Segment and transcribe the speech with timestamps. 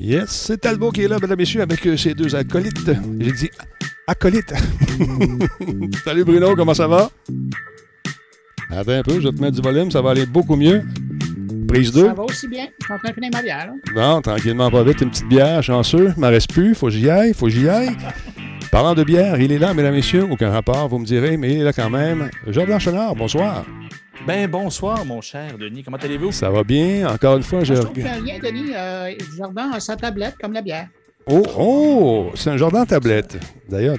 [0.00, 2.90] Yes, c'est Talbot qui est là, mesdames et messieurs, avec euh, ses deux acolytes.
[3.20, 3.50] J'ai dit
[4.06, 4.54] acolytes.
[6.04, 7.10] Salut Bruno, comment ça va?
[8.70, 10.82] Attends un peu, je vais te mettre du volume, ça va aller beaucoup mieux.
[11.68, 12.06] Prise 2.
[12.06, 12.66] Ça va aussi bien.
[12.80, 13.66] Je suis en train de finir ma bière.
[13.66, 13.72] là.
[13.94, 16.14] Bon, tranquillement, pas vite, une petite bière, chanceux.
[16.16, 17.94] Il m'en reste plus, faut que j'y aille, faut que j'y aille.
[18.72, 20.26] Parlant de bière, il est là, mesdames et messieurs.
[20.30, 22.30] Aucun rapport, vous me direz, mais il est là quand même.
[22.46, 23.66] Jordan Chenard, bonsoir.
[24.26, 25.82] Ben bonsoir, mon cher Denis.
[25.82, 26.30] Comment allez-vous?
[26.32, 27.08] Ça va bien?
[27.08, 27.74] Encore une fois, je...
[27.74, 28.72] Je trouve a rien, Denis.
[28.74, 30.88] Euh, Jordan a sa tablette comme la bière.
[31.26, 32.30] Oh, oh!
[32.34, 33.38] C'est un Jordan tablette.
[33.68, 33.96] D'ailleurs,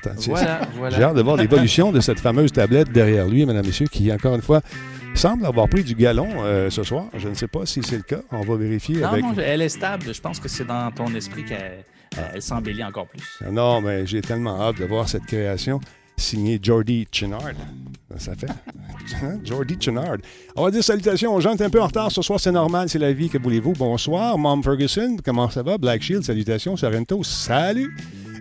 [0.76, 3.88] Voilà, J'ai hâte de voir l'évolution de cette fameuse tablette derrière lui, mesdames et messieurs,
[3.88, 4.62] qui, encore une fois,
[5.16, 7.06] semble avoir pris du galon euh, ce soir.
[7.18, 8.22] Je ne sais pas si c'est le cas.
[8.32, 9.24] On va vérifier Non, avec...
[9.24, 10.14] non, elle est stable.
[10.14, 11.84] Je pense que c'est dans ton esprit qu'elle
[12.34, 13.24] elle s'embellit encore plus.
[13.50, 15.80] Non, mais j'ai tellement hâte de voir cette création
[16.18, 17.54] signée Jordi Chenard.
[18.18, 18.50] Ça fait.
[19.24, 19.40] Hein?
[19.44, 20.18] Jordi Chenard.
[20.56, 21.56] On va dire salutations aux gens.
[21.56, 23.30] T'es un peu en retard ce soir, c'est normal, c'est la vie.
[23.30, 23.74] Que voulez-vous?
[23.74, 25.18] Bonsoir, Mom Ferguson.
[25.24, 25.78] Comment ça va?
[25.78, 26.76] Black Shield, salutations.
[26.78, 27.96] Sorrento, salut.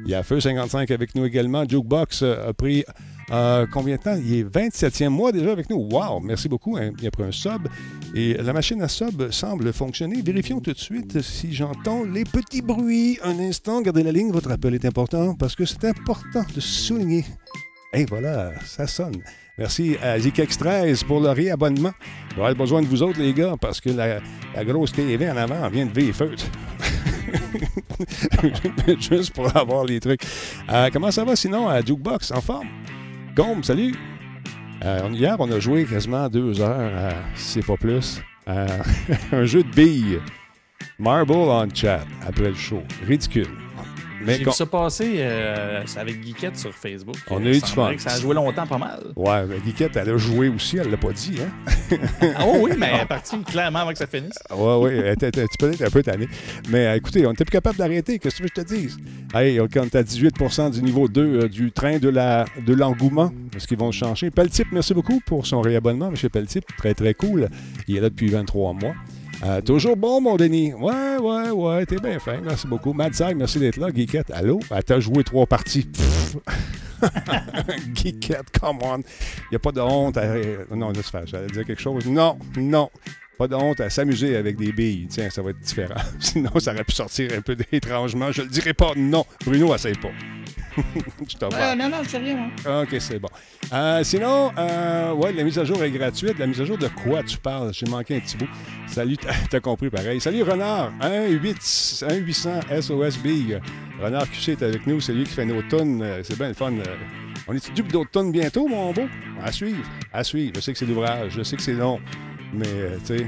[0.04, 1.64] Il y a Feu 55 avec nous également.
[1.68, 2.84] Jukebox euh, a pris
[3.32, 4.16] euh, combien de temps?
[4.16, 5.88] Il est 27e mois déjà avec nous.
[5.90, 6.20] Wow!
[6.20, 6.76] Merci beaucoup.
[6.76, 6.90] hein.
[7.00, 7.68] Il a pris un sub.
[8.14, 10.20] Et la machine à sub semble fonctionner.
[10.22, 13.18] Vérifions tout de suite si j'entends les petits bruits.
[13.22, 14.32] Un instant, gardez la ligne.
[14.32, 17.24] Votre appel est important parce que c'est important de souligner.
[17.92, 19.22] Et voilà, ça sonne.
[19.58, 21.92] Merci à ZKX13 pour le réabonnement.
[22.34, 24.20] J'aurais besoin de vous autres, les gars, parce que la,
[24.64, 26.50] grosse TV en avant vient de vivre feute.
[29.00, 30.22] Juste pour avoir les trucs.
[30.70, 32.30] Euh, comment ça va sinon à Jukebox?
[32.32, 32.68] En forme?
[33.62, 33.94] Salut!
[34.84, 39.62] Euh, hier, on a joué quasiment deux heures, à, si c'est pas plus, un jeu
[39.62, 40.20] de billes.
[40.98, 42.82] Marble on chat, après le show.
[43.06, 43.48] Ridicule.
[44.20, 47.16] Mais J'ai vu ça passer euh, avec Geekette sur Facebook.
[47.30, 47.94] On a eu du fun.
[47.94, 49.00] que Ça a joué longtemps pas mal.
[49.16, 51.96] Ouais, mais Guiquette, elle a joué aussi, elle l'a pas dit, hein?
[52.36, 54.38] Ah oh oui, mais elle est partie clairement avant que ça finisse.
[54.54, 56.28] Ouais, ouais, elle était elle était peut-être un peu tannée.
[56.68, 58.18] Mais euh, écoutez, on était plus capable d'arrêter.
[58.18, 58.98] Qu'est-ce que tu je te dise?
[59.34, 63.32] Hey, on est à 18% du niveau 2 euh, du train de la de l'engouement.
[63.56, 64.30] Est-ce qu'ils vont changer?
[64.30, 66.30] Peltip, merci beaucoup pour son réabonnement, M.
[66.30, 66.64] Peltip.
[66.76, 67.48] Très, très cool.
[67.88, 68.94] Il est là depuis 23 mois.
[69.42, 70.74] Euh, toujours bon, mon Denis.
[70.74, 72.38] Ouais, ouais, ouais, t'es bien fin.
[72.44, 72.92] Merci beaucoup.
[72.92, 73.88] Madzai, merci d'être là.
[73.94, 74.60] Geekette, allô?
[74.70, 75.88] Elle t'a joué trois parties.
[77.94, 78.98] Geekette, come on.
[78.98, 80.26] Il n'y a pas de honte à...
[80.74, 81.26] Non, laisse faire.
[81.26, 82.04] J'allais dire quelque chose.
[82.06, 82.90] Non, non.
[83.38, 85.06] Pas de honte à s'amuser avec des billes.
[85.08, 85.94] Tiens, ça va être différent.
[86.20, 88.32] Sinon, ça aurait pu sortir un peu étrangement.
[88.32, 88.92] Je le dirai pas.
[88.94, 89.24] Non.
[89.46, 90.10] Bruno, essaye pas.
[91.28, 92.82] Je t'en Euh, non, non, sais rien, moi.
[92.82, 93.28] OK, c'est bon.
[93.72, 96.38] Euh, sinon, euh, ouais, la mise à jour est gratuite.
[96.38, 97.72] La mise à jour de quoi tu parles?
[97.72, 98.48] J'ai manqué un petit bout.
[98.86, 99.16] Salut,
[99.50, 100.20] t'as- compris pareil.
[100.20, 103.60] Salut Renard, 1-800 SOS Big.
[104.00, 106.02] Renard QC est avec nous, c'est lui qui fait nos tonnes.
[106.02, 106.72] Euh, C'est bien le fun.
[107.48, 109.06] On est dupe d'autres tonnes bientôt, mon beau?
[109.42, 110.52] À suivre, à suivre.
[110.56, 112.00] Je sais que c'est l'ouvrage, je sais que c'est long,
[112.52, 112.66] mais
[113.06, 113.18] tu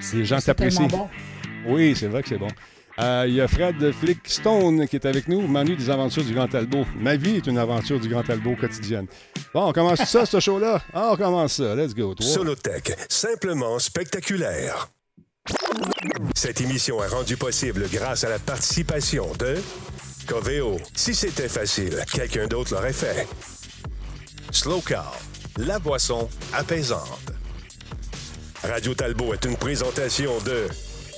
[0.00, 0.86] sais, les gens C'est t'apprécient.
[0.88, 1.08] bon.
[1.66, 2.48] Oui, c'est vrai que c'est bon.
[3.00, 5.46] Euh, Il y a Fred Flickstone qui est avec nous.
[5.46, 6.86] Manu des aventures du Grand Talbot.
[6.96, 9.06] Ma vie est une aventure du Grand Talbot quotidienne.
[9.52, 10.82] Bon, on commence ça, ce show-là?
[10.92, 11.74] Ah, on commence ça.
[11.74, 12.14] Let's go.
[12.14, 12.30] Trois.
[12.30, 14.88] Solotech, simplement spectaculaire.
[16.34, 19.56] Cette émission est rendue possible grâce à la participation de
[20.26, 20.78] Coveo.
[20.94, 23.26] Si c'était facile, quelqu'un d'autre l'aurait fait.
[24.50, 25.18] Slow Car,
[25.58, 27.32] la boisson apaisante.
[28.62, 30.68] Radio Talbot est une présentation de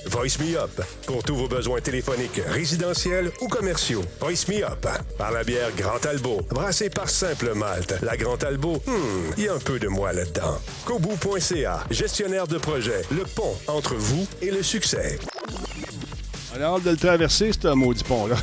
[0.09, 4.03] Voice Me Up pour tous vos besoins téléphoniques, résidentiels ou commerciaux.
[4.19, 4.87] Voice Me Up
[5.17, 7.95] par la bière Grand Talbot, brassée par Simple Malte.
[8.01, 10.57] La Grand Talbot, hmm, il y a un peu de moi là-dedans.
[10.85, 15.19] Kobu.ca, gestionnaire de projet, le pont entre vous et le succès.
[16.55, 18.37] On a hâte de le traverser, ce maudit pont-là.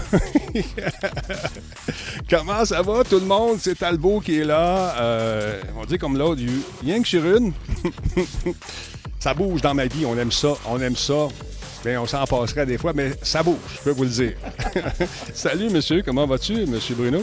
[2.31, 3.58] Comment ça va, tout le monde?
[3.61, 4.94] C'est Talbot qui est là.
[5.00, 6.43] Euh, on dit comme l'autre,
[6.84, 7.52] rien que sur une.
[9.19, 11.28] ça bouge dans ma vie, on aime ça, on aime ça.
[11.85, 14.33] Bien, on s'en passerait des fois, mais ça bouge, je peux vous le dire.
[15.35, 17.23] Salut, monsieur, comment vas-tu, monsieur Bruno?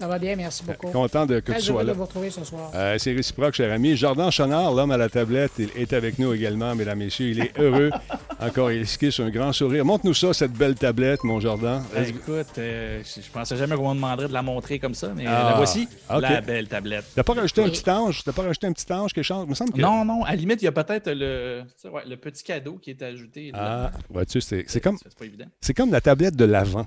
[0.00, 0.88] Ça va bien, merci beaucoup.
[0.88, 1.92] Content de, que Très tu sois heureux là.
[1.92, 2.70] de vous retrouver ce soir.
[2.74, 3.96] Euh, c'est réciproque, cher ami.
[3.96, 7.28] Jordan Chenard, l'homme à la tablette, il est avec nous également, mesdames, messieurs.
[7.28, 7.90] Il est heureux.
[8.40, 9.84] Encore, il sur un grand sourire.
[9.84, 11.82] Montre-nous ça, cette belle tablette, mon Jordan.
[11.94, 15.12] Ben, écoute, euh, je je pensais jamais qu'on me demanderait de la montrer comme ça,
[15.14, 17.04] mais euh, Ah, la voici, la belle tablette.
[17.14, 18.24] T'as pas rajouté un petit ange?
[18.24, 19.44] T'as pas rajouté un petit ange, quelque chose?
[19.44, 19.80] Il me semble que...
[19.80, 22.90] Non, non, à la limite, il y a peut-être le, ouais, le petit cadeau qui
[22.90, 23.50] est ajouté.
[23.54, 23.92] Ah, là.
[24.08, 25.44] vois-tu, c'est, c'est comme, C'est pas évident.
[25.60, 26.86] c'est comme la tablette de l'avant.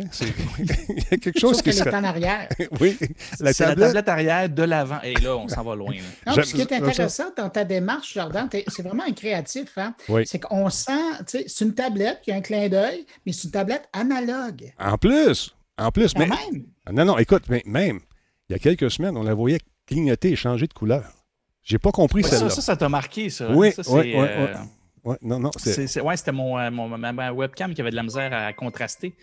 [0.00, 0.26] Tu sais,
[0.58, 0.58] c'est...
[0.88, 1.82] il y a quelque chose Sauf qui se...
[1.88, 2.48] est en arrière.
[2.80, 2.96] Oui,
[3.40, 3.86] la C'est la tablette...
[3.88, 5.00] tablette arrière de l'avant.
[5.02, 5.92] Et là, on s'en va loin.
[6.26, 9.76] Non, ce qui est intéressant dans ta démarche, Jordan, c'est vraiment un créatif.
[9.76, 9.94] Hein?
[10.08, 10.22] Oui.
[10.26, 10.92] C'est qu'on sent,
[11.26, 14.72] tu sais, c'est une tablette qui a un clin d'œil, mais c'est une tablette analogue.
[14.78, 16.26] En plus, en plus, Quand mais...
[16.28, 16.64] même.
[16.92, 18.00] Non, non, écoute, mais même,
[18.48, 21.04] il y a quelques semaines, on la voyait clignoter et changer de couleur.
[21.62, 22.50] J'ai pas compris Ouais, celle-là.
[22.50, 23.48] ça, ça, ça t'a marqué, ça.
[23.50, 24.60] Oui, Ça, oui, c'est, oui, euh, oui.
[25.04, 27.96] Ouais, non, non, c'est- ouais, c'était mon, euh, mon- ma, ma webcam qui avait de
[27.96, 29.14] la misère à contraster.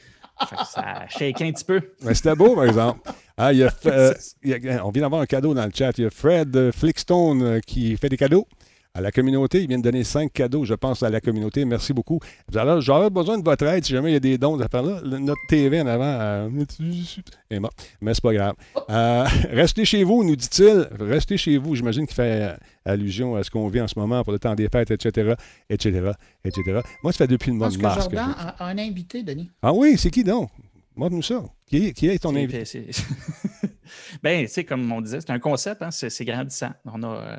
[0.70, 1.82] Ça shake un petit peu.
[2.02, 3.10] Mais c'était beau, par exemple.
[3.38, 5.72] Ah, il y a, euh, il y a- on vient d'avoir un cadeau dans le
[5.74, 5.98] chat.
[5.98, 8.48] Il y a Fred Flickstone euh, qui fait des cadeaux
[8.94, 9.62] à la communauté.
[9.62, 11.64] Il vient de donner cinq cadeaux, je pense, à la communauté.
[11.66, 12.20] Merci beaucoup.
[12.56, 14.84] Alors, j'aurais besoin de votre aide si jamais il y a des dons de faire
[14.84, 15.00] là.
[15.04, 16.50] Notre TV en avant euh,
[17.50, 18.54] est morte, mais c'est pas grave.
[18.90, 20.88] Euh, restez chez vous, nous dit-il.
[21.00, 21.76] Restez chez vous.
[21.76, 22.56] J'imagine qu'il fait euh,
[22.86, 25.34] allusion à ce qu'on vit en ce moment pour le temps des fêtes, etc.,
[25.70, 26.12] etc.,
[26.44, 26.80] etc.
[27.04, 28.08] Moi, ça fait depuis le mois de mars.
[28.08, 29.50] que Jordan je- a, a un invité, Denis.
[29.62, 30.50] Ah oui, c'est qui donc?
[30.96, 31.42] Montre-nous ça.
[31.68, 32.66] Qui est, qui est ton invité?
[32.66, 32.88] c'est-
[34.24, 36.72] ben, tu sais, comme on disait, c'est un concept, hein, c'est c'est grandissant.
[36.86, 37.38] On a euh,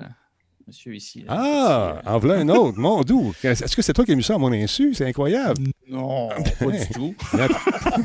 [0.67, 1.21] monsieur ici.
[1.23, 2.79] là, Ah, euh, en voilà un autre.
[2.79, 3.33] Mon doux.
[3.43, 4.95] Est-ce que c'est toi qui as mis ça à mon insu?
[4.95, 5.63] C'est incroyable.
[5.89, 7.15] Non, pas du tout.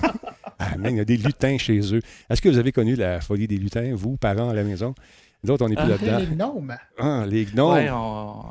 [0.60, 2.02] Ah, man, il y a des lutins chez eux.
[2.30, 4.96] Est-ce que vous avez connu la folie des lutins, vous, parents à la maison?
[5.44, 6.18] Nous autres, on n'est plus Ah, là-dedans.
[6.18, 6.76] Les gnomes.
[6.98, 7.74] Ah, les gnomes.
[7.76, 8.44] Ouais, on-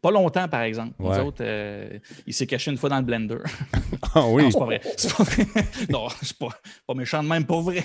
[0.00, 0.92] pas longtemps, par exemple.
[1.00, 1.18] Ouais.
[1.18, 1.98] Nous autres, euh,
[2.28, 3.38] il s'est caché une fois dans le blender.
[4.14, 4.44] Ah oui.
[4.44, 4.80] Non, c'est pas vrai.
[4.96, 5.46] C'est pas vrai.
[5.90, 6.48] non, je suis pas,
[6.86, 7.82] pas méchant de même, pas vrai.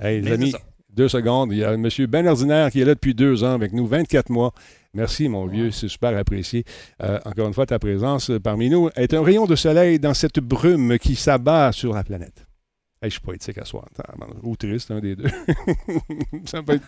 [0.00, 0.54] Hey, les Mais amis.
[0.96, 1.52] Deux secondes.
[1.52, 3.86] Il y a un monsieur Ben Ordinaire qui est là depuis deux ans avec nous,
[3.86, 4.52] 24 mois.
[4.94, 5.70] Merci, mon vieux.
[5.70, 6.64] C'est super apprécié.
[7.02, 10.14] Euh, encore une fois, ta présence euh, parmi nous est un rayon de soleil dans
[10.14, 12.46] cette brume qui s'abat sur la planète.
[13.02, 13.84] Hey, je suis poétique à soir.
[13.98, 15.28] Attends, Ou triste, un des deux.
[16.46, 16.86] Ça peut être...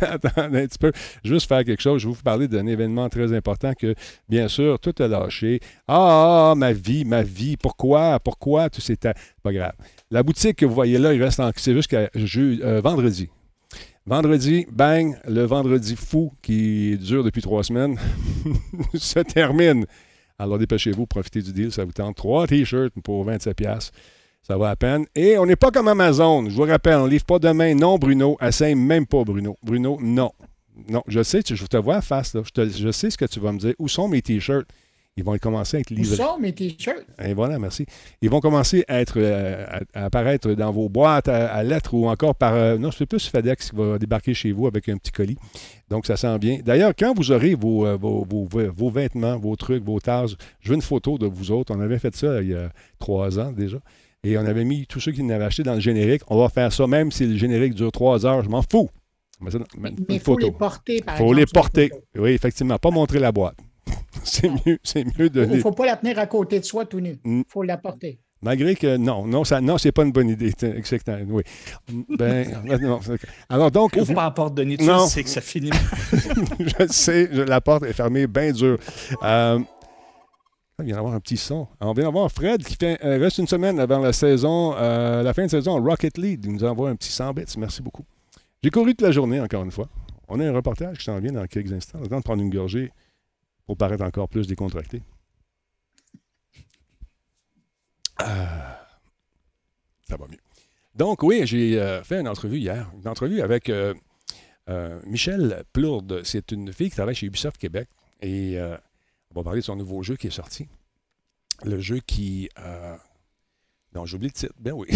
[0.00, 0.92] Attends un petit peu.
[1.24, 2.00] Juste faire quelque chose.
[2.00, 3.96] Je vais vous parler d'un événement très important que,
[4.28, 5.58] bien sûr, tout a lâché.
[5.88, 7.56] Ah, ma vie, ma vie.
[7.56, 8.20] Pourquoi?
[8.20, 8.70] Pourquoi?
[8.70, 9.74] Tout c'était pas grave.
[10.12, 11.50] La boutique que vous voyez là, il reste en...
[11.56, 13.30] C'est jusqu'à euh, vendredi.
[14.04, 17.98] Vendredi, bang, le vendredi fou qui dure depuis trois semaines
[18.94, 19.86] se termine.
[20.38, 22.14] Alors dépêchez-vous, profitez du deal, ça vous tente.
[22.16, 23.54] Trois t-shirts pour 27$.
[23.54, 23.92] piastres.
[24.42, 25.06] Ça va à peine.
[25.14, 26.44] Et on n'est pas comme Amazon.
[26.50, 27.74] Je vous rappelle, on ne livre pas demain.
[27.74, 28.36] Non, Bruno.
[28.42, 29.56] Essaye même pas, Bruno.
[29.62, 30.32] Bruno, non.
[30.90, 32.34] Non, je sais, tu- je te vois en face.
[32.34, 32.42] Là.
[32.54, 33.72] Je sais ce que tu vas me dire.
[33.78, 34.68] Où sont mes t-shirts?
[35.18, 36.16] Ils vont commencer à être Où livrés.
[36.16, 37.04] sont mes t-shirts?
[37.22, 37.84] Et voilà, merci.
[38.22, 41.92] Ils vont commencer à, être, euh, à- à apparaître dans vos boîtes à, à lettres
[41.92, 42.54] ou encore par...
[42.54, 45.36] euh, non, c'est plus FedEx qui va débarquer chez vous avec un petit colis.
[45.90, 46.60] Donc, ça sent bien.
[46.64, 50.70] D'ailleurs, quand vous aurez vos, euh, vos, vos- vos vêtements, vos trucs, vos tasses, je
[50.70, 51.74] veux une photo de vous autres.
[51.76, 53.78] On avait fait ça il y a trois ans déjà.
[54.24, 56.22] Et on avait mis tous ceux qui l'avaient acheté dans le générique.
[56.28, 58.42] On va faire ça, même si le générique dure trois heures.
[58.42, 58.88] Je m'en fous.
[59.42, 59.50] Mais
[60.08, 60.46] il faut photo.
[60.46, 61.38] les porter, par Il faut exemple.
[61.40, 61.90] les porter.
[62.16, 62.78] Oui, effectivement.
[62.78, 63.56] Pas montrer la boîte.
[64.24, 66.84] c'est mieux, c'est mieux de Il ne faut pas la tenir à côté de soi
[66.86, 67.18] tout nu.
[67.24, 68.18] Il faut la porter.
[68.44, 70.52] Malgré que non, non, ça, non, c'est pas une bonne idée.
[70.62, 71.18] Exactement.
[71.28, 71.42] Oui.
[72.18, 72.48] Ben,
[72.82, 75.06] non, c'est- alors donc, Ouvre pas la porte de Non.
[75.06, 75.70] sais que ça finit.
[76.58, 78.78] je sais, je- la porte est fermée bien dur.
[79.22, 79.60] Euh,
[80.80, 81.68] il vient d'avoir un petit son.
[81.80, 85.32] On vient d'avoir Fred qui fait, euh, reste une semaine avant la saison, euh, la
[85.32, 86.40] fin de saison Rocket League.
[86.44, 87.44] Il nous envoie un petit 100 bits.
[87.58, 88.02] Merci beaucoup.
[88.64, 89.88] J'ai couru toute la journée, encore une fois.
[90.28, 92.00] On a un reportage qui s'en vient dans quelques instants.
[92.00, 92.90] Le temps de prendre une gorgée
[93.66, 95.02] pour paraître encore plus décontracté.
[98.18, 98.86] Ah,
[100.08, 100.38] ça va mieux.
[100.94, 102.90] Donc, oui, j'ai euh, fait une entrevue hier.
[103.00, 103.94] Une entrevue avec euh,
[104.68, 106.22] euh, Michel Plourde.
[106.24, 107.88] C'est une fille qui travaille chez Ubisoft Québec.
[108.20, 108.76] Et euh,
[109.30, 110.68] on va parler de son nouveau jeu qui est sorti.
[111.64, 112.48] Le jeu qui.
[112.58, 112.96] euh,
[113.94, 114.54] non, j'oublie le titre.
[114.58, 114.88] Ben oui.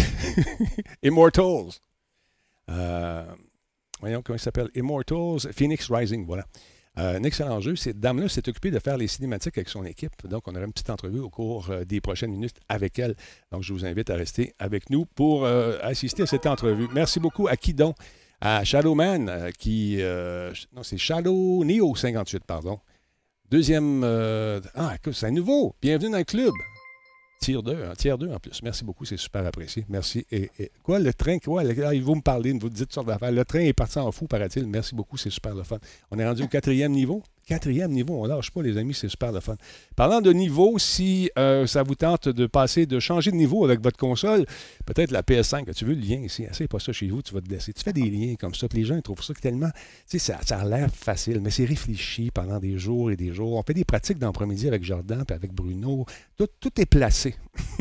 [1.03, 1.79] Immortals.
[2.69, 3.25] Euh,
[3.99, 4.69] voyons comment il s'appelle.
[4.75, 6.25] Immortals Phoenix Rising.
[6.25, 6.45] Voilà.
[6.97, 7.75] Euh, un excellent jeu.
[7.95, 10.27] Dame-là s'est occupée de faire les cinématiques avec son équipe.
[10.27, 13.15] Donc, on aura une petite entrevue au cours euh, des prochaines minutes avec elle.
[13.51, 16.87] Donc, je vous invite à rester avec nous pour euh, assister à cette entrevue.
[16.93, 17.95] Merci beaucoup à qui donc?
[18.39, 19.97] À Shadowman, euh, qui.
[20.75, 22.79] non, c'est Shadow Neo 58, pardon.
[23.49, 24.03] Deuxième.
[24.03, 25.75] ah, écoute, c'est nouveau.
[25.81, 26.51] Bienvenue dans le club.
[27.39, 28.61] Tier 2, hein, tiers 2 en plus.
[28.63, 29.85] Merci beaucoup, c'est super apprécié.
[29.89, 30.25] Merci.
[30.31, 30.49] Et,
[30.83, 33.31] quoi, le train, quoi, le- ah, vous me parlez, vous dites sortes d'affaires.
[33.31, 34.65] Le train est parti en fou, paraît-il.
[34.67, 35.77] Merci beaucoup, c'est super le fun.
[36.11, 37.21] On est rendu au quatrième niveau?
[37.47, 39.55] Quatrième niveau, on lâche pas, les amis, c'est super le fun.
[39.95, 43.81] Parlant de niveau, si euh, ça vous tente de passer, de changer de niveau avec
[43.81, 44.45] votre console,
[44.85, 47.39] peut-être la PS5, tu veux le lien ici, essaye pas ça chez vous, tu vas
[47.39, 47.71] te blesser.
[47.71, 49.69] Tu fais des liens comme ça, puis les gens ils trouvent ça tellement,
[50.09, 53.53] tu ça, ça a l'air facile, mais c'est réfléchi pendant des jours et des jours.
[53.53, 56.05] On fait des pratiques dans midi avec Jordan, puis avec Bruno.
[56.37, 57.35] Tout, tout est placé.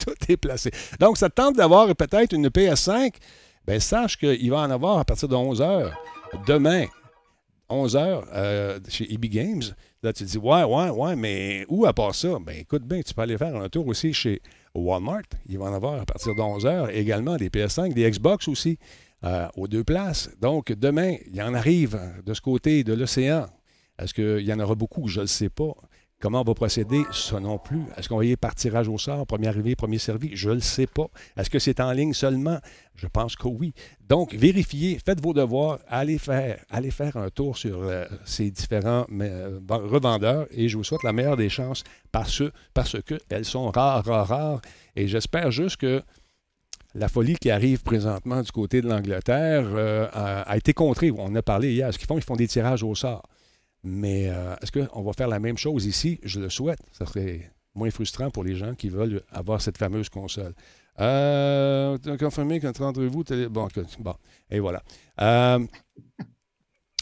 [0.00, 0.70] tout est placé.
[1.00, 3.14] Donc, ça te tente d'avoir peut-être une PS5,
[3.66, 5.92] ben sache qu'il va en avoir à partir de 11 h
[6.46, 6.86] demain.
[7.70, 9.62] 11 heures euh, chez EB Games.
[10.02, 12.38] Là, tu te dis, ouais, ouais, ouais, mais où à part ça?
[12.44, 14.40] Ben écoute bien, tu peux aller faire un tour aussi chez
[14.74, 15.22] Walmart.
[15.48, 18.78] Il va en avoir à partir de 11 heures également des PS5, des Xbox aussi,
[19.24, 20.30] euh, aux deux places.
[20.40, 23.46] Donc, demain, il y en arrive de ce côté de l'océan.
[23.98, 25.08] Est-ce qu'il y en aura beaucoup?
[25.08, 25.74] Je ne le sais pas.
[26.20, 27.04] Comment on va procéder?
[27.12, 27.82] Ça non plus.
[27.96, 30.30] Est-ce qu'on va y aller par tirage au sort, premier arrivé, premier servi?
[30.34, 31.06] Je ne le sais pas.
[31.36, 32.58] Est-ce que c'est en ligne seulement?
[32.96, 33.72] Je pense que oui.
[34.08, 36.58] Donc, vérifiez, faites vos devoirs, allez faire,
[37.16, 41.48] un tour sur euh, ces différents euh, revendeurs et je vous souhaite la meilleure des
[41.48, 42.42] chances parce,
[42.74, 44.60] parce qu'elles sont rares, rares, rares.
[44.96, 46.02] Et j'espère juste que
[46.96, 51.12] la folie qui arrive présentement du côté de l'Angleterre euh, a, a, été contrée.
[51.16, 51.92] On a parlé hier.
[51.92, 53.22] Ce qu'ils font, ils font des tirages au sort.
[53.84, 56.18] Mais euh, est-ce qu'on va faire la même chose ici?
[56.22, 56.80] Je le souhaite.
[56.92, 60.54] Ça serait moins frustrant pour les gens qui veulent avoir cette fameuse console.
[61.00, 63.68] Euh, confirmé qu'entre vous, bon,
[64.00, 64.14] bon,
[64.50, 64.82] et voilà.
[65.20, 65.64] Euh,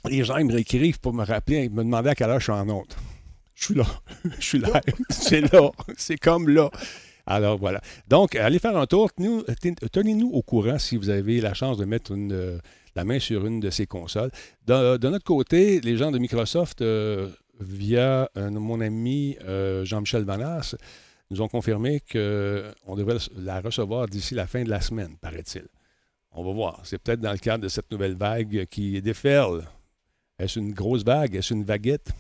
[0.04, 2.45] les gens, ils me réécrivent pour me rappeler, ils me demandaient à quelle heure je
[2.45, 2.97] suis en honte.
[3.54, 3.87] Je suis là.
[4.38, 4.80] je suis là.
[5.11, 5.71] C'est là.
[5.97, 6.71] C'est comme là.
[7.26, 7.80] Alors voilà.
[8.06, 9.11] Donc, allez faire un tour.
[9.14, 12.61] Tenez-nous au courant si vous avez la chance de mettre une,
[12.96, 14.30] la main sur une de ces consoles.
[14.66, 17.28] De, notre côté, les gens de Microsoft, euh,
[17.60, 20.74] via mon ami euh, Jean-Michel Vanas,
[21.30, 25.66] nous ont confirmé qu'on devrait la recevoir d'ici la fin de la semaine, paraît-il.
[26.32, 26.80] On va voir.
[26.84, 29.66] C'est peut-être dans le cadre de cette nouvelle vague qui déferle.
[30.38, 31.34] Est-ce une grosse vague?
[31.34, 32.10] Est-ce une vaguette?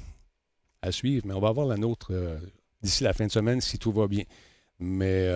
[0.82, 2.38] À suivre, mais on va avoir la nôtre euh,
[2.82, 4.24] d'ici la fin de semaine si tout va bien.
[4.78, 5.26] Mais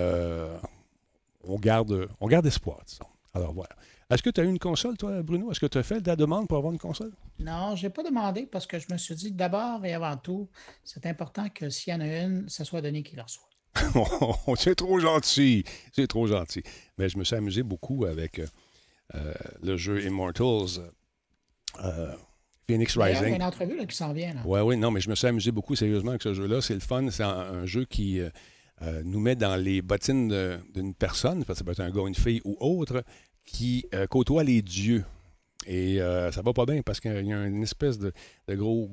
[1.45, 3.07] on, garde, on garde espoir, disons.
[3.33, 3.75] Alors voilà.
[4.11, 5.53] Est-ce que tu as eu une console, toi, Bruno?
[5.53, 7.13] Est-ce que tu as fait de la demande pour avoir une console?
[7.39, 10.49] Non, je n'ai pas demandé parce que je me suis dit d'abord et avant tout,
[10.83, 13.49] c'est important que s'il y en a une, ce soit Denis qui la reçoit.
[14.57, 15.65] c'est trop gentil.
[15.93, 16.65] C'est trop gentil.
[16.99, 18.41] Mais je me suis amusé beaucoup avec
[19.15, 20.81] euh, le jeu Immortals.
[21.85, 22.13] Euh,
[22.69, 23.23] Phoenix Rising.
[23.25, 24.35] Il y a une entrevue là, qui s'en vient.
[24.45, 26.61] Oui, oui, non, mais je me suis amusé beaucoup sérieusement avec ce jeu-là.
[26.61, 27.09] C'est le fun.
[27.11, 30.29] C'est un, jeu qui euh, nous met dans les bottines
[30.75, 33.05] d'une personne, ça peut être un gars, une fille ou autre,
[33.53, 35.05] qui euh, côtoie les dieux.
[35.67, 38.13] Et euh, ça va pas bien parce qu'il y a une espèce de,
[38.49, 38.91] gros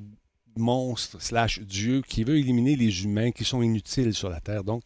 [0.56, 4.64] monstre slash dieu qui veut éliminer les humains qui sont inutiles sur la Terre.
[4.64, 4.82] Donc,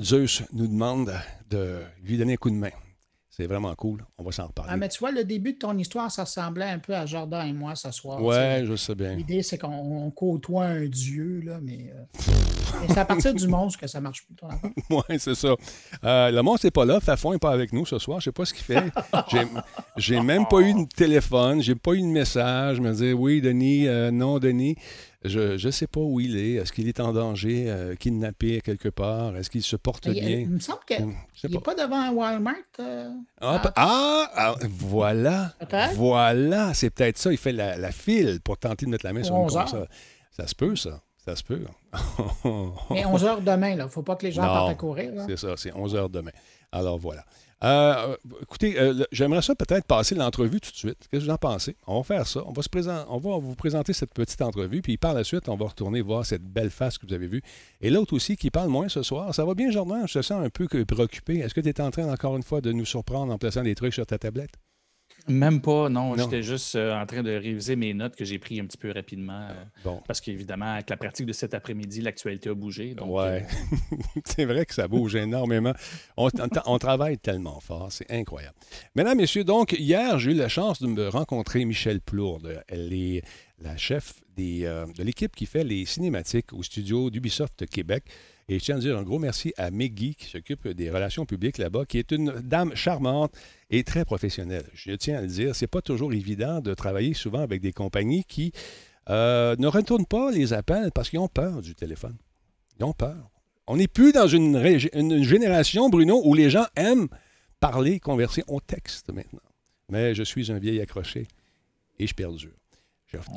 [0.00, 1.14] Zeus nous demande
[1.48, 2.70] de lui donner un coup de main.
[3.36, 4.02] C'est vraiment cool.
[4.16, 4.70] On va s'en reparler.
[4.72, 7.46] Ah, mais tu vois, le début de ton histoire, ça ressemblait un peu à Jordan
[7.46, 8.22] et moi ce soir.
[8.22, 9.14] Ouais, je sais bien.
[9.14, 11.92] L'idée, c'est qu'on côtoie un dieu, là, mais.
[11.94, 12.32] Euh,
[12.88, 14.36] c'est à partir du monstre que ça marche plus.
[14.90, 15.54] oui, c'est ça.
[16.02, 16.98] Euh, le monstre n'est pas là.
[16.98, 18.20] Fafon n'est pas avec nous ce soir.
[18.20, 18.84] Je ne sais pas ce qu'il fait.
[19.98, 21.60] J'ai même pas eu de téléphone.
[21.60, 22.76] J'ai pas eu de message.
[22.78, 24.76] Je me disais, oui, Denis, euh, non, Denis.
[25.28, 26.54] Je ne sais pas où il est.
[26.54, 29.36] Est-ce qu'il est en danger, euh, kidnappé quelque part?
[29.36, 30.22] Est-ce qu'il se porte bien?
[30.22, 31.74] Il, me semble qu'il n'est pas.
[31.74, 32.54] devant un Walmart.
[32.80, 35.52] Euh, ah, ah, ah, voilà.
[35.94, 37.32] Voilà, c'est peut-être ça.
[37.32, 39.88] Il fait la, file pour tenter de mettre la main sur une console.
[40.30, 41.00] Ça se peut, ça.
[41.24, 41.64] Ça se peut.
[42.90, 45.12] Mais 11 heures demain, il ne faut pas que les gens partent à courir.
[45.26, 46.30] C'est ça, c'est 11 heures demain.
[46.70, 47.24] Alors voilà.
[47.64, 51.08] Euh, écoutez, euh, j'aimerais ça peut-être passer l'entrevue tout de suite.
[51.10, 51.76] Qu'est-ce que vous en pensez?
[51.86, 52.42] On va faire ça.
[52.46, 55.66] On va, on va vous présenter cette petite entrevue, puis par la suite, on va
[55.66, 57.42] retourner voir cette belle face que vous avez vue.
[57.80, 59.34] Et l'autre aussi qui parle moins ce soir.
[59.34, 60.06] Ça va bien, Jordan?
[60.06, 61.38] Je te sens un peu préoccupé.
[61.38, 63.74] Est-ce que tu es en train, encore une fois, de nous surprendre en plaçant des
[63.74, 64.52] trucs sur ta tablette?
[65.28, 66.16] Même pas, non.
[66.16, 68.92] J'étais juste euh, en train de réviser mes notes que j'ai prises un petit peu
[68.92, 69.48] rapidement.
[69.84, 72.94] Euh, parce qu'évidemment, avec la pratique de cet après-midi, l'actualité a bougé.
[73.00, 73.40] Oui, euh,
[74.24, 75.72] c'est vrai que ça bouge énormément.
[76.16, 78.54] On, travaille tellement fort, c'est incroyable.
[78.94, 82.62] Mesdames, Messieurs, donc, hier, j'ai eu la chance de me rencontrer Michel Plourde.
[82.68, 83.22] Elle est
[83.60, 88.04] la chef de l'équipe qui fait les cinématiques au studio d'Ubisoft Québec.
[88.48, 91.58] Et je tiens à dire un gros merci à Meggy, qui s'occupe des relations publiques
[91.58, 93.32] là-bas, qui est une dame charmante
[93.70, 94.64] et très professionnelle.
[94.72, 98.24] Je tiens à le dire, c'est pas toujours évident de travailler souvent avec des compagnies
[98.24, 98.52] qui
[99.10, 102.16] euh, ne retournent pas les appels parce qu'ils ont peur du téléphone.
[102.78, 103.30] Ils ont peur.
[103.66, 104.56] On n'est plus dans une,
[104.92, 107.08] une, génération, Bruno, où les gens aiment
[107.58, 109.40] parler, converser au texte maintenant.
[109.88, 111.26] Mais je suis un vieil accroché
[111.98, 112.52] et je perdure.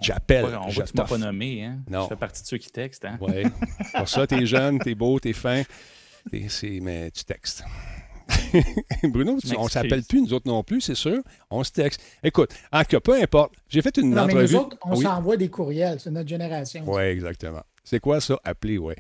[0.02, 0.46] J'appelle.
[0.46, 1.64] On voit que tu m'as pas nommé.
[1.64, 1.80] Hein?
[1.90, 2.04] Non.
[2.04, 3.06] Je fais partie de ceux qui textent.
[3.06, 3.18] Hein?
[3.22, 3.44] Oui.
[3.96, 5.64] Pour ça, t'es jeune, t'es beau, t'es fin.
[6.32, 7.64] mais tu textes.
[9.04, 11.22] Bruno, on ne s'appelle plus, nous autres non plus, c'est sûr.
[11.50, 12.02] On se texte.
[12.24, 13.54] Écoute, en tout cas, peu importe.
[13.68, 14.36] J'ai fait une non, entrevue.
[14.36, 16.00] Mais nous autres, on s'envoie des courriels.
[16.00, 16.84] C'est notre génération.
[16.86, 17.64] Oui, exactement.
[17.84, 18.94] C'est quoi ça, appeler, oui.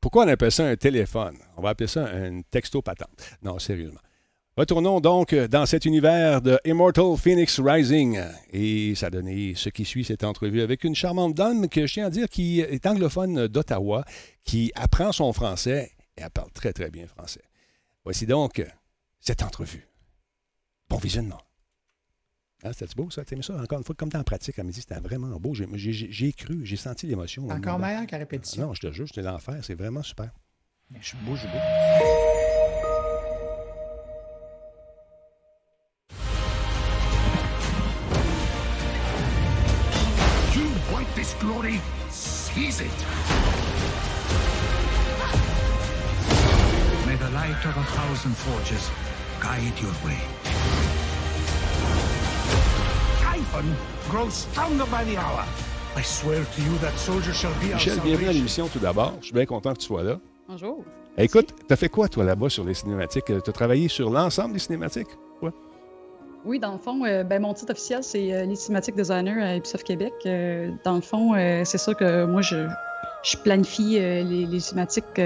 [0.00, 1.36] Pourquoi on appelle ça un téléphone?
[1.56, 3.10] On va appeler ça un texto patente.
[3.42, 4.00] Non, sérieusement.
[4.54, 8.20] Retournons donc dans cet univers de Immortal Phoenix Rising.
[8.52, 11.94] Et ça a donné ce qui suit cette entrevue avec une charmante dame que je
[11.94, 14.04] tiens à dire qui est anglophone d'Ottawa,
[14.44, 17.40] qui apprend son français et elle parle très très bien français.
[18.04, 18.62] Voici donc
[19.20, 19.88] cette entrevue.
[20.90, 21.40] Bon visionnement.
[22.62, 23.24] Ah, c'était beau ça?
[23.24, 23.56] T'as ça?
[23.56, 25.54] Encore une fois, comme dans la pratique à midi, c'était vraiment beau.
[25.54, 27.48] J'ai cru, j'ai senti l'émotion.
[27.48, 28.66] Encore meilleur qu'à répétition.
[28.66, 29.60] Non, je te jure, j'étais l'enfer.
[29.62, 30.30] C'est vraiment super.
[31.00, 32.41] je suis beau, je suis beau.
[41.32, 42.90] its glory, seize it.
[47.06, 48.90] May the light of a thousand forges
[49.40, 50.18] guide your way.
[53.20, 53.76] Typhon
[54.08, 55.44] grows stronger by the hour.
[55.96, 59.14] I swear to you that soldier shall be Michel, bienvenue à l'émission tout d'abord.
[59.20, 60.18] Je suis bien content que tu sois là.
[60.48, 60.84] Bonjour.
[61.18, 63.28] Écoute, t'as fait quoi toi là-bas sur les cinématiques?
[63.30, 65.08] Euh, t'as travaillé sur l'ensemble des cinématiques?
[66.44, 69.56] Oui, dans le fond, euh, ben, mon titre officiel, c'est euh, les cinématiques designer à
[69.56, 70.12] Ubisoft Québec.
[70.26, 71.34] Euh, dans le fond,
[71.64, 72.66] c'est ça que moi, je,
[73.22, 75.20] je planifie les, les, cinématiques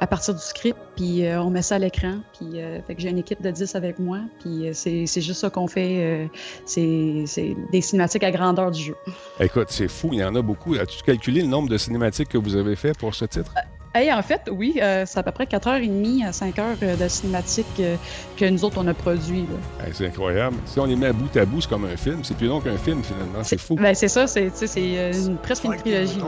[0.00, 2.18] à partir du script, puis on met ça à l'écran.
[2.38, 5.68] Puis fait que j'ai une équipe de 10 avec moi, puis c'est juste ça qu'on
[5.68, 6.28] fait.
[6.64, 7.24] c'est
[7.72, 8.96] des cinématiques à grandeur du jeu.
[9.38, 10.74] Écoute, c'est fou, il y en a beaucoup.
[10.74, 13.52] As-tu calculé le nombre de cinématiques que vous avez fait pour ce titre?
[13.94, 17.66] En fait, oui, euh, c'est à peu près 4h30 à 5 heures euh, de cinématique
[17.80, 17.96] euh,
[18.36, 19.46] que nous autres, on a produit.
[19.92, 20.56] c'est incroyable.
[20.66, 22.24] Si on les met à bout à bout, c'est comme un film.
[22.24, 23.42] C'est plus long qu'un film, finalement.
[23.42, 23.76] C'est fou.
[23.76, 26.20] Ben, c'est ça, c'est une, presque une trilogie.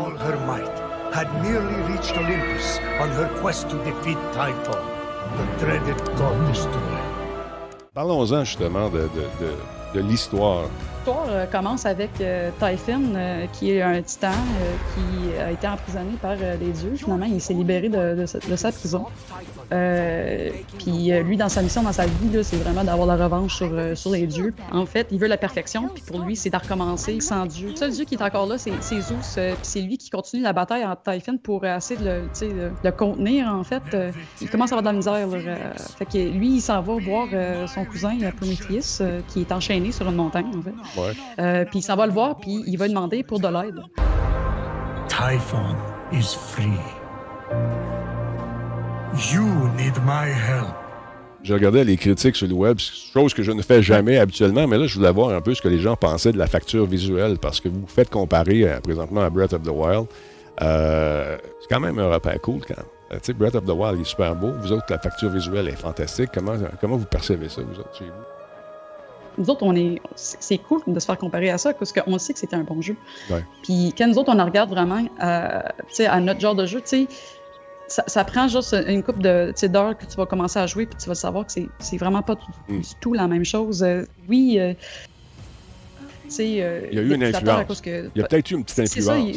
[1.13, 4.83] had nearly reached Olympus on her quest to defeat Typhon,
[5.39, 7.05] the dreaded god destroyer.
[7.95, 9.55] Parlons-en justement de, de, de,
[9.95, 10.69] de l'histoire
[11.05, 14.31] l'histoire euh, commence avec euh, Typhon, euh, qui est un titan
[14.95, 16.95] qui a été emprisonné par les dieux.
[16.97, 19.05] Finalement, il s'est libéré de, sa prison.
[20.79, 24.11] puis lui, dans sa mission, dans sa vie, c'est vraiment d'avoir la revanche sur, sur
[24.13, 24.55] les dieux.
[24.73, 27.71] En fait, il veut la perfection, puis pour lui, c'est de recommencer sans Dieu.
[27.71, 30.53] Le seul dieu qui est encore là, c'est Zeus, puis c'est lui qui continue la
[30.53, 33.83] bataille entre Typhon pour essayer de le, le, contenir, en fait.
[34.41, 35.29] il commence à avoir de la misère.
[35.99, 37.27] fait que lui, il s'en va voir
[37.69, 40.94] son cousin Prometheus, qui est enchaîné sur une montagne, en fait.
[41.39, 43.81] Euh, puis il s'en va le voir, puis il va demander pour de l'aide.
[45.09, 45.77] Typhon
[46.13, 46.81] is free.
[49.33, 49.45] You
[49.77, 50.75] need my help.
[51.43, 54.79] J'ai regardé les critiques sur le web, chose que je ne fais jamais habituellement, mais
[54.79, 57.39] là, je voulais voir un peu ce que les gens pensaient de la facture visuelle,
[57.39, 60.07] parce que vous faites comparer euh, présentement à Breath of the Wild.
[60.63, 62.87] Euh, c'est quand même un repas cool quand même.
[63.11, 64.53] tu sais, Breath of the Wild est super beau.
[64.53, 66.31] Vous autres, la facture visuelle est fantastique.
[66.33, 68.34] Comment, comment vous percevez ça, vous autres, chez vous?
[69.39, 72.33] Nous autres, on est, c'est cool de se faire comparer à ça parce qu'on sait
[72.33, 72.97] que c'était un bon jeu.
[73.63, 75.73] Puis quand nous autres, on en regarde vraiment à,
[76.07, 77.07] à notre genre de jeu, sais,
[77.89, 81.15] ça, prend juste une coupe d'heures que tu vas commencer à jouer puis tu vas
[81.15, 82.37] savoir que c'est vraiment pas
[82.69, 82.81] mm.
[82.81, 83.83] du tout la même chose.
[83.83, 84.73] Euh, oui, euh,
[86.41, 87.83] euh, il y a eu une influence.
[87.85, 89.37] il y a peut-être eu une petite influence.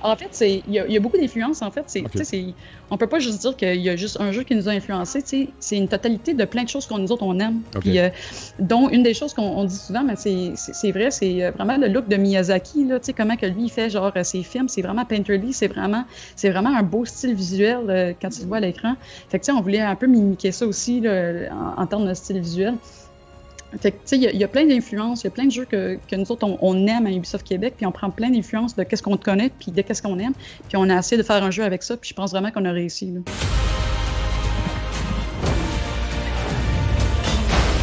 [0.00, 1.62] En fait, il y, a beaucoup d'influences.
[1.62, 2.54] En fait, c'est, okay.
[2.90, 5.22] on peut pas juste dire qu'il y a juste un jeu qui nous a influencé.
[5.58, 7.62] C'est une totalité de plein de choses qu'on nous autres on aime.
[7.80, 8.08] Puis, euh,
[8.58, 12.08] dont une des choses qu'on dit souvent, mais c'est vrai, c'est euh, vraiment le look
[12.08, 12.84] de Miyazaki.
[12.84, 16.04] Là, comment que lui il fait genre euh, ses films, c'est vraiment painterly, c'est vraiment,
[16.36, 18.94] c'est vraiment un beau style visuel quand tu le vois à l'écran.
[19.28, 22.74] Fait que on voulait un peu mimiquer ça aussi en, en termes de style visuel.
[23.76, 25.98] Fait tu sais, il y, a plein d'influences, il y a plein de jeux que,
[26.10, 29.02] que nous autres, on, aime à Ubisoft Québec, puis on prend plein d'influences de qu'est-ce
[29.02, 30.32] qu'on connaît, puis de qu'est-ce qu'on aime,
[30.68, 32.64] puis on a essayé de faire un jeu avec ça, puis je pense vraiment qu'on
[32.64, 33.12] a réussi.
[33.12, 33.20] Là.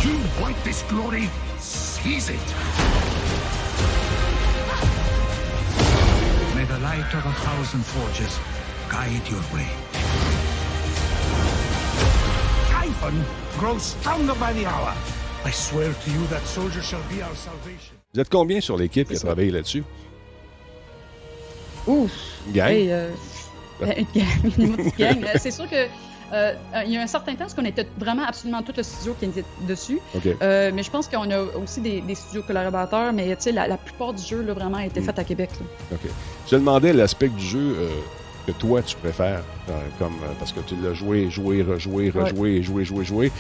[0.03, 1.29] You want this glory?
[1.59, 2.35] Seize it!
[6.55, 8.39] May the light of a thousand forges
[8.89, 9.67] guide your way.
[12.71, 13.23] Typhon
[13.59, 14.95] grows stronger by the hour.
[15.45, 17.95] I swear to you that soldier shall be our salvation.
[18.13, 19.83] Vous êtes combien sur l'équipe qui a travaillé là-dessus?
[21.85, 22.11] Ouf!
[22.51, 22.71] Gang?
[22.71, 23.11] Hey, euh,
[24.57, 25.23] une gang.
[25.23, 25.87] Euh, c'est sûr que
[26.33, 26.53] euh,
[26.85, 29.25] il y a un certain temps, parce qu'on était vraiment absolument tout le studio qui
[29.25, 29.99] était dessus.
[30.41, 34.23] Euh, mais je pense qu'on a aussi des, studios collaborateurs, mais la, la plupart du
[34.23, 35.03] jeu, là, vraiment, a été mm.
[35.03, 35.49] fait à Québec.
[35.91, 36.09] OK.
[36.49, 37.89] Je demandais l'aspect du jeu euh,
[38.47, 39.43] que toi, tu préfères,
[39.99, 43.31] comme, parce que tu l'as joué, joué, rejoué, rejoué, joué, joué, joué.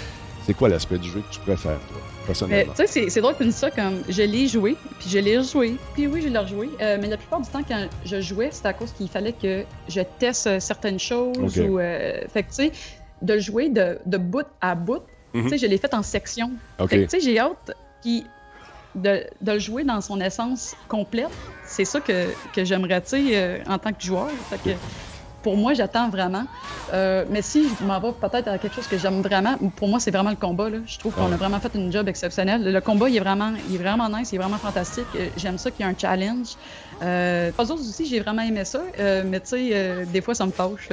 [0.45, 2.73] C'est quoi l'aspect du jeu que tu préfères, toi, personnellement?
[2.77, 5.75] Tu sais, c'est drôle que tu ça comme je l'ai joué, puis je l'ai rejoué,
[5.93, 6.69] puis oui, je l'ai rejoué.
[6.81, 9.63] Euh, mais la plupart du temps, quand je jouais, c'était à cause qu'il fallait que
[9.87, 11.57] je teste euh, certaines choses.
[11.57, 12.71] Ou, euh, fait que, tu sais,
[13.23, 15.01] de jouer de, de bout à bout,
[15.33, 15.57] tu sais, mhm.
[15.57, 16.51] je l'ai fait en section.
[16.89, 18.23] Tu sais, j'ai hâte puis
[18.93, 21.31] de, de, le jouer dans son essence complète.
[21.65, 24.29] C'est ça que, que j'aimerais, tu sais, en tant que joueur.
[24.51, 24.75] Fait que,
[25.45, 26.45] pour moi, j'attends vraiment.
[26.91, 29.99] Euh, mais si je m'en vais peut-être à quelque chose que j'aime vraiment, pour moi,
[29.99, 30.71] c'est vraiment le combat.
[30.71, 30.79] Là.
[30.87, 32.63] Je trouve qu'on a vraiment fait une job exceptionnel.
[32.63, 35.05] Le combat, il est vraiment, il est vraiment nice, il est vraiment fantastique.
[35.15, 36.55] Euh, j'aime ça qu'il y ait un challenge.
[37.03, 38.81] Euh, autres aussi, j'ai vraiment aimé ça.
[38.97, 40.89] Euh, mais tu sais, des fois, ça me fâche.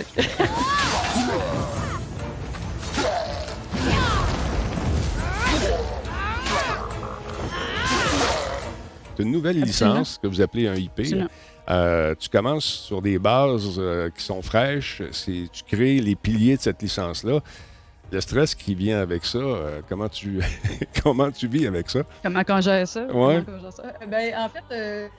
[9.16, 11.00] C'est une nouvelle licence que vous appelez un IP.
[11.70, 15.02] Euh, tu commences sur des bases euh, qui sont fraîches.
[15.24, 17.40] Tu crées les piliers de cette licence-là.
[18.10, 20.40] Le stress qui vient avec ça, euh, comment, tu
[21.02, 22.00] comment tu vis avec ça?
[22.22, 23.06] Comment qu'on gère ça?
[23.06, 23.42] Ouais.
[24.08, 25.10] Ben, en fait,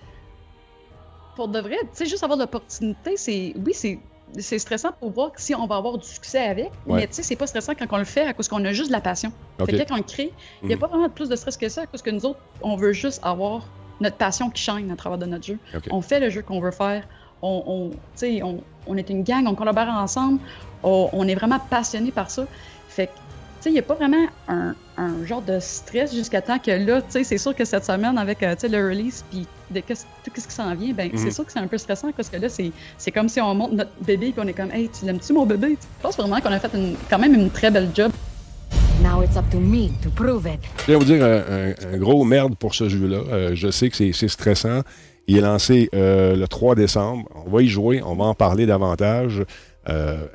[1.35, 3.53] pour de vrai, tu sais, juste avoir l'opportunité, c'est.
[3.65, 3.99] Oui, c'est
[4.39, 7.35] c'est stressant pour voir si on va avoir du succès avec, mais tu sais, c'est
[7.35, 9.31] pas stressant quand on le fait à cause qu'on a juste de la passion.
[9.59, 10.81] Fait que quand on le crée, il n'y a mhm.
[10.81, 13.67] pas vraiment plus de stress que ça, parce que nous autres, on veut juste avoir
[14.03, 15.57] notre passion qui shine à travers de notre jeu.
[15.89, 17.07] On fait le jeu qu'on veut faire.
[17.41, 20.39] On, on, on, est une gang, on collabore ensemble.
[20.83, 22.45] On, est vraiment passionné par ça.
[22.87, 23.11] Fait que
[23.65, 24.75] il n'y a pas vraiment un,
[25.25, 28.89] genre de stress jusqu'à temps que là, c'est sûr que cette semaine, avec euh, le
[28.89, 29.93] release, puis de tout
[30.35, 31.31] ce qui s'en vient, ben, c'est mhm.
[31.31, 33.91] sûr que c'est un peu stressant parce que là, c'est comme si on monte notre
[34.01, 35.77] bébé et on est comme, hey, tu l'aimes-tu mon bébé?
[35.81, 36.71] Je pense vraiment qu'on a fait
[37.09, 38.11] quand même une très belle job.
[40.85, 43.21] Je vais vous dire un, gros merde pour ce jeu-là.
[43.29, 44.81] Euh, je sais que c'est stressant.
[45.27, 47.29] Il est lancé euh, le 3 décembre.
[47.45, 49.43] On va y jouer, on va en parler davantage.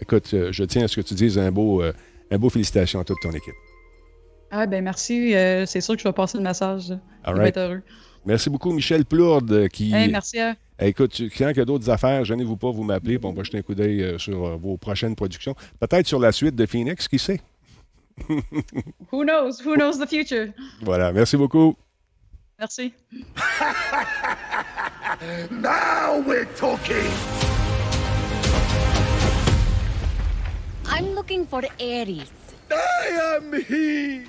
[0.00, 1.82] écoute, je tiens à ce que tu dises un beau
[2.30, 3.54] un beau félicitations à toute ton équipe.
[4.50, 5.34] Ah ben merci.
[5.34, 6.92] Euh, c'est sûr que je vais passer le message.
[7.26, 7.82] Je vais être heureux.
[8.24, 9.52] Merci beaucoup, Michel Plourde.
[9.52, 9.90] Euh, qui...
[9.90, 10.38] merci.
[10.38, 10.56] À...
[10.80, 13.62] Écoute, quand il y a d'autres affaires, gênez-vous pas, vous m'appelez, on va jeter un
[13.62, 15.54] coup d'œil euh, sur vos prochaines productions.
[15.80, 17.40] Peut-être sur la suite de Phoenix, qui sait?
[19.10, 19.60] Who knows?
[19.60, 20.54] Who knows the future?
[20.82, 21.76] Voilà, merci beaucoup.
[22.58, 22.94] Merci.
[25.50, 27.10] Now we're talking!
[30.86, 32.30] I'm looking for Ares.
[32.70, 34.24] I am he!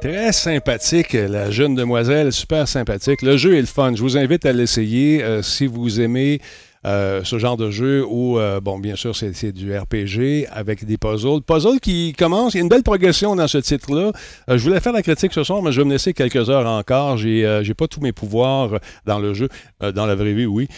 [0.00, 3.22] Très sympathique, la jeune demoiselle, super sympathique.
[3.22, 3.94] Le jeu est le fun.
[3.94, 6.40] Je vous invite à l'essayer euh, si vous aimez
[6.86, 10.96] euh, ce genre de jeu où, euh, bon, bien sûr, c'est du RPG avec des
[10.96, 11.42] puzzles.
[11.42, 14.12] Puzzles qui commencent, il y a une belle progression dans ce titre-là.
[14.48, 16.66] Euh, je voulais faire la critique ce soir, mais je vais me laisser quelques heures
[16.66, 17.16] encore.
[17.16, 19.48] J'ai j'ai pas tous mes pouvoirs dans le jeu.
[19.80, 20.68] dans la vraie vie, oui,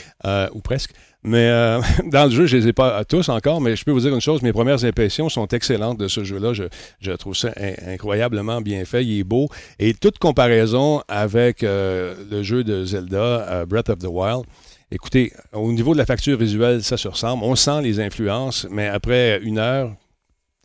[0.53, 0.93] ou presque.
[1.25, 1.49] Mais
[2.11, 4.15] dans le jeu, je ne les ai pas tous encore, mais je peux vous dire
[4.15, 6.53] une chose, mes premières impressions sont excellentes de ce jeu-là.
[6.53, 6.65] Je,
[7.01, 7.51] je, trouve ça
[7.87, 9.49] incroyablement bien fait, il est beau.
[9.79, 14.45] Et toute comparaison avec le jeu de Zelda, Breath of the Wild,
[14.91, 17.45] Écoutez, au niveau de la facture visuelle, ça se ressemble.
[17.45, 19.95] On sent les influences, mais après une heure,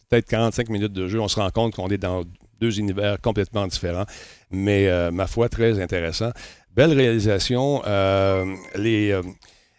[0.09, 2.23] peut-être 45 minutes de jeu, on se rend compte qu'on est dans
[2.61, 4.05] deux univers complètement différents,
[4.49, 6.31] mais euh, ma foi, très intéressant.
[6.73, 7.83] Belle réalisation.
[7.85, 9.23] Euh, euh,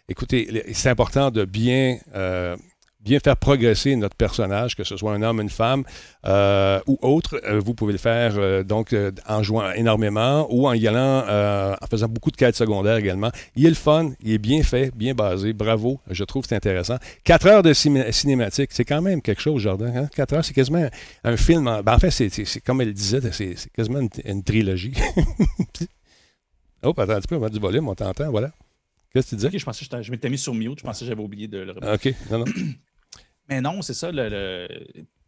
[0.07, 1.97] écoutez, c'est important de bien
[3.05, 5.83] bien faire progresser notre personnage, que ce soit un homme, une femme
[6.25, 7.39] euh, ou autre.
[7.45, 8.95] Euh, vous pouvez le faire euh, donc
[9.27, 11.23] en jouant énormément ou en y allant,
[11.81, 13.29] en faisant beaucoup de quêtes secondaires également.
[13.55, 15.53] Il est le fun, il est bien fait, bien basé.
[15.53, 16.97] Bravo, je trouve que c'est intéressant.
[17.23, 19.95] Quatre heures de cinématique, c'est quand même quelque chose, Jordan.
[19.95, 20.09] Hein?
[20.15, 20.89] Quatre heures, c'est quasiment
[21.23, 21.67] un film.
[21.67, 24.93] En, ben, fait, c'est comme elle disait, c'est quasiment une, trilogie.
[26.83, 28.51] oh, attends un petit peu, on va du volume, on t'entend, voilà.
[29.13, 29.57] Qu'est-ce que tu disais?
[29.57, 31.71] je pensais que je m'étais mis sur mute, je pensais que j'avais oublié de le
[31.71, 31.93] remettre.
[31.93, 32.45] OK, non, non.
[33.49, 34.11] Mais non, c'est ça.
[34.11, 34.67] Le,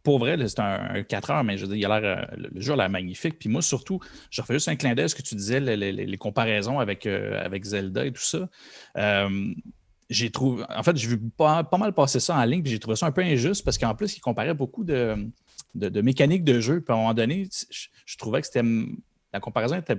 [0.02, 2.60] Pour vrai, c'est un, 4 heures, mais je veux dire, il a l'air, euh, le
[2.60, 3.38] jeu a l'air magnifique.
[3.38, 4.00] Puis moi, surtout,
[4.30, 7.44] je refais juste un clin d'œil à ce que tu disais, les, comparaisons avec, euh,
[7.44, 8.48] avec Zelda et tout ça.
[8.96, 9.54] Euh,
[10.10, 10.64] j'ai trouvé.
[10.74, 13.12] En fait, j'ai vu pas, mal passer ça en ligne, puis j'ai trouvé ça un
[13.12, 15.16] peu injuste parce qu'en plus, il comparait beaucoup de,
[15.74, 16.80] de, mécaniques de jeu.
[16.80, 17.48] Puis à un moment donné,
[18.06, 18.66] je, trouvais que c'était.
[19.32, 19.98] La comparaison était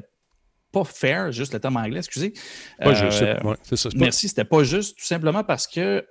[0.72, 2.34] pas fair, juste le terme anglais, excusez.
[2.80, 3.24] Pas juste,
[3.64, 3.90] c'est ça.
[3.96, 6.04] Merci, c'était pas juste, tout simplement parce que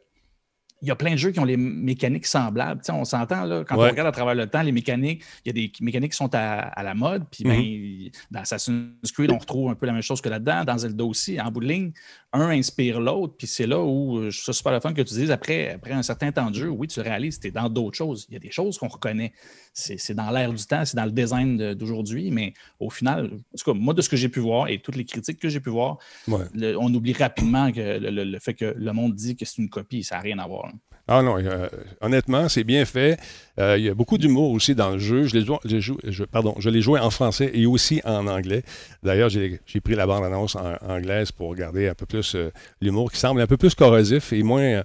[0.81, 2.81] il y a plein de jeux qui ont les mécaniques semblables.
[2.91, 5.53] on s'entend, là, quand on regarde à travers le temps, les mécaniques, il y a
[5.53, 7.25] des mécaniques qui sont à, la mode.
[7.31, 8.12] Puis ben, mm-hmm.
[8.31, 10.64] dans Assassin's Creed, on retrouve un peu la même chose que là-dedans.
[10.64, 11.93] Dans Zelda aussi, en bout de ligne,
[12.33, 13.35] un inspire l'autre.
[13.37, 15.93] Puis c'est là où je trouve ça super le fun que tu dises, après, après
[15.93, 18.27] un certain temps de jeu, oui, tu réalises, tu es dans d'autres choses.
[18.29, 19.33] Il y a des choses qu'on reconnaît.
[19.73, 22.31] C'est dans l'air du temps, c'est dans le design d'aujourd'hui.
[22.31, 24.97] Mais au final, en tout cas, moi, de ce que j'ai pu voir et toutes
[24.97, 29.14] les critiques que j'ai pu voir, on oublie rapidement que le, fait que le monde
[29.14, 30.68] dit que c'est une copie, ça n'a rien à voir.
[31.11, 31.69] Ah non, euh,
[32.03, 33.19] honnêtement, c'est bien fait.
[33.59, 35.25] Euh, il y a beaucoup d'humour aussi dans le jeu.
[35.25, 38.63] Je l'ai joué, je, pardon, je l'ai joué en français et aussi en anglais.
[39.03, 42.53] D'ailleurs, j'ai pris la bande-annonce en, anglaise pour regarder un peu plus euh,
[42.83, 44.83] l'humour qui semble un peu plus corrosif et moins,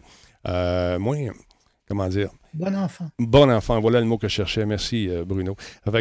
[0.97, 1.27] moins
[1.89, 3.09] comment dire, Bon enfant.
[3.17, 4.63] Bon enfant, voilà le mot que je cherchais.
[4.65, 5.55] Merci, Bruno.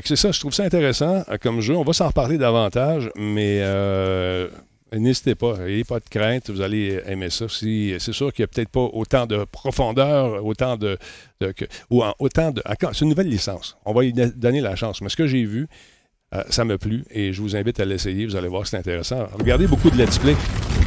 [0.05, 1.75] c'est ça, je trouve ça intéressant comme jeu.
[1.75, 3.61] On va s'en reparler davantage, mais
[4.93, 7.47] N'hésitez pas, n'ayez pas de crainte, vous allez aimer ça.
[7.49, 10.99] c'est sûr qu'il n'y a peut-être pas autant de profondeur, autant de.
[11.91, 12.63] ou autant de.
[12.93, 13.77] C'est une nouvelle licence.
[13.87, 15.01] On va y donner la chance.
[15.01, 15.67] Mais ce que j'ai vu,
[16.35, 18.27] euh, ça m'a plu et je vous invite à l'essayer.
[18.27, 19.27] Vous allez voir, c'est intéressant.
[19.39, 20.37] Regardez beaucoup de let's play.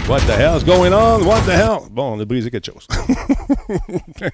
[0.08, 1.26] What the hell's going on?
[1.26, 1.88] What the hell?
[1.90, 2.88] Bon, on a brisé quelque chose.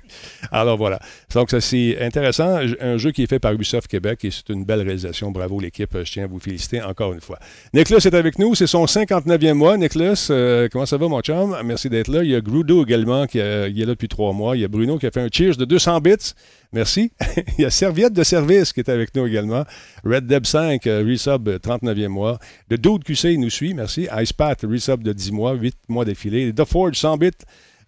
[0.51, 0.99] Alors voilà.
[1.33, 2.59] Donc, ça, c'est intéressant.
[2.81, 5.31] Un jeu qui est fait par Ubisoft Québec et c'est une belle réalisation.
[5.31, 5.97] Bravo, l'équipe.
[5.97, 7.39] Je tiens à vous féliciter encore une fois.
[7.73, 8.53] Nicolas est avec nous.
[8.53, 9.77] C'est son 59e mois.
[9.77, 11.55] Nicolas, euh, comment ça va, mon chum?
[11.63, 12.21] Merci d'être là.
[12.21, 14.57] Il y a Grudo également qui est là depuis trois mois.
[14.57, 16.33] Il y a Bruno qui a fait un cheers de 200 bits.
[16.73, 17.11] Merci.
[17.57, 19.65] Il y a Serviette de service qui est avec nous également.
[20.05, 22.39] Red Deb 5, euh, resub 39e mois.
[22.69, 24.07] Le Dude QC nous suit, merci.
[24.11, 26.53] Icepath, resub de 10 mois, 8 mois d'affilée.
[26.53, 27.31] The Forge 100 bits.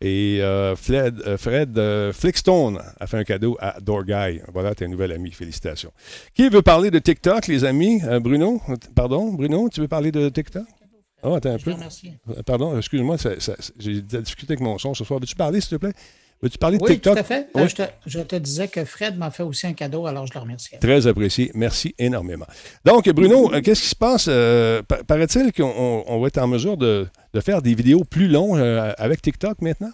[0.01, 1.79] Et euh, Fred, euh, Fred
[2.13, 4.41] Flickstone a fait un cadeau à Dorguy.
[4.51, 5.31] Voilà, t'es un nouvel ami.
[5.31, 5.93] Félicitations.
[6.33, 8.01] Qui veut parler de TikTok, les amis?
[8.21, 8.61] Bruno?
[8.93, 10.65] Pardon, Bruno, tu veux parler de TikTok?
[11.23, 11.73] Oh, attends un peu.
[12.45, 13.15] Pardon, excuse-moi,
[13.79, 15.21] j'ai discuté avec mon son ce soir.
[15.21, 15.93] Veux-tu parler, s'il te plaît?
[16.43, 17.13] Veux-tu parler de oui, TikTok?
[17.13, 17.47] tout à fait.
[17.55, 17.67] Euh,
[18.05, 20.71] je, te, disais que Fred m'a fait aussi un cadeau, alors je le remercie.
[20.77, 21.49] Très apprécié.
[21.53, 22.45] Merci énormément.
[22.83, 24.25] Donc, Bruno, euh, qu'est-ce qui se passe?
[24.27, 27.07] Euh, paraît-il qu'on va être en mesure de,
[27.39, 28.59] faire des vidéos plus longues
[28.97, 29.91] avec TikTok maintenant?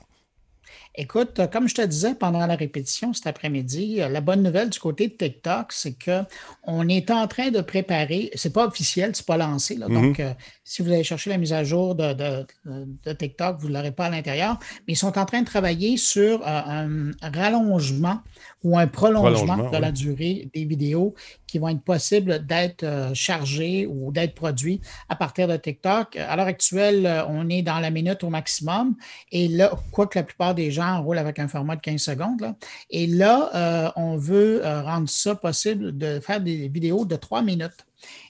[1.01, 5.07] Écoute, comme je te disais pendant la répétition cet après-midi, la bonne nouvelle du côté
[5.07, 9.77] de TikTok, c'est qu'on est en train de préparer, c'est pas officiel, c'est pas lancé,
[9.77, 9.93] mm-hmm.
[9.93, 10.21] donc
[10.65, 12.45] si vous allez chercher la mise à jour de,
[13.13, 16.45] TikTok, vous ne l'aurez pas à l'intérieur, mais ils sont en train de travailler sur
[16.45, 18.19] euh, un rallongement
[18.63, 21.13] ou un prolongement, de la durée des vidéos
[21.47, 26.17] qui vont être possibles d'être euh, chargées ou d'être produites à partir de TikTok.
[26.17, 28.95] À l'heure actuelle, euh, on est dans la minute au maximum.
[29.31, 32.53] Et là, quoique la plupart des gens roulent avec un format de 15 secondes,
[32.89, 37.85] et là, on veut rendre ça possible de faire des vidéos de 3 minutes.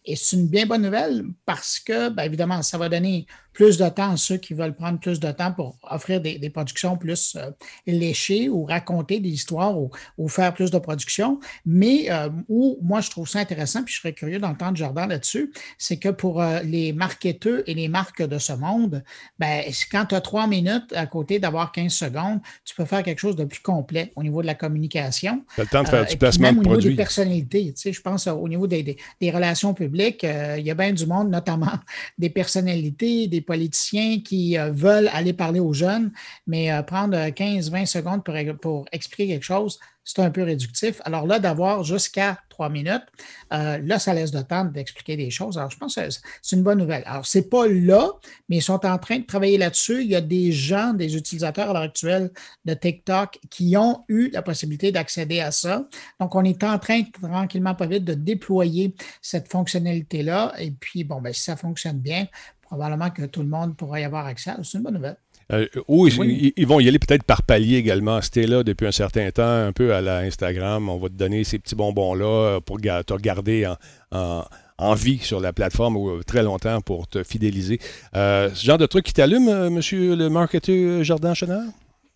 [0.06, 3.28] Et c'est une bien bonne nouvelle parce que, bien évidemment, ça va donner
[3.60, 6.96] plus de temps à ceux qui veulent prendre plus de temps pour offrir des, productions
[6.96, 7.52] plus euh,
[7.86, 11.42] léchées ou raconter des histoires ou, faire plus de productions.
[11.66, 15.52] Mais euh, où moi, je trouve ça intéressant, puis je serais curieux d'entendre Jordan là-dessus,
[15.78, 19.04] c'est que pour euh, les marketeurs et les marques de ce monde,
[19.40, 23.20] ben, quand tu as trois minutes à côté d'avoir 15 secondes, tu peux faire quelque
[23.20, 25.44] chose de plus complet au niveau de la communication.
[25.56, 26.72] Tu as le temps de faire du placement de produits.
[26.72, 30.66] Au niveau des personnalités, tu sais, je pense au niveau des, des relations publiques, il
[30.66, 31.80] y a bien du monde, notamment
[32.18, 36.12] des personnalités, des politiciens qui euh, veulent aller parler aux jeunes,
[36.48, 41.02] mais euh, prendre 15-20 secondes pour, pour expliquer quelque chose, c'est un peu réductif.
[41.06, 43.06] Alors là, d'avoir jusqu'à trois minutes,
[43.54, 45.60] euh, là, ça laisse de temps d'expliquer des choses.
[45.60, 46.02] Alors, je pense que
[46.42, 47.04] c'est une bonne nouvelle.
[47.06, 48.14] Alors, ce n'est pas là,
[48.50, 50.02] mais ils sont en train de travailler là-dessus.
[50.02, 52.32] Il y a des gens, des utilisateurs à l'heure actuelle
[52.66, 55.88] de TikTok qui ont eu la possibilité d'accéder à ça.
[56.20, 60.56] Donc, on est en train, tranquillement, pas vite, de déployer cette fonctionnalité-là.
[60.58, 62.26] Et puis, bon, ben, si ça fonctionne bien,
[62.62, 64.54] probablement que tout le monde pourra y avoir accès.
[64.64, 65.18] C'est une bonne nouvelle.
[65.52, 68.22] Euh, oui, Ils, vont y aller peut-être par palier également.
[68.22, 70.90] C'était là depuis un certain temps, un peu à la Instagram.
[70.90, 73.68] On va te donner ces petits bonbons-là euh, pour te regarder
[74.12, 77.80] en, vie sur la plateforme ou euh, très longtemps pour te fidéliser.
[78.14, 81.64] ce genre de truc qui t'allume, monsieur le marketeur Jardin Chenard?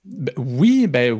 [0.05, 1.19] Ben, oui, ben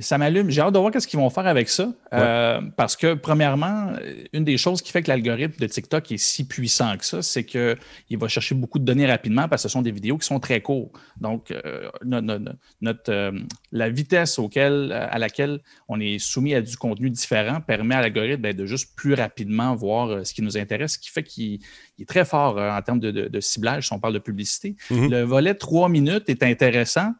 [0.00, 0.50] ça m'allume.
[0.50, 1.92] J'ai hâte de voir ce qu'ils vont faire avec ça.
[2.12, 3.92] Euh, parce que, premièrement,
[4.32, 7.44] une des choses qui fait que l'algorithme de TikTok est si puissant que ça, c'est
[7.44, 7.76] qu'il
[8.18, 10.60] va chercher beaucoup de données rapidement parce que ce sont des vidéos qui sont très
[10.60, 10.92] courtes.
[11.20, 13.32] Donc, euh, notre, euh,
[13.72, 18.52] la vitesse auquel, à laquelle on est soumis à du contenu différent permet à l'algorithme
[18.52, 21.60] de juste plus rapidement voir ce qui nous intéresse, ce qui fait qu'il
[21.98, 24.76] est très fort en termes de, ciblage si on parle de publicité.
[24.90, 25.10] Mm-hmm.
[25.10, 27.12] Le volet trois minutes est intéressant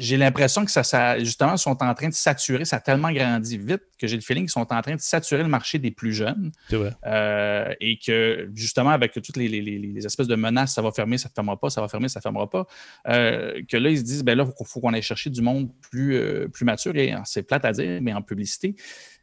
[0.00, 2.64] j'ai l'impression que ça, ça, justement, sont en train de saturer.
[2.64, 5.42] Ça a tellement grandi vite que j'ai le feeling qu'ils sont en train de saturer
[5.42, 6.52] le marché des plus jeunes.
[6.70, 6.92] C'est vrai.
[7.06, 11.34] Euh, et que, justement, avec toutes les, espèces de menaces, ça va fermer, ça ne
[11.34, 12.66] fermera pas, ça va fermer, ça ne fermera pas,
[13.08, 15.68] euh, que là, ils se disent, ben là, il faut, qu'on aille chercher du monde
[15.90, 16.96] plus, euh, plus mature.
[16.96, 18.76] Et c'est plate à dire, mais en publicité,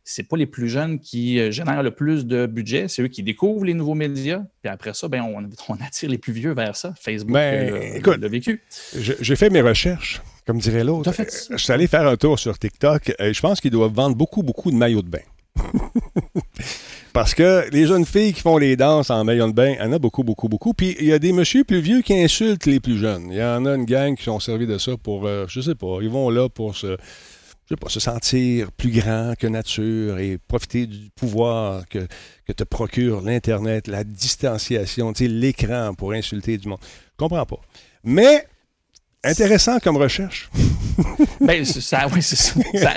[0.03, 3.65] c'est pas les plus jeunes qui génèrent le plus de budget, c'est eux qui découvrent
[3.65, 4.43] les nouveaux médias.
[4.61, 6.93] Puis après ça, ben, on, attire les plus vieux vers ça.
[6.97, 8.61] Facebook ben, le vécu.
[8.95, 11.11] J'ai fait mes recherches comme dirait l'autre.
[11.51, 14.41] Je suis allé faire un tour sur TikTok et je pense qu'ils doivent vendre beaucoup,
[14.41, 15.19] beaucoup de maillots de bain.
[17.13, 19.81] Parce que les jeunes filles qui font les danses en maillot de bain, il y
[19.81, 20.73] en a beaucoup, beaucoup, beaucoup.
[20.73, 23.27] Puis il y a des messieurs plus vieux qui insultent les plus jeunes.
[23.29, 25.75] Il y en a une gang qui sont servis de ça pour, euh, je sais
[25.75, 30.19] pas, ils vont là pour se, je sais pas, se sentir plus grand que nature
[30.19, 32.07] et profiter du pouvoir que,
[32.45, 36.79] que te procure l'Internet, la distanciation, l'écran pour insulter du monde.
[36.83, 37.59] Je comprends pas.
[38.03, 38.45] Mais
[39.23, 40.49] Intéressant comme recherche.
[41.41, 42.07] ben, ça,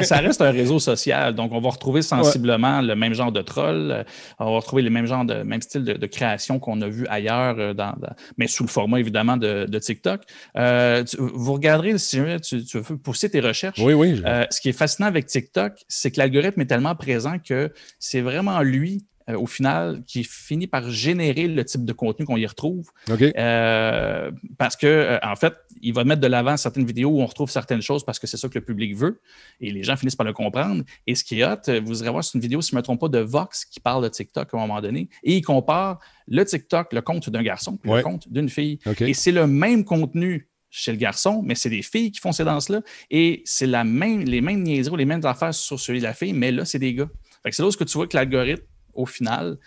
[0.02, 1.34] ça, reste un réseau social.
[1.34, 3.90] Donc, on va retrouver sensiblement le même genre de troll.
[3.90, 4.04] Euh,
[4.38, 7.56] on va retrouver le même genre de même style de, création qu'on a vu ailleurs,
[7.58, 7.94] euh, dans,
[8.36, 10.22] mais sous le format évidemment de, TikTok.
[10.56, 13.78] Euh, vous regarderez, si tu, tu, veux pousser tes recherches.
[13.78, 14.22] Oui, oui.
[14.50, 18.60] ce qui est fascinant avec TikTok, c'est que l'algorithme est tellement présent que c'est vraiment
[18.60, 22.88] lui euh, au final, qui finit par générer le type de contenu qu'on y retrouve.
[23.36, 27.26] Euh, parce que, euh, en fait, il va mettre de l'avant certaines vidéos où on
[27.26, 29.20] retrouve certaines choses parce que c'est ça que le public veut
[29.60, 30.82] et les gens finissent par le comprendre.
[31.06, 32.82] Et ce qui est hot, vous irez voir, c'est une vidéo, si je ne me
[32.82, 35.98] trompe pas, de Vox qui parle de TikTok à un moment donné et il compare
[36.28, 37.98] le TikTok, le compte d'un garçon, puis Ouais.
[37.98, 38.78] le compte d'une fille.
[39.00, 42.44] Et c'est le même contenu chez le garçon, mais c'est des filles qui font ces
[42.44, 42.82] danses-là.
[43.10, 46.14] Et c'est la même, les mêmes niaiseries ou les mêmes affaires sur celui de la
[46.14, 47.08] fille, mais là, c'est des gars.
[47.50, 48.62] C'est là où tu vois que l'algorithme,
[49.00, 49.58] au final,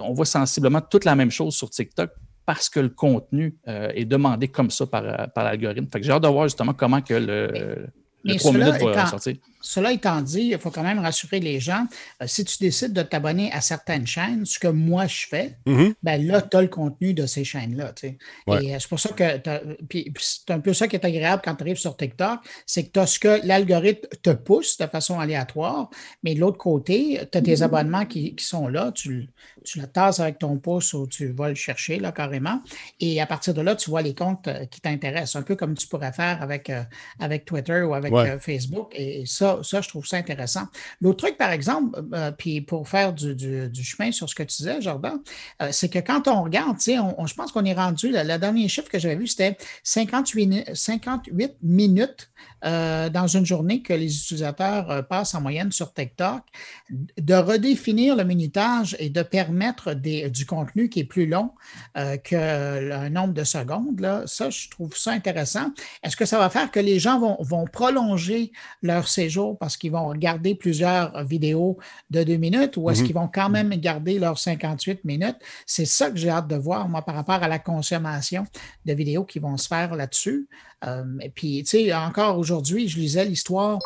[0.00, 2.10] on voit sensiblement toute la même chose sur TikTok
[2.44, 5.86] parce que le contenu euh, est demandé comme ça par, l'algorithme.
[6.02, 7.86] J'ai hâte de voir justement comment que le
[8.24, 9.18] mais 3 cela étant-.
[9.64, 11.86] Cela étant dit, il faut quand même rassurer les gens.
[12.20, 15.94] euh, si tu décides de t'abonner à certaines chaînes, ce que moi je fais, Mhm.
[16.02, 17.92] ben là, tu as le contenu de ces chaînes-là.
[18.48, 18.64] Ouais.
[18.64, 19.38] Et euh, c'est pour ça que
[19.88, 22.92] puis, c'est un peu ça qui est agréable quand tu arrives sur TikTok, c'est que
[22.92, 25.90] tu as ce que l'algorithme te pousse de façon aléatoire,
[26.24, 29.28] mais de l'autre côté, tu as tes abonnements qui, qui sont là, tu,
[29.64, 32.60] tu le tasses avec ton pouce ou tu vas le chercher là, carrément.
[33.00, 35.74] Et à partir de là, tu vois les comptes euh, qui t'intéressent, un peu comme
[35.74, 36.82] tu pourrais faire avec, euh,
[37.20, 38.30] avec Twitter ou avec Ouais.
[38.30, 38.92] euh, Facebook.
[38.94, 40.62] Et ça, ça, je trouve ça intéressant.
[41.00, 44.42] L'autre truc, par exemple, euh, puis pour faire du, du- du chemin sur ce que
[44.42, 45.18] tu disais, Jordan,
[45.60, 48.38] euh, c'est que quand on regarde, on, on- je pense qu'on est rendu, le, le
[48.38, 52.30] dernier chiffre que j'avais vu, c'était 58, ni- 58 minutes
[52.64, 56.42] euh, dans une journée que les utilisateurs euh, passent en moyenne sur TikTok.
[57.18, 61.50] De redéfinir le minutage et de permettre des- du contenu qui est plus long
[61.96, 62.36] euh, que
[62.80, 65.70] le nombre de secondes, là, ça, je trouve ça intéressant.
[66.02, 68.01] Est-ce que ça va faire que les gens vont, vont prolonger
[68.82, 71.78] leur séjour parce qu'ils vont regarder plusieurs vidéos
[72.10, 73.06] de deux minutes ou est-ce Mhm.
[73.06, 75.36] qu'ils vont quand même garder leurs 58 minutes?
[75.66, 78.44] C'est ça que j'ai hâte de voir, moi, par rapport à la consommation
[78.84, 80.48] de vidéos qui vont se faire là-dessus.
[80.84, 83.78] Euh, et puis, tu sais, encore aujourd'hui, je lisais l'histoire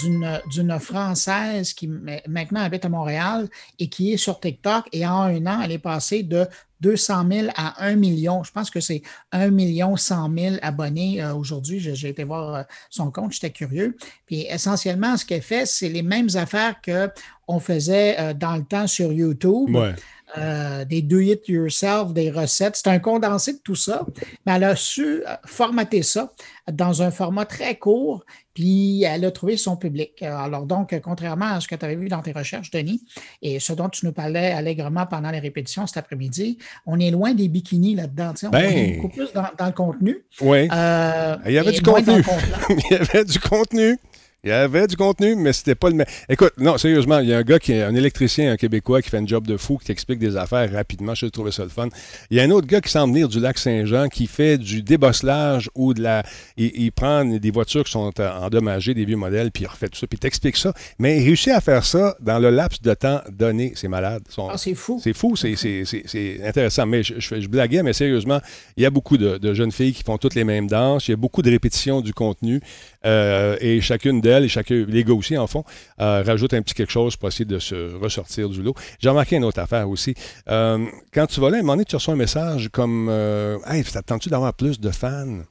[0.00, 5.22] d'une Française qui ma- maintenant habite à Montréal et qui est sur TikTok et en
[5.22, 6.46] un an, elle est passée de
[6.84, 8.44] 200 000 à 1 million.
[8.44, 9.00] Je pense que c'est
[9.32, 11.80] 1 million 100 000 abonnés euh, aujourd'hui.
[11.80, 13.96] J'ai été voir euh, son compte, j'étais curieux.
[14.26, 18.86] Puis essentiellement, ce qu'elle fait, c'est les mêmes affaires qu'on faisait euh, dans le temps
[18.86, 19.74] sur YouTube.
[19.74, 19.94] Ouais.
[20.36, 22.76] Euh, des do it yourself, des recettes.
[22.76, 24.04] C'est un condensé de tout ça,
[24.44, 26.32] mais elle a su euh, formater ça
[26.72, 30.22] dans un format très court, puis elle a trouvé son public.
[30.22, 33.02] Alors donc, contrairement à ce que tu avais vu dans tes recherches, Denis,
[33.42, 37.34] et ce dont tu nous parlais allègrement pendant les répétitions cet après-midi, on est loin
[37.34, 38.32] des bikinis là-dedans.
[38.44, 38.64] On Ben.
[38.64, 40.24] est beaucoup plus dans, dans le contenu.
[40.40, 40.68] Ouais.
[40.72, 42.24] Euh, Il y avait du contenu.
[42.70, 43.98] Il y avait du contenu.
[44.44, 46.06] Il y avait du contenu, mais c'était pas le même.
[46.28, 49.08] Écoute, non, sérieusement, il y a un gars qui est un électricien, un Québécois, qui
[49.08, 51.14] fait un job de fou, qui t'explique des affaires rapidement.
[51.14, 51.88] Je trouvais ça le fun.
[52.30, 54.82] Il y a un autre gars qui semble venir du lac Saint-Jean, qui fait du
[54.82, 56.22] débosselage ou de la.
[56.56, 59.88] Il, il prend des voitures qui sont euh, endommagées, des vieux modèles, puis il refait
[59.88, 60.72] tout ça, puis il t'explique ça.
[60.98, 63.72] Mais il réussit à faire ça dans le laps de temps donné.
[63.76, 64.22] C'est malade.
[64.28, 65.00] Son- Ah, c'est fou.
[65.02, 66.84] c'est fou, c'est- c'est c'est- c'est intéressant.
[66.86, 68.40] Mais je, je, je blaguais, mais sérieusement,
[68.76, 71.08] il y a beaucoup de, de jeunes filles qui font toutes les mêmes danses.
[71.08, 72.60] Il y a beaucoup de répétitions du contenu.
[73.04, 75.64] Euh, et chacune d'elles, et chacun, les gars aussi en font,
[76.00, 78.74] euh, rajoutent un petit quelque chose pour essayer de se ressortir du lot.
[78.98, 80.14] J'ai remarqué une autre affaire aussi.
[80.48, 83.58] Euh, quand tu vas là, à un moment donné, tu reçois un message comme euh,
[83.66, 85.42] Hey, t'attends-tu d'avoir plus de fans?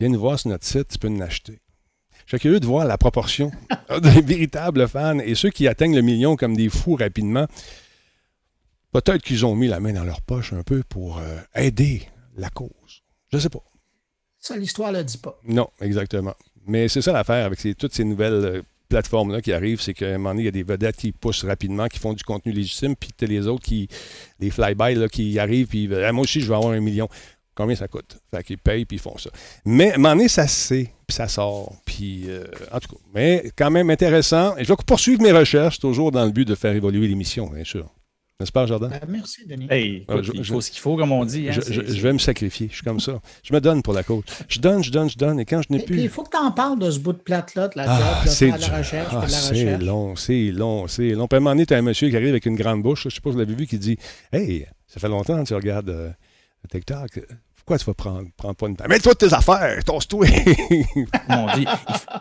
[0.00, 1.60] Viens nous voir sur notre site, tu peux nous acheter.
[2.26, 3.52] Je suis curieux de voir la proportion
[4.02, 7.46] des véritables fans et ceux qui atteignent le million comme des fous rapidement.
[8.92, 11.20] Peut-être qu'ils ont mis la main dans leur poche un peu pour
[11.54, 12.02] aider
[12.36, 13.02] la cause.
[13.32, 13.62] Je sais pas.
[14.44, 15.40] Ça, l'histoire ne le dit pas.
[15.48, 16.34] Non, exactement.
[16.66, 20.18] Mais c'est ça l'affaire avec toutes ces nouvelles euh, plateformes-là qui arrivent, c'est qu'à un
[20.18, 22.94] moment donné, il y a des vedettes qui poussent rapidement, qui font du contenu légitime,
[22.94, 23.88] puis t'as les autres qui,
[24.40, 27.08] les fly-by, là, qui arrivent, puis Ah, moi aussi, je vais avoir un million.
[27.54, 28.18] Combien ça coûte?
[28.34, 29.30] Fait qu'ils payent, puis ils font ça.
[29.64, 33.00] Mais à un moment donné, ça sait, puis ça sort, puis euh, en tout cas,
[33.14, 34.58] mais quand même intéressant.
[34.58, 37.64] Et je vais poursuivre mes recherches, toujours dans le but de faire évoluer l'émission, bien
[37.64, 37.88] sûr.
[38.40, 38.90] N'est-ce pas, Jordan?
[38.90, 39.68] Ben, merci, Denis.
[39.70, 41.48] Hey, écoute, je- il je- faut ce qu'il faut, comme on dit.
[41.48, 43.20] hein, je, je- je vais me sacrifier, je suis comme ça.
[43.44, 44.24] Je me donne pour la cause.
[44.48, 46.00] Je donne, je donne, je donne, et quand je n'ai plus...
[46.00, 48.24] il faut que tu en parles de ce bout de plate-là, de la Ah, job,
[48.24, 49.82] de c'est faire de la recherche, Ah, de la c'est recherche.
[49.84, 51.28] long, c'est long, c'est long.
[51.28, 53.04] Puis à un moment donné, tu as un monsieur qui arrive avec une grande bouche.
[53.04, 53.96] Je sais pas si vous l'avez vu, qui dit
[54.32, 56.10] Hey, ça fait longtemps que tu regardes euh,
[56.68, 57.20] TikTok.
[57.64, 58.76] Pourquoi tu vas prendre, prendre pas une.
[58.90, 60.26] Mets-toi de tes affaires, tosse-toi.
[61.30, 61.64] Mon Dieu,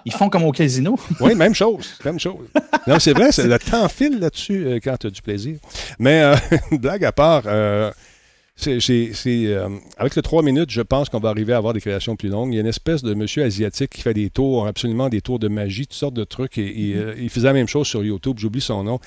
[0.06, 0.98] ils, font comme au casino.
[1.20, 2.00] oui, même chose.
[2.06, 2.48] Même chose.
[2.88, 5.58] Non, c'est vrai, c'est- le temps file là-dessus euh, quand tu as du plaisir.
[6.00, 6.36] Mais, euh,
[6.78, 7.92] blague à part, euh,
[8.56, 8.78] c'est,
[9.98, 12.54] avec le 3 minutes, je pense qu'on va arriver à avoir des créations plus longues.
[12.54, 15.40] Il y a une espèce de monsieur asiatique qui fait des tours, absolument des tours
[15.40, 16.58] de magie, toutes sortes de trucs.
[16.58, 18.98] Et, et, il faisait la même chose sur YouTube, j'oublie son nom.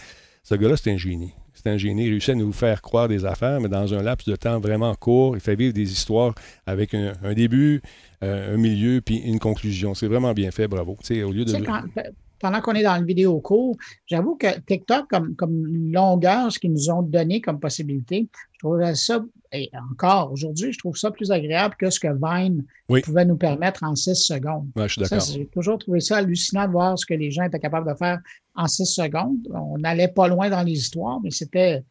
[0.43, 1.33] Ce gars-là, c'est un génie.
[1.67, 2.05] C'est un génie.
[2.05, 4.95] Il réussit à nous faire croire des affaires, mais dans un laps de temps vraiment
[4.95, 5.37] court.
[5.37, 6.33] Il fait vivre des histoires
[6.65, 7.83] avec un, un début,
[8.23, 9.93] euh, un milieu, puis une conclusion.
[9.95, 10.97] C'est vraiment bien fait, bravo.
[10.97, 11.57] Au lieu de.
[11.65, 12.09] Quand- pe-
[12.39, 16.73] pendant qu'on est dans le vidéo court, j'avoue que TikTok, comme, comme longueur, ce qu'ils
[16.73, 19.25] nous ont donné comme possibilité, je trouve ça,
[19.57, 22.65] et encore aujourd'hui, je trouve ça plus agréable que ce que Vine
[23.03, 24.69] pouvait nous permettre en six secondes.
[24.77, 25.21] je suis d'accord.
[25.21, 28.21] J'ai toujours trouvé ça hallucinant de voir ce que les gens étaient capables de faire
[28.55, 29.39] en six secondes.
[29.53, 31.83] On n'allait pas loin dans les histoires, mais c'était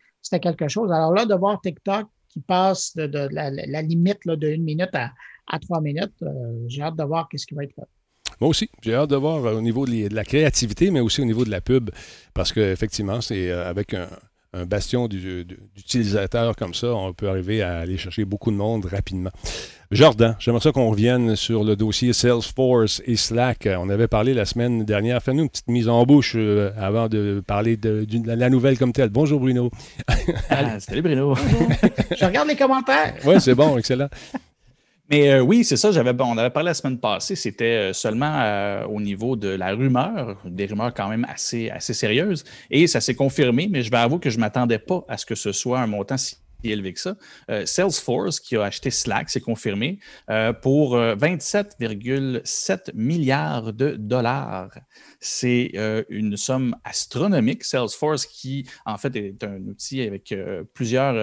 [0.41, 0.91] quelque chose.
[0.91, 5.81] Alors là, de voir TikTok qui passe de, la, limite de une minute à, trois
[5.81, 6.27] minutes, euh,
[6.67, 7.87] j'ai hâte de voir ce qui va être fait.
[8.41, 11.45] Moi aussi, j'ai hâte de voir au niveau de la créativité, mais aussi au niveau
[11.45, 11.91] de la pub,
[12.33, 14.09] parce qu'effectivement, c'est euh, avec un,
[14.63, 19.31] bastion d'utilisateurs comme ça, on peut arriver à aller chercher beaucoup de monde rapidement.
[19.91, 23.67] Jordan, j'aimerais ça qu'on revienne sur le dossier Salesforce et Slack.
[23.79, 25.21] On avait parlé la semaine dernière.
[25.21, 29.09] Fais-nous une petite mise en bouche euh, avant de parler de, la nouvelle comme telle.
[29.09, 29.69] Bonjour Bruno.
[30.49, 31.35] Ah, salut Bruno.
[32.17, 33.15] Je regarde les commentaires.
[33.25, 34.09] Oui, c'est bon, excellent.
[35.09, 35.91] Mais euh, oui, c'est ça.
[35.91, 37.35] J'avais, on avait parlé la semaine passée.
[37.35, 41.93] C'était euh, seulement euh, au niveau de la rumeur, des rumeurs quand même assez, assez
[41.93, 42.43] sérieuses.
[42.71, 45.25] Et ça s'est confirmé, mais je vais avouer que je ne m'attendais pas à ce
[45.25, 47.15] que ce soit un montant si élevé que ça.
[47.65, 49.99] Salesforce, qui a acheté Slack, c'est confirmé,
[50.63, 54.71] pour 27,7 milliards de dollars.
[55.19, 55.73] C'est
[56.09, 57.63] une somme astronomique.
[57.63, 60.33] Salesforce, qui en fait est un outil avec
[60.73, 61.13] plusieurs.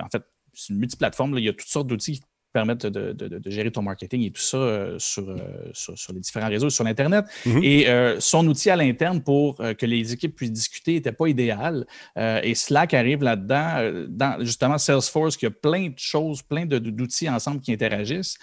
[0.00, 0.22] en fait,
[0.54, 1.36] c'est une multiplateforme.
[1.36, 2.22] Il y a toutes sortes d'outils
[2.52, 6.70] permettre de, gérer ton marketing et tout ça euh, euh, sur, sur, les différents réseaux,
[6.70, 7.24] sur l'Internet.
[7.46, 7.62] Mhm.
[7.62, 11.86] Et euh, son outil à l'interne pour que les équipes puissent discuter n'était pas idéal.
[12.16, 17.60] et Slack arrive là-dedans, dans justement Salesforce, qui a plein de choses, plein d'outils ensemble
[17.60, 18.38] qui interagissent.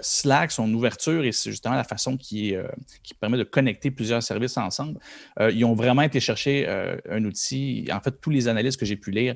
[0.00, 2.54] Slack, son ouverture et c'est justement la façon qui,
[3.02, 4.98] qui permet de connecter plusieurs services ensemble.
[5.52, 6.68] ils ont vraiment été chercher
[7.08, 7.88] un outil.
[7.92, 9.34] En fait, tous les analystes que j'ai pu lire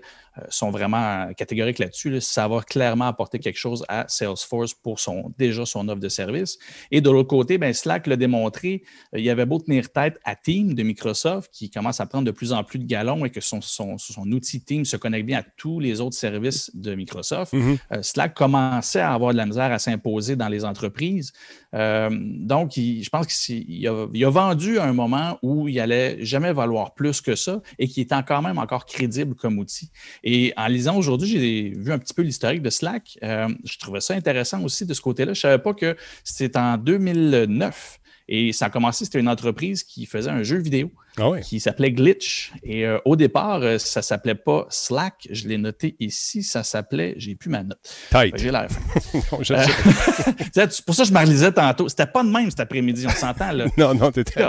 [0.49, 2.20] sont vraiment catégoriques là-dessus.
[2.20, 6.59] Ça va clairement apporter quelque chose à Salesforce pour son, déjà son offre de service.
[6.91, 8.82] Et de l'autre côté, ben, Slack l'a démontré,
[9.14, 12.24] euh, il y avait beau tenir tête à Team de Microsoft qui commence à prendre
[12.24, 13.97] de plus en plus de galons et que son, son,
[14.32, 17.53] outil Team se connecte bien à tous les autres services de Microsoft.
[17.53, 17.78] Mm-hmm.
[17.93, 21.32] Euh, Slack commençait à avoir de la misère à s'imposer dans les entreprises.
[21.74, 26.24] Euh, donc, je pense qu'il a, il a vendu à un moment où il allait
[26.24, 29.91] jamais valoir plus que ça et qui était quand même encore crédible comme outil.
[30.25, 33.18] Et en lisant aujourd'hui, j'ai vu un petit peu l'historique de Slack.
[33.22, 35.35] je trouve ça intéressant aussi de ce côté-là.
[35.35, 39.85] Je ne savais pas que c'était en 2009 et ça a commencé, c'était une entreprise
[39.85, 42.53] qui faisait un jeu vidéo ah qui s'appelait Glitch.
[42.62, 45.29] Et euh, au départ, ça euh, ça s'appelait pas Slack.
[45.31, 46.43] Je l'ai noté ici.
[46.43, 47.79] Ça s'appelait, j'ai plus ma note.
[48.37, 48.68] J'ai l'air.
[50.53, 51.89] c'est pour ça que je me tantôt.
[51.89, 53.53] C'était pas de même cet après-midi, on s'entend.
[53.53, 53.66] Là.
[53.77, 54.43] non, non, t'étais,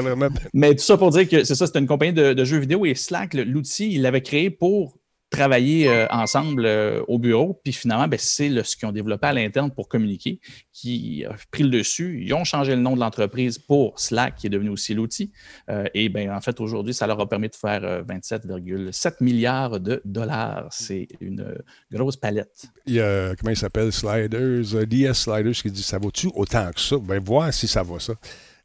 [0.00, 0.28] vraiment.
[0.54, 2.86] Mais tout ça pour dire que c'est ça, c'était une compagnie de, de, jeux vidéo
[2.86, 4.98] et Slack, l'outil, il l'avait créé pour
[5.30, 7.60] travailler euh, ensemble euh, au bureau.
[7.62, 10.40] Puis finalement, ben, c'est ce qu'ils ont développé à l'interne pour communiquer
[10.72, 12.22] qui a pris le dessus.
[12.24, 15.32] Ils ont changé le nom de l'entreprise pour Slack, qui est devenu aussi l'outil.
[15.70, 20.00] Euh, et ben, en fait, aujourd'hui, ça leur a permis de faire 27,7 milliards de
[20.04, 20.68] dollars.
[20.70, 21.54] C'est une
[21.90, 22.66] grosse palette.
[22.86, 26.80] Il y a, comment il s'appelle, Sliders, DS Sliders, qui dit ça vaut-tu autant que
[26.80, 26.96] ça?
[26.98, 28.14] Ben, voir si ça vaut ça.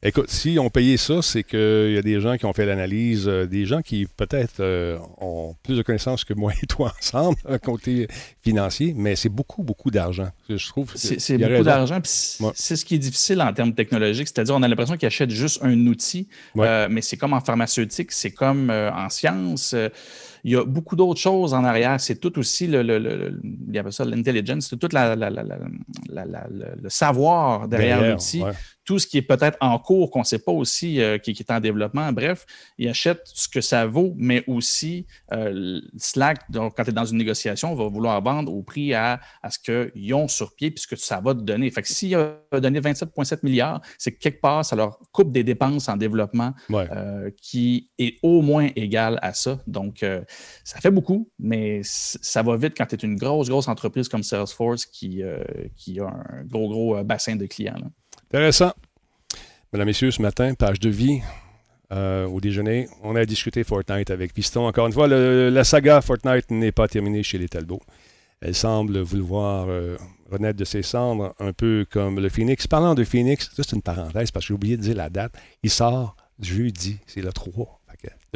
[0.06, 3.26] Écoute, si on payait ça, c'est qu'il y a des gens qui ont fait l'analyse,
[3.26, 7.38] euh, des gens qui peut-être euh, ont plus de connaissances que moi et toi ensemble,
[7.48, 8.06] un côté
[8.42, 10.28] financier, mais c'est beaucoup, beaucoup d'argent.
[10.50, 12.00] Je trouve c'est beaucoup d'argent.
[12.04, 15.60] C'est ce qui est difficile en termes technologiques, c'est-à-dire on a l'impression qu'ils achètent juste
[15.62, 16.28] un outil,
[16.58, 19.74] euh, mais c'est comme en pharmaceutique, c'est comme en sciences
[20.44, 21.98] il y a beaucoup d'autres choses en arrière.
[21.98, 28.10] C'est tout aussi le, le, le, ça l'intelligence, c'est tout la, la, le savoir derrière,
[28.10, 28.42] l'outil.
[28.84, 31.50] Tout ce qui est peut-être en cours, qu'on ne sait pas aussi, euh, qui, est
[31.50, 32.12] en développement.
[32.12, 32.46] Bref,
[32.78, 37.04] il achète ce que ça vaut, mais aussi euh, Slack, donc, quand tu es dans
[37.04, 40.96] une négociation, va vouloir vendre au prix à, à ce qu'ils ont sur pied puisque
[40.96, 41.70] ça va te donner.
[41.70, 45.44] Fait que s'il a donné 27,7 milliards, c'est que quelque part, ça leur coupe des
[45.44, 49.60] dépenses en développement euh, qui est au moins égal à ça.
[49.66, 50.04] Donc,
[50.64, 54.22] ça fait beaucoup, mais ça va vite quand tu es une grosse, grosse entreprise comme
[54.22, 55.22] Salesforce qui,
[55.76, 57.76] qui a un gros, gros bassin de clients.
[58.34, 58.72] Intéressant.
[59.72, 61.20] Mesdames, Messieurs, ce matin, page de vie.
[61.92, 64.66] Euh, au déjeuner, on a discuté Fortnite avec Piston.
[64.66, 67.80] Encore une fois, la saga Fortnite n'est pas terminée chez les Talbot.
[68.40, 69.68] Elle semble vouloir
[70.32, 72.66] renaître de ses cendres, un peu comme le Phoenix.
[72.66, 75.32] Parlant de Phoenix, c'est une parenthèse parce que j'ai oublié de dire la date.
[75.62, 77.83] Il sort jeudi, c'est le 3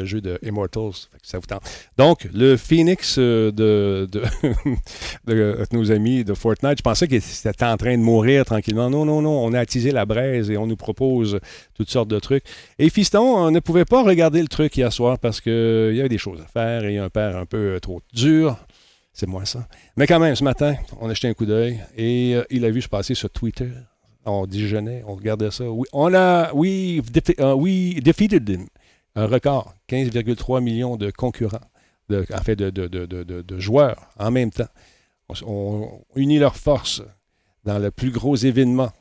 [0.03, 1.09] le jeu de Immortals.
[1.23, 1.63] Ça vous tente.
[1.97, 7.77] Donc, le Phoenix euh, de, de, nos amis de Fortnite, je pensais qu'il était en
[7.77, 8.91] train de mourir tranquillement.
[8.91, 11.39] Non, non, non, on a attisé la braise et on nous propose
[11.75, 12.45] toutes sortes de trucs.
[12.79, 16.09] Et Fiston, on ne pouvait pas regarder le truc hier soir parce qu'il y avait
[16.09, 18.57] des choses à faire et un père un peu trop dur.
[19.13, 19.67] C'est moi ça.
[19.97, 22.71] Mais quand même, ce matin, on a jeté un coup d'œil et euh, il a
[22.71, 23.69] vu se passer sur Twitter
[24.25, 25.65] On déjeunait, on regardait ça.
[25.93, 27.03] On a, oui,
[27.41, 28.69] uh, we defeated him.
[29.19, 31.59] Un record, 15,3 millions de concurrents,
[32.09, 34.69] en fait, de, joueurs en même temps.
[35.29, 37.03] On, on unit leurs forces
[37.65, 38.93] dans le plus gros événement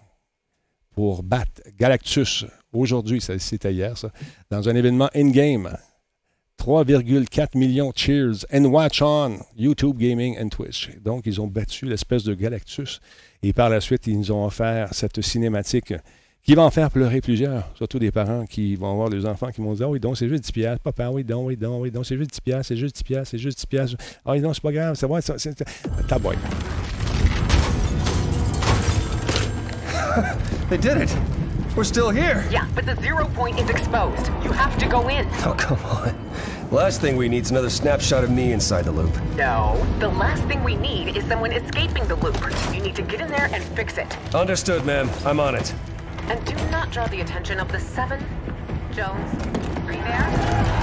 [0.95, 3.93] pour battre Galactus aujourd'hui, c'était hier,
[4.49, 5.77] dans un événement in-game.
[6.59, 10.89] 3,4 millions cheers and watch on YouTube Gaming and Twitch.
[11.03, 12.99] Donc, ils ont battu l'espèce de Galactus.
[13.43, 15.93] Et par la suite, ils nous ont offert cette cinématique
[16.47, 19.59] qui va en faire pleurer plusieurs, surtout des parents qui vont voir les enfants qui
[19.59, 20.81] vont dire Ah oui, donc c'est juste 10 piastres.
[20.81, 23.31] Papa, oui, donc, oui, donc, oui, donc, c'est juste 10 piastres, c'est juste 10 piastres,
[23.31, 23.97] c'est juste 10 piastres.
[24.25, 25.61] Ah oui, non, c'est pas grave, c'est vrai, c'est.
[26.07, 26.37] Taboy.
[30.69, 31.13] They did it.
[31.75, 32.45] We're still here.
[32.49, 34.31] Yeah, but the zero point is exposed.
[34.41, 35.27] You have to go in.
[35.45, 36.15] Oh, come on.
[36.71, 39.11] Last thing we need is another snapshot of me inside the loop.
[39.35, 39.75] No.
[39.99, 42.37] The last thing we need is someone escaping the loop.
[42.73, 44.07] You need to get in there and fix it.
[44.33, 45.09] Understood, ma'am.
[45.25, 45.73] I'm on it.
[46.29, 48.19] And do not draw the attention of the seven.
[48.91, 49.33] Jones,
[49.85, 50.77] are you there?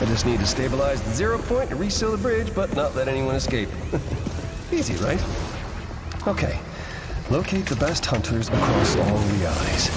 [0.00, 3.06] I just need to stabilize the zero point and reseal the bridge, but not let
[3.06, 3.68] anyone escape.
[4.72, 5.22] Easy, right?
[6.26, 6.58] Okay.
[7.28, 9.90] Locate the best hunters across all realities.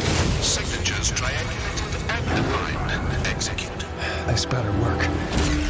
[0.44, 3.28] Signatures triangulated and defined.
[3.28, 3.86] Execute.
[4.28, 5.63] This better work.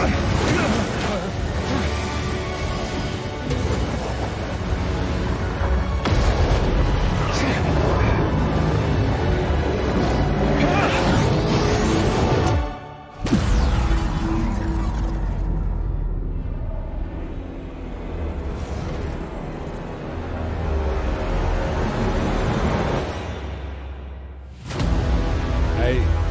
[0.00, 0.27] Ugh!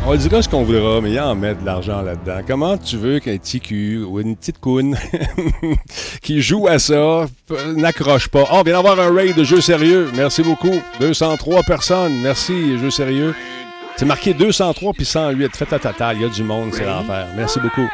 [0.09, 2.39] On dira ce qu'on voudra, mais il y en met de l'argent là-dedans.
[2.47, 4.95] Comment tu veux qu'un TQ ou une petite coune
[6.21, 7.25] qui joue à ça
[7.75, 8.43] n'accroche pas?
[8.43, 10.09] Oh, on vient d'avoir un raid de jeu sérieux.
[10.15, 10.81] Merci beaucoup.
[11.01, 12.21] 203 personnes.
[12.21, 13.35] Merci, jeu sérieux.
[13.97, 15.53] C'est marqué 203 puis 108.
[15.57, 16.15] Faites la totale.
[16.15, 17.27] Il y a du monde, c'est l'enfer.
[17.35, 17.89] Merci beaucoup.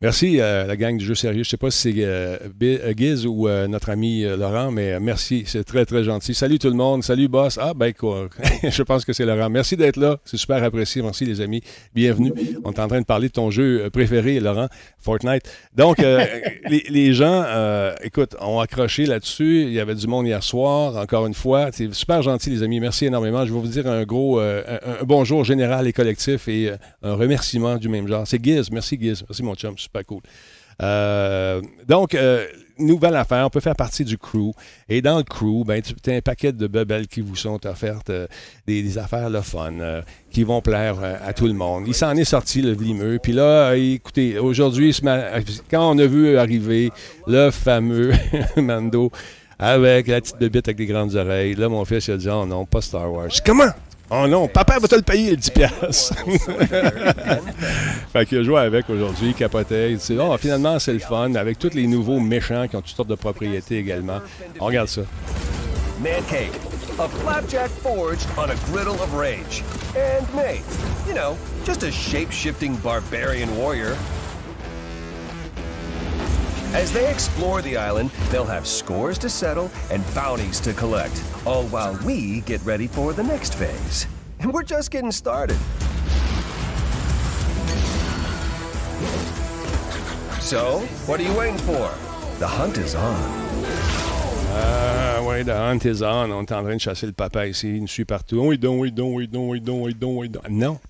[0.00, 1.42] Merci, euh, la gang du jeu sérieux.
[1.42, 5.42] Je ne sais pas si c'est euh, euh, Giz ou notre ami Laurent, mais merci.
[5.44, 6.34] C'est très, très gentil.
[6.34, 7.02] Salut tout le monde.
[7.02, 7.58] Salut, boss.
[7.60, 8.28] Ah, ben quoi.
[8.62, 9.50] je pense que c'est Laurent.
[9.50, 10.18] Merci d'être là.
[10.24, 11.02] C'est super apprécié.
[11.02, 11.62] Merci, les amis.
[11.96, 12.32] Bienvenue.
[12.62, 14.68] On est en train de parler de ton jeu préféré, Laurent,
[15.00, 15.50] Fortnite.
[15.74, 15.98] Donc,
[16.68, 17.44] les, les, gens,
[18.04, 19.62] écoute, ont accroché là-dessus.
[19.62, 21.70] Il y avait du monde hier soir, encore une fois.
[21.72, 22.78] C'est super gentil, les amis.
[22.78, 23.44] Merci énormément.
[23.44, 26.70] Je vais vous dire un gros, un, un, bonjour général et collectif et
[27.02, 28.28] un remerciement du même genre.
[28.28, 28.70] C'est Giz.
[28.70, 29.24] Merci, Giz.
[29.28, 30.22] Merci, mon chum super cool.
[30.80, 32.46] Euh, donc, euh,
[32.78, 34.52] nouvelle affaire, on peut faire partie du crew.
[34.88, 38.10] Et dans le crew, ben, tu as un paquet de bebelles qui vous sont offertes,
[38.10, 38.26] euh,
[38.66, 39.72] des, affaires le fun,
[40.30, 41.84] qui vont plaire à tout le monde.
[41.86, 43.18] Il s'en est sorti, le vlimeux.
[43.20, 44.96] Puis là, écoutez, aujourd'hui,
[45.70, 46.90] quand on a vu arriver
[47.26, 48.12] le fameux
[48.56, 49.10] Mando
[49.58, 52.46] avec la petite bébite avec des grandes oreilles, là, mon fils il a dit, oh
[52.46, 53.30] non, pas Star Wars.
[53.44, 53.72] Comment?
[54.10, 56.14] Oh non, papa va te le payer, le 10 piastres.
[58.12, 59.92] fait qu'il a avec aujourd'hui, il capotait.
[59.92, 62.96] Il dit, oh, finalement, c'est le fun, avec tous les nouveaux méchants qui ont toutes
[62.96, 64.20] sortes de propriétés également.
[64.60, 65.02] On regarde ça.
[66.00, 66.52] Man cake,
[66.98, 69.62] a flapjack forge on a griddle of rage.
[69.94, 70.62] And mate,
[71.06, 71.36] you know,
[71.66, 73.94] just a shape-shifting barbarian warrior.
[76.74, 81.64] As they explore the island, they'll have scores to settle and bounties to collect, all
[81.68, 84.06] while we get ready for the next phase.
[84.40, 85.56] And we're just getting started.
[90.40, 91.90] So, what are you waiting for?
[92.38, 94.17] The hunt is on.
[94.54, 96.30] Ah, ouais, The Hunt is on.
[96.30, 97.68] On est en train de chasser le papa ici.
[97.76, 98.40] Il nous suit partout.
[98.40, 100.48] Oui, donc, oui, donc, oui, donc, oui, donc, oui, donc, oui, donc.
[100.48, 100.78] Non.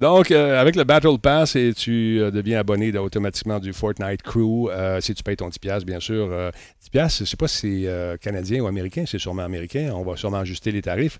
[0.00, 4.70] Donc, euh, avec le Battle Pass, et tu euh, deviens abonné automatiquement du Fortnite Crew.
[5.00, 6.28] Si tu payes ton 10$, bien sûr.
[6.28, 6.52] 10$,
[6.92, 9.04] je ne sais pas si c'est canadien ou américain.
[9.06, 9.90] C'est sûrement américain.
[9.92, 11.18] On va sûrement ajuster les tarifs.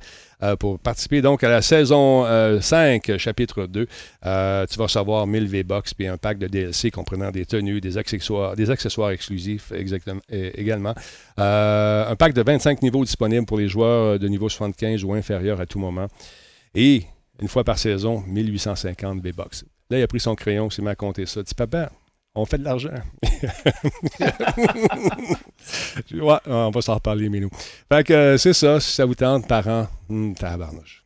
[0.59, 2.27] Pour participer donc à la saison
[2.61, 3.91] 5, chapitre 2, tu
[4.23, 8.71] vas recevoir 1000 V-Bucks puis un pack de DLC comprenant des tenues, des accessoires, des
[8.71, 10.95] accessoires exclusifs exactement, également.
[11.37, 15.67] un pack de 25 niveaux disponibles pour les joueurs de niveau 75 ou inférieur à
[15.67, 16.07] tout moment.
[16.75, 17.05] Et
[17.41, 19.65] une fois par saison, 1850 B-Box.
[19.91, 21.43] Là, il a pris son crayon, mis à compter ça.
[21.43, 21.91] Dit Papa,
[22.35, 22.91] on fait de l'argent.
[26.13, 27.51] ouais, on va s'en reparler, mais nous.
[27.93, 31.05] Fait que euh, c'est ça, si ça vous tente, parents, hmm, tabarnouche.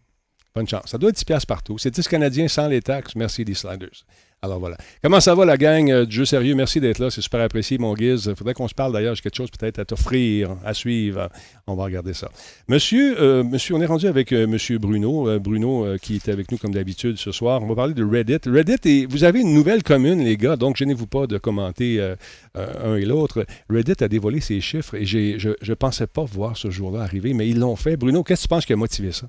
[0.55, 0.85] Bonne chance.
[0.87, 1.79] Ça doit être 10$ partout.
[1.79, 3.15] C'est 10 Canadiens sans les taxes.
[3.15, 4.05] Merci, les sliders.
[4.45, 4.77] Alors voilà.
[5.01, 6.57] Comment ça va la gang euh, du jeu sérieux?
[6.57, 7.11] Merci d'être là.
[7.11, 8.27] C'est super apprécié, mon guise.
[8.27, 9.15] Il faudrait qu'on se parle d'ailleurs.
[9.15, 11.29] J'ai quelque chose peut-être à t'offrir, à suivre.
[11.69, 12.29] On va regarder ça.
[12.67, 15.39] Monsieur, euh, monsieur on est rendu avec euh, Monsieur Bruno.
[15.39, 17.63] Bruno qui est avec nous comme d'habitude ce soir.
[17.63, 18.41] On va parler de Reddit.
[18.47, 22.01] Reddit, et vous avez une nouvelle commune, les gars, donc gênez-vous pas de commenter
[22.55, 23.47] un et l'autre.
[23.71, 27.49] Reddit a dévoilé ses chiffres et je ne pensais pas voir ce jour-là arriver, mais
[27.49, 27.97] ils l'ont fait.
[27.97, 29.29] Bruno, qu'est-ce que tu penses qui a motivé ça?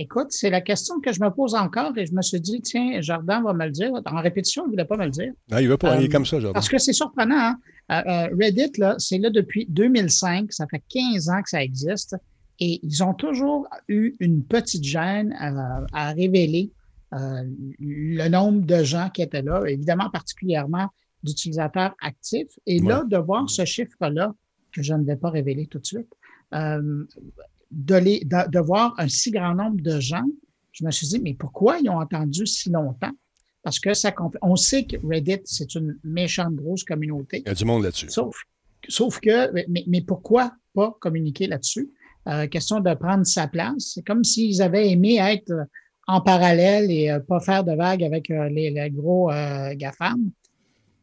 [0.00, 3.00] Écoute, c'est la question que je me pose encore et je me suis dit, tiens,
[3.00, 3.90] Jordan va me le dire.
[4.06, 5.32] En répétition, il ne voulait pas me le dire.
[5.50, 6.52] Non, il veut pas, il est euh, comme ça, Jordan.
[6.52, 7.34] Parce que c'est surprenant.
[7.36, 7.58] Hein.
[7.90, 10.52] Euh, euh, Reddit, là, c'est là depuis 2005.
[10.52, 12.14] Ça fait 15 ans que ça existe.
[12.60, 15.34] Et ils ont toujours eu une petite gêne
[15.92, 16.70] à, révéler
[17.10, 20.88] le nombre de gens qui étaient là, évidemment particulièrement
[21.24, 22.56] d'utilisateurs actifs.
[22.66, 24.32] Et là, de voir ce chiffre-là,
[24.72, 26.12] que je ne vais pas révéler tout de suite,
[27.70, 30.24] de, de, voir un si grand nombre de gens,
[30.72, 33.12] je me suis dit, mais pourquoi ils ont attendu si longtemps?
[33.62, 37.42] Parce que ça on sait que Reddit, c'est une méchante grosse communauté.
[37.44, 38.08] Il y a du monde là-dessus.
[38.08, 38.42] Sauf,
[38.88, 41.90] sauf que, mais, mais pourquoi pas communiquer là-dessus?
[42.28, 43.92] Euh, question de prendre sa place.
[43.94, 45.52] C'est comme s'ils avaient aimé être
[46.06, 49.30] en parallèle et euh, pas faire de vagues avec euh, les, les, gros
[49.74, 50.30] GAFAM.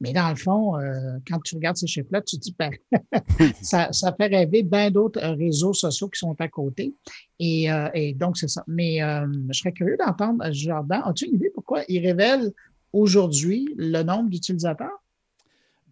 [0.02, 2.72] Mais dans le fond, euh, quand tu regardes ces chiffres-là, tu te dis, ben,
[3.62, 6.94] ça, ça, fait rêver bien d'autres euh, réseaux sociaux qui sont à côté.
[7.40, 8.64] Et, euh, et donc, c'est ça.
[8.68, 12.52] Mais je serais curieux d'entendre, Jordan, as-tu une idée pourquoi il révèle
[12.92, 15.02] aujourd'hui le nombre d'utilisateurs?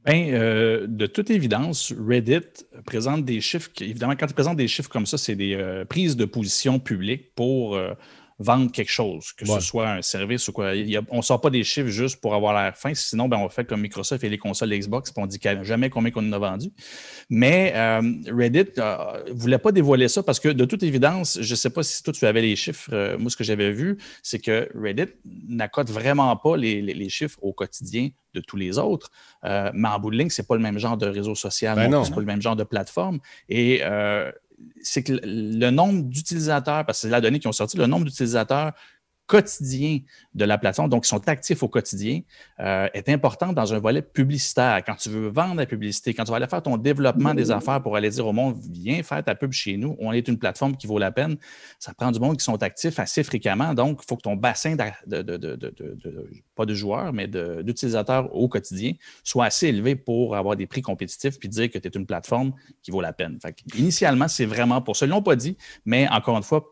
[0.05, 3.69] Bien, de toute évidence, Reddit présente des chiffres.
[3.79, 7.77] évidemment, quand il présente des chiffres comme ça, c'est des prises de position publiques pour
[8.39, 10.71] vendre quelque chose, que ce soit un service ou quoi.
[11.09, 13.65] on ne sort pas des chiffres juste pour avoir l'air fin, sinon ben, on fait
[13.65, 16.71] comme Microsoft et les consoles Xbox, puis on dit jamais combien qu'on en a vendu.
[17.29, 21.51] Mais euh, Reddit ne euh, voulait pas dévoiler ça parce que de toute évidence, je
[21.51, 23.97] ne sais pas si toi tu avais les chiffres, euh, moi ce que j'avais vu,
[24.21, 25.13] c'est que Reddit
[25.47, 29.11] n'accote vraiment pas les, chiffres au quotidien de tous les autres.
[29.43, 32.03] mais en bout de ligne, ce n'est pas le même genre de réseau social, ben
[32.03, 33.19] ce n'est pas le même genre de plateforme.
[33.49, 33.81] Et
[34.82, 38.05] c'est que le nombre d'utilisateurs, parce que c'est la donnée qui ont sorti, le nombre
[38.05, 38.74] d'utilisateurs
[39.26, 39.99] quotidien
[40.34, 42.21] de la plateforme, donc qui sont actifs au quotidien,
[42.59, 44.82] euh, est important dans un volet publicitaire.
[44.86, 47.82] Quand tu veux vendre la publicité, quand tu vas aller faire ton développement des affaires
[47.82, 50.76] pour aller dire au monde, viens faire ta pub chez nous, on est une plateforme
[50.76, 51.38] qui vaut la peine,
[51.80, 53.74] ça prend du monde qui sont actifs assez fréquemment.
[53.74, 58.93] Donc, il faut que ton bassin, de, pas de joueurs, mais d'utilisateurs au quotidien
[59.24, 62.53] soit assez élevé pour avoir des prix compétitifs puis dire que tu es une plateforme
[62.82, 63.39] qui vaut la peine.
[63.76, 65.05] initialement, c'est vraiment pour ça.
[65.05, 66.65] Ils ne l'ont pas dit, mais encore une fois,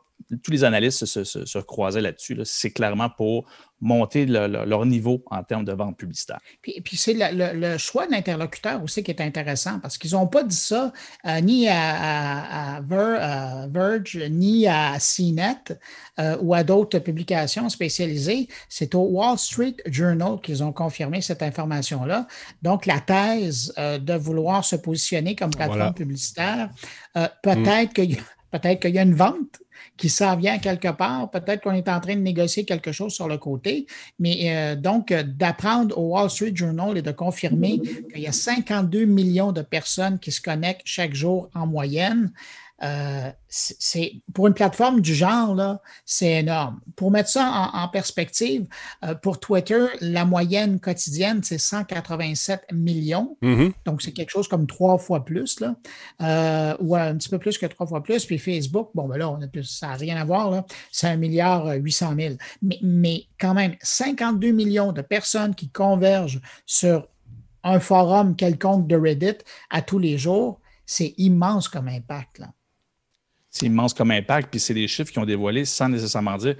[0.43, 2.37] tous les analystes se, se, croisaient là-dessus.
[2.43, 3.45] C'est clairement pour
[3.81, 6.39] monter leur niveau en termes de vente publicitaire.
[6.61, 10.43] Puis, puis c'est le, choix de l'interlocuteur aussi qui est intéressant parce qu'ils n'ont pas
[10.43, 10.93] dit ça
[11.25, 15.79] euh, ni à, Verge, ni à CNET
[16.19, 18.47] euh, ou à d'autres publications spécialisées.
[18.69, 22.27] C'est au Wall Street Journal qu'ils ont confirmé cette information-là.
[22.61, 26.69] Donc, la thèse euh, de vouloir se positionner comme plateforme publicitaire,
[27.41, 28.01] peut-être que
[28.51, 29.61] peut-être qu'il y a une vente
[29.97, 31.29] qui s'en vient quelque part.
[31.29, 33.85] Peut-être qu'on est en train de négocier quelque chose sur le côté.
[34.19, 37.79] Mais euh, donc, euh, d'apprendre au Wall Street Journal et de confirmer
[38.11, 42.31] qu'il y a 52 millions de personnes qui se connectent chaque jour en moyenne,
[42.83, 46.79] euh, c'est pour une plateforme du genre, là, c'est énorme.
[46.95, 48.65] Pour mettre ça en, perspective,
[49.03, 53.37] euh, pour Twitter, la moyenne quotidienne, c'est 187 millions.
[53.43, 53.73] Mm-hmm.
[53.85, 55.75] Donc, c'est quelque chose comme trois fois plus, là,
[56.21, 58.25] euh, ou un petit peu plus que trois fois plus.
[58.25, 61.07] Puis Facebook, bon, ben là, on a plus, ça n'a rien à voir, là, c'est
[61.07, 62.35] un milliard 800 000.
[62.61, 67.07] Mais, mais quand même, 52 millions de personnes qui convergent sur
[67.63, 69.37] un forum quelconque de Reddit
[69.69, 72.39] à tous les jours, c'est immense comme impact.
[72.39, 72.47] Là
[73.51, 76.55] c'est immense comme impact, puis c'est des chiffres qui ont dévoilé sans nécessairement dire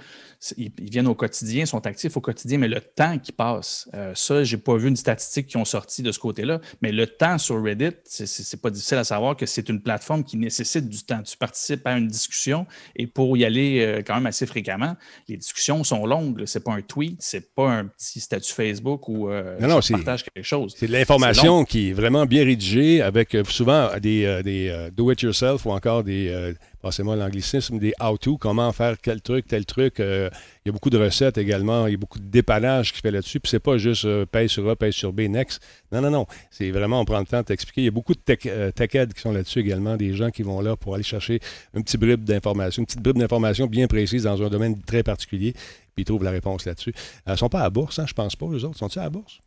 [0.56, 4.42] ils, viennent au quotidien, sont actifs au quotidien, mais le temps qui passe, euh, ça,
[4.44, 7.62] j'ai pas vu une statistique qui ont sorti de ce côté-là, mais le temps sur
[7.62, 11.22] Reddit, c'est pas difficile à savoir que c'est une plateforme qui nécessite du temps.
[11.22, 12.66] Tu participes à une discussion
[12.96, 14.96] et pour y aller euh, quand même assez fréquemment,
[15.28, 16.42] les discussions sont longues.
[16.46, 20.24] C'est pas un tweet, c'est pas un petit statut Facebook où euh, non, tu partages
[20.24, 20.74] quelque chose.
[20.76, 26.02] C'est de l'information qui est vraiment bien rédigée avec souvent des, des do-it-yourself ou encore
[26.04, 30.00] des passez-moi l'anglicisme, des how-to, comment faire quel truc, tel truc.
[30.00, 30.28] Euh,
[30.64, 33.10] il y a beaucoup de recettes également, il y a beaucoup de dépannage qui fait
[33.10, 33.40] là-dessus.
[33.40, 35.62] Puis c'est pas juste euh, paye sur A, paye sur B, next.
[35.90, 36.26] Non, non, non.
[36.50, 37.82] C'est vraiment, on prend le temps de t'expliquer.
[37.82, 40.42] Il y a beaucoup de tech, euh, tech qui sont là-dessus également, des gens qui
[40.42, 41.40] vont là pour aller chercher
[41.74, 45.52] un petit bribe d'information, une petite bribe d'information bien précise dans un domaine très particulier,
[45.52, 46.92] puis ils trouvent la réponse là-dessus.
[47.26, 48.78] ils ne sont pas à la bourse, hein, je pense pas, les autres.
[48.78, 49.40] Sont-ils à la bourse?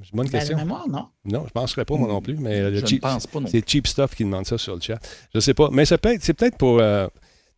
[0.00, 0.56] C'est une bonne ben, question.
[0.56, 1.08] mémoire, non.
[1.24, 2.36] Non, je ne penserais pas, moi non plus.
[2.36, 4.98] Mais je ne pense pas non C'est cheap stuff qui demande ça sur le chat.
[5.32, 5.70] Je ne sais pas.
[5.72, 6.80] Mais c'est peut-être, pour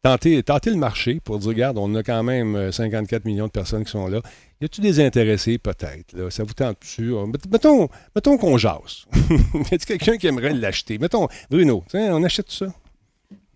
[0.03, 3.51] tenter, tenter le marché pour dire, regarde, on a quand même euh, 54 millions de
[3.51, 4.20] personnes qui sont là.
[4.61, 6.30] Y a-tu des intéressés, peut-être?
[6.30, 7.14] Ça vous tente-tu?
[7.14, 9.07] Euh, met- Mettons, mettons qu'on jase.
[9.14, 10.98] y a-t-il quelqu'un qui aimerait l'acheter?
[10.98, 12.66] Mettons, Bruno, on achète ça?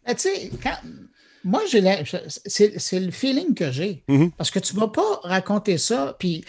[0.07, 0.79] Mais tu sais, quand-
[1.47, 4.03] moi, j'ai la- c'est le feeling que j'ai.
[4.09, 4.31] Mhm.
[4.33, 6.17] Parce que tu ne vas pas raconter ça.
[6.19, 6.43] Puis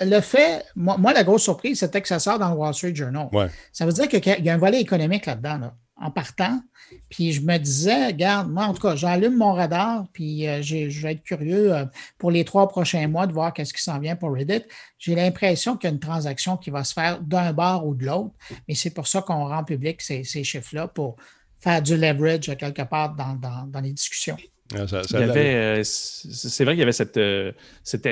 [0.00, 2.94] le fait, moi, moi, la grosse surprise, c'était que ça sort dans le Wall Street
[2.94, 3.28] Journal.
[3.32, 3.46] Ouais.
[3.72, 6.60] Ça veut dire qu'il y a un volet économique là-dedans, là, en partant.
[7.08, 11.00] Puis je me disais, regarde, moi, en tout cas, j'allume mon radar, puis euh, je
[11.02, 11.84] vais être curieux euh,
[12.18, 14.62] pour les trois prochains mois de voir qu'est-ce qui s'en vient pour Reddit.
[14.98, 18.04] J'ai l'impression qu'il y a une transaction qui va se faire d'un bord ou de
[18.06, 18.34] l'autre,
[18.68, 21.16] mais c'est pour ça qu'on rend public ces, ces chiffres-là pour
[21.58, 24.36] faire du leverage euh, quelque part dans- dans les discussions.
[24.78, 27.50] Ah, ça- ça euh, c'est vrai qu'il y avait cette, euh,
[27.82, 28.06] cette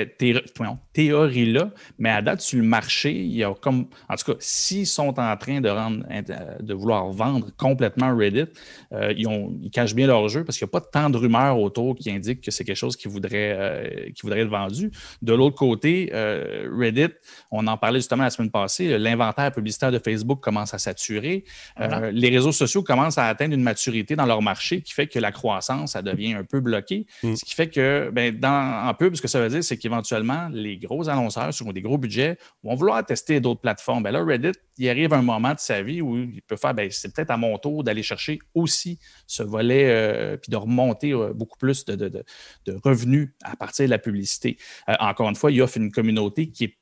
[0.93, 3.87] théorie-là, mais à date, sur le marché, il y a comme.
[4.09, 6.03] En tout cas, s'ils sont en train de, rendre,
[6.59, 8.45] de vouloir vendre complètement Reddit,
[8.91, 11.17] euh, ils, ont, ils cachent bien leur jeu parce qu'il n'y a pas tant de
[11.17, 14.91] rumeurs autour qui indiquent que c'est quelque chose qui voudrait, euh, qui voudrait être vendu.
[15.21, 17.13] De l'autre côté, euh, Reddit,
[17.51, 21.43] on en parlait justement la semaine passée, l'inventaire publicitaire de Facebook commence à saturer.
[21.79, 22.11] Euh, Voilà.
[22.11, 25.31] les réseaux sociaux commencent à atteindre une maturité dans leur marché qui fait que la
[25.31, 27.05] croissance, ça devient un peu bloqué.
[27.23, 27.35] Mm.
[27.35, 30.49] Ce qui fait que, ben, dans, en pub, ce que ça veut dire, c'est qu'éventuellement,
[30.51, 34.03] les gros annonceurs sur des gros budgets vont vouloir tester d'autres plateformes.
[34.03, 36.89] Ben là, Reddit, il arrive un moment de sa vie où il peut faire, ben,
[36.91, 41.33] c'est peut-être à mon tour d'aller chercher aussi ce volet, euh, puis de remonter euh,
[41.33, 42.23] beaucoup plus de, de- de-
[42.65, 44.57] de revenus à partir de la publicité.
[44.89, 46.77] Euh, encore une fois, il offre une communauté qui est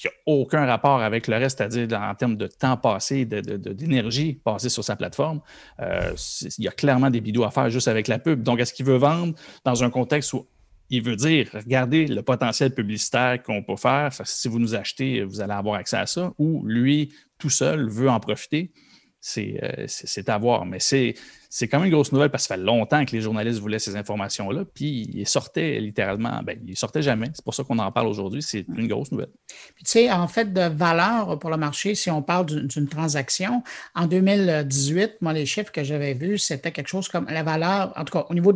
[0.00, 3.72] qui n'a aucun rapport avec le reste, c'est-à-dire en termes de temps passé, de- de-
[3.74, 5.42] d'énergie passée sur sa plateforme.
[5.78, 6.14] Euh,
[6.56, 8.42] il y a clairement des bidous à faire juste avec la pub.
[8.42, 10.46] Donc, est-ce qu'il veut vendre dans un contexte où
[10.88, 15.42] il veut dire, regardez le potentiel publicitaire qu'on peut faire, si vous nous achetez, vous
[15.42, 18.72] allez avoir accès à ça, ou lui, tout seul, veut en profiter?
[19.22, 20.64] C'est euh, c'est- à voir.
[20.64, 21.14] Mais c'est
[21.68, 23.96] quand même une grosse nouvelle parce que ça fait longtemps que les journalistes voulaient ces
[23.96, 27.26] informations-là, puis ils sortaient littéralement, ben, ils sortaient jamais.
[27.34, 28.40] C'est pour ça qu'on en parle aujourd'hui.
[28.42, 29.28] C'est une grosse nouvelle.
[29.74, 33.62] Puis, tu sais, en fait, de valeur pour le marché, si on parle d'une- transaction,
[33.94, 38.04] en 2018, moi, les chiffres que j'avais vus, c'était quelque chose comme la valeur, en
[38.04, 38.52] tout cas, au niveau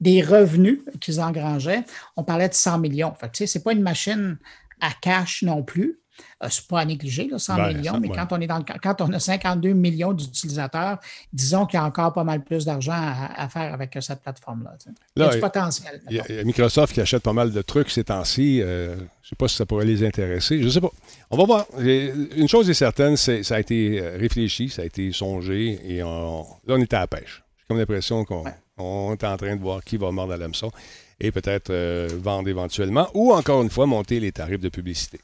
[0.00, 1.82] des revenus qu'ils engrangeaient,
[2.16, 3.12] on parlait de 100 millions.
[3.14, 4.38] Fait que, tu sais, c'est pas une machine
[4.80, 5.98] à cash non plus.
[6.42, 8.16] Euh, c'est pas à négliger, là, 100 Ben, millions, ça, mais ouais.
[8.16, 10.98] quand, on est dans le- quand on a 52 millions d'utilisateurs,
[11.32, 14.20] disons qu'il y a encore pas mal plus d'argent à, à faire avec euh, cette
[14.20, 14.74] plateforme-là.
[15.16, 16.00] Il y a du potentiel.
[16.10, 18.60] Il y, a, il y a Microsoft qui achète pas mal de trucs ces temps-ci.
[18.62, 20.60] Euh, je ne sais pas si ça pourrait les intéresser.
[20.60, 20.90] Je ne sais pas.
[21.30, 21.66] On va voir.
[21.80, 25.80] Et Une chose est certaine, c'est ça a été euh, réfléchi, ça a été songé
[25.84, 27.42] et on- là, on est à la pêche.
[27.58, 28.44] J'ai comme l'impression qu'on
[28.78, 30.70] on est en train de voir qui va mordre à l'hameçon
[31.18, 35.18] et peut-être euh, vendre éventuellement ou encore une fois monter les tarifs de publicité.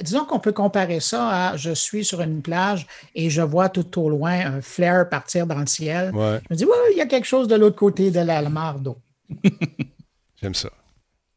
[0.00, 4.00] Disons qu'on peut comparer ça à je suis sur une plage et je vois tout
[4.00, 6.14] au loin un flare partir dans le ciel.
[6.14, 6.40] Ouais.
[6.48, 8.78] Je me dis, ouais, il y a quelque chose de l'autre côté de la mare
[8.78, 8.98] d'eau.
[10.42, 10.70] J'aime ça.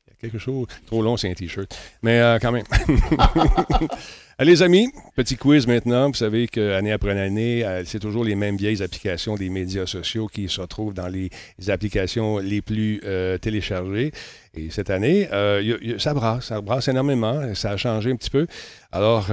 [0.07, 0.67] Il y a quelque chose.
[0.85, 1.77] Trop long, c'est un T-shirt.
[2.01, 2.65] Mais euh, quand même.
[4.37, 6.09] Allez, les amis, petit quiz maintenant.
[6.09, 10.27] Vous savez qu'année après année, euh, c'est toujours les mêmes vieilles applications des médias sociaux
[10.27, 11.29] qui se retrouvent dans les
[11.69, 14.11] applications les plus euh, téléchargées.
[14.53, 17.55] Et cette année, euh, ça brasse, ça brasse énormément.
[17.55, 18.45] Ça a changé un petit peu.
[18.91, 19.31] Alors,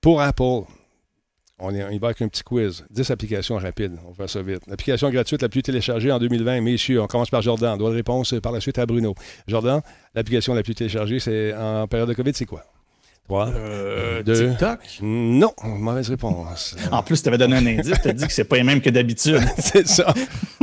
[0.00, 0.66] pour Apple,
[1.60, 2.84] on, y va avec un petit quiz.
[2.90, 3.96] 10 applications rapides.
[4.04, 4.66] On va faire ça vite.
[4.66, 7.00] L'application gratuite la plus téléchargée en 2020, messieurs.
[7.00, 7.78] On commence par Jordan.
[7.78, 9.14] Droit de réponse par la suite à Bruno.
[9.46, 9.82] Jordan,
[10.16, 12.73] l'application la plus téléchargée c'est en période de COVID, c'est quoi?
[13.28, 14.50] 3, Euh, Deux.
[14.50, 14.78] TikTok?
[15.00, 16.76] Non, mauvaise réponse.
[16.92, 18.82] En plus, tu avais donné un indice, tu as dit que c'est pas les mêmes
[18.82, 19.40] que d'habitude.
[19.58, 20.12] c'est ça.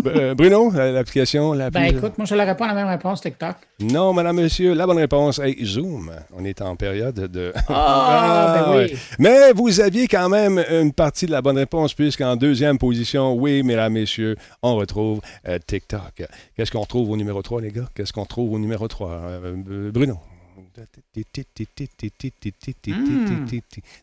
[0.05, 1.97] Euh, Bruno, la- l'application la Ben plus...
[1.97, 3.55] écoute, moi, je n'aurais pas la même réponse, TikTok.
[3.79, 6.11] Non, madame, monsieur, la bonne réponse est Zoom.
[6.37, 7.51] On est en période de...
[7.67, 8.77] Ah, ben oui.
[8.77, 8.93] ouais.
[9.17, 13.63] Mais vous aviez quand même une partie de la bonne réponse, puisqu'en deuxième position, oui,
[13.63, 16.23] mesdames, messieurs, on retrouve euh, TikTok.
[16.55, 17.89] Qu'est-ce qu'on retrouve au numéro 3, les gars?
[17.95, 19.09] Qu'est-ce qu'on trouve au numéro 3?
[19.09, 20.17] Euh, euh, Bruno?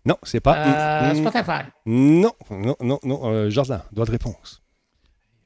[0.05, 0.57] Non, c'est pas...
[0.57, 1.63] Euh, Mm, mm, Spotify.
[1.87, 3.21] Non, non, non, non.
[3.25, 4.63] euh, Jordan, droit de réponse.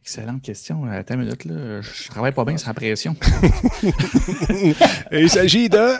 [0.03, 0.85] Excellente question.
[0.85, 1.81] Attends une minute, là.
[1.81, 3.15] Je travaille pas bien sans pression.
[5.13, 5.95] Il s'agit de...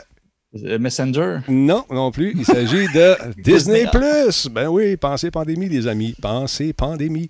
[0.65, 1.39] Euh, Messenger.
[1.47, 2.33] Non, non plus.
[2.35, 4.47] Il s'agit de Disney Plus.
[4.49, 6.15] Ben oui, pensez pandémie, les amis.
[6.21, 7.27] Pensez pandémie.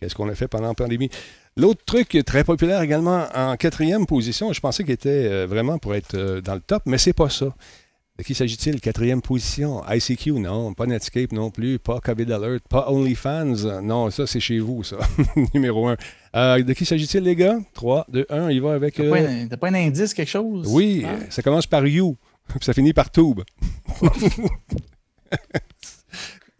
[0.00, 1.08] Qu'est-ce qu'on a fait pendant la pandémie?
[1.56, 5.94] L'autre truc très populaire également en quatrième position, je pensais qu'il était euh, vraiment pour
[5.94, 7.46] être euh, dans le top, mais c'est pas ça.
[8.16, 8.80] De qui s'agit-il?
[8.80, 9.82] Quatrième position.
[9.88, 10.72] ICQ, non.
[10.72, 11.80] Pas Netscape non plus.
[11.80, 12.62] Pas COVID Alert.
[12.68, 13.80] Pas OnlyFans.
[13.82, 14.98] Non, ça, c'est chez vous, ça.
[15.54, 15.96] Numéro un.
[16.36, 17.58] Euh, de qui s'agit-il, les gars?
[17.74, 18.50] 3, 2, 1.
[18.52, 18.94] Il va avec.
[18.94, 20.64] T'as euh, pas, un- t'as pas un indice, quelque chose?
[20.70, 21.16] Oui, Ah.
[21.28, 22.16] ça commence par You.
[22.48, 23.40] puis ça finit par Tube.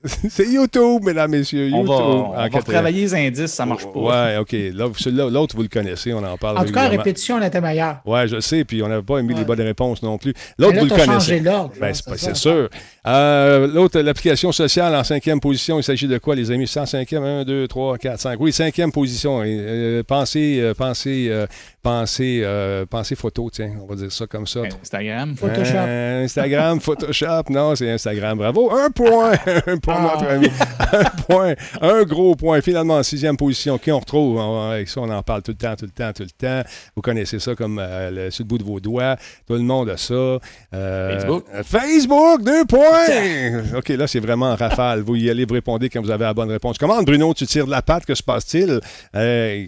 [0.29, 1.71] c'est YouTube, mesdames, messieurs.
[1.73, 1.89] On YouTube.
[1.89, 3.99] va, on va travailler les indices, ça marche pas.
[3.99, 4.55] Ouais, OK.
[4.75, 8.01] L'autre, vous le connaissez, on en parle En tout cas, en répétition, on était meilleur.
[8.05, 10.35] Ouais, je sais, puis on n'avait pas mis les bonnes réponses non plus.
[10.59, 11.07] L'autre, vous le connaissez.
[11.13, 12.69] changé l'ordre, Ben, c'est sûr.
[13.07, 15.79] Euh, L'autre, l'application sociale en cinquième position.
[15.79, 16.65] Il s'agit de quoi, les amis?
[16.67, 18.41] 105e, 1, 2, 3, 4, 5.
[18.41, 19.43] Oui, cinquième position.
[19.43, 21.47] Et, euh, pensez, euh, pensez, euh,
[21.83, 24.61] pensez, euh, pensez photo, tiens, on va dire ça comme ça.
[24.83, 25.37] Instagram.
[25.37, 25.75] Photoshop.
[25.77, 28.39] Euh, Instagram, Photoshop, non, c'est Instagram.
[28.39, 28.73] Bravo.
[28.73, 29.33] Un point
[29.95, 30.49] pour notre ami.
[30.93, 31.55] Un point.
[31.81, 32.61] Un gros point.
[32.61, 33.79] Finalement, en sixième position.
[33.79, 34.39] Qui on retrouve?
[34.39, 36.69] On- avec ça, on en parle tout le temps, tout le temps, tout le temps.
[36.97, 39.17] Vous connaissez ça comme euh, le, sur le bout de vos doigts.
[39.47, 40.15] Tout le monde a ça.
[40.15, 41.45] Euh, Facebook.
[41.65, 43.63] Facebook, deux points.
[43.79, 45.01] OK, là, c'est vraiment en rafale.
[45.01, 46.79] Vous y allez, vous répondez quand vous avez la bonne réponse.
[46.79, 48.05] Comment, Bruno, tu tires de la patte?
[48.07, 48.81] Que se passe-t-il?
[49.15, 49.67] Euh,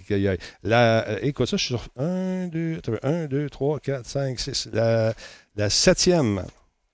[0.62, 4.68] la, euh, écoute, ça, je suis sur 1, 2, 1, 2, 3, 4, 5, 6.
[4.72, 5.12] La,
[5.56, 6.42] la septième.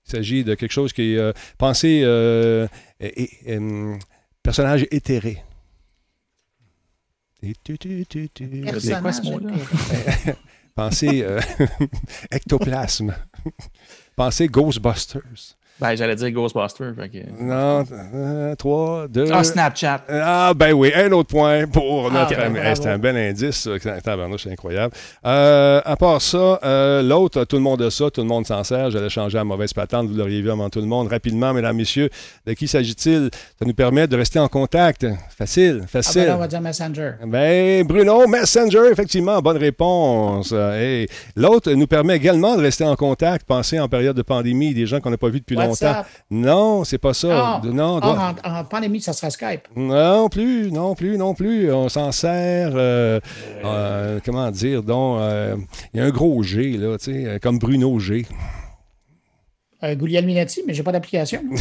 [0.05, 2.67] Il s'agit de quelque chose qui est euh, pensé euh,
[3.07, 3.97] et- et, euh,
[4.41, 5.43] personnage éthéré.
[8.79, 9.53] C'est quoi ce mot-là?
[10.75, 11.39] Pensez euh,
[12.31, 13.13] ectoplasme.
[14.15, 15.21] Pensez Ghostbusters.
[15.79, 16.93] Ben, j'allais dire Ghostbusters.
[16.95, 19.25] que- Non, euh, trois, deux.
[19.33, 20.03] Ah, Snapchat.
[20.07, 22.59] Ah, ben oui, un autre point pour Ah, notre ben, ami.
[22.59, 24.93] Hey, C'est un bel indice, c'est incroyable.
[25.25, 28.63] Euh, à part ça, euh, l'autre, tout le monde a ça, tout le monde s'en
[28.63, 28.91] sert.
[28.91, 31.07] J'allais changer la mauvaise patente, vous l'auriez vu avant tout le monde.
[31.09, 32.09] Rapidement, mesdames, messieurs,
[32.45, 33.29] de qui s'agit-il?
[33.59, 35.05] Ça nous permet de rester en contact.
[35.35, 36.25] Facile, Ah, ben facile.
[36.27, 37.11] là, on va dire Messenger.
[37.25, 40.51] Ben, Bruno, Messenger, effectivement, bonne réponse.
[40.53, 43.45] Euh, hey, L'autre nous permet également de rester en contact.
[43.47, 45.62] Pensez en période de pandémie, des gens qu'on n'a pas vus depuis longtemps.
[45.69, 46.07] WhatsApp.
[46.31, 47.29] Non, c'est pas ça.
[47.31, 49.67] Ah, non, ah, en, en pandémie, ça sera Skype.
[49.75, 51.71] non plus, non plus, non plus.
[51.71, 53.19] On s'en sert, euh,
[53.63, 55.55] euh, comment dire, donc, euh,
[55.93, 58.25] il y a un gros G, là, tu sais, comme Bruno G.
[59.83, 61.41] Euh, Guglielminetti, mais j'ai pas d'application.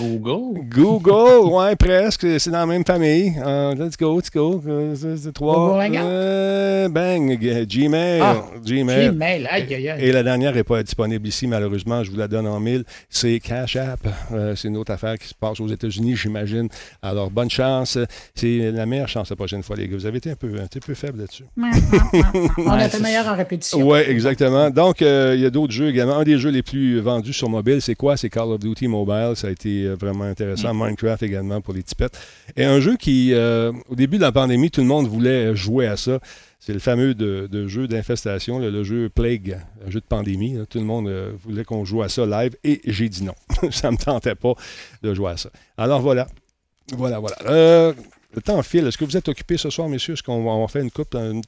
[0.00, 0.60] Google.
[0.68, 3.32] Google, ouais, presque, c'est dans la même famille.
[3.46, 4.60] Euh, let's go, let's go.
[4.96, 5.78] C'est- c'est trois.
[5.84, 8.20] Euh, bang, Gmail.
[8.20, 9.10] Ah, Gmail.
[9.10, 10.04] Gmail, aïe, aïe, aïe.
[10.04, 12.02] Et la dernière n'est pas disponible ici, malheureusement.
[12.02, 12.82] Je vous la donne en mille.
[13.08, 14.00] C'est Cash App.
[14.32, 16.68] Euh, c'est une autre affaire qui se passe aux États-Unis, j'imagine.
[17.02, 17.96] Alors, bonne chance.
[18.34, 19.96] C'est la meilleure chance la prochaine fois, les gars.
[19.96, 21.44] Vous avez été un peu, un petit peu faible là-dessus.
[22.58, 23.78] On était meilleur en répétition.
[23.88, 24.70] Oui, exactement.
[24.70, 26.16] Donc, euh, il y a d'autres jeux également.
[26.18, 28.16] Un des jeux les plus vendus sur mobile, c'est quoi?
[28.16, 29.32] C'est Call of Duty Mobile.
[29.36, 30.74] Ça a été euh, vraiment intéressant.
[30.74, 32.18] Minecraft également pour les tipettes.
[32.56, 35.86] Et un jeu qui, euh, au début de la pandémie, tout le monde voulait jouer
[35.86, 36.18] à ça.
[36.58, 40.54] C'est le fameux de, de jeu d'infestation, le, le jeu Plague, un jeu de pandémie.
[40.54, 40.64] là.
[40.66, 43.34] Tout le monde euh, voulait qu'on joue à ça live et j'ai dit non.
[43.70, 44.54] ça ne me tentait pas
[45.02, 45.50] de jouer à ça.
[45.76, 46.26] Alors voilà.
[46.96, 47.36] Voilà, voilà.
[47.46, 47.92] Euh,
[48.34, 48.86] le temps file.
[48.86, 50.14] Est-ce que vous êtes occupés ce soir, messieurs?
[50.14, 51.42] Est-ce qu'on va, on va faire une coupe, une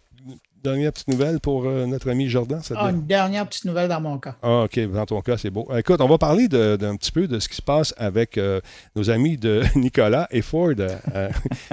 [0.67, 2.61] dernière petite nouvelle pour euh, notre ami Jordan?
[2.63, 4.35] Ça Ah, une dernière petite nouvelle dans mon cas.
[4.43, 4.79] Ah, OK.
[4.93, 5.69] Dans ton cas, c'est beau.
[5.77, 8.61] Écoute, on va parler d'un petit peu de ce qui se passe avec euh,
[8.97, 10.75] nos amis de Nicolas et Ford.
[10.79, 11.29] Euh,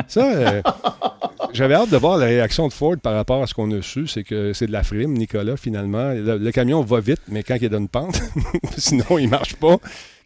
[0.08, 0.62] ça,
[1.54, 4.08] j'avais hâte de voir la réaction de Ford par rapport à ce qu'on a su.
[4.08, 6.10] C'est que c'est de la frime, Nicolas, finalement.
[6.10, 8.22] Le, le camion va vite, mais quand il une pente,
[8.78, 9.78] sinon, il marche pas.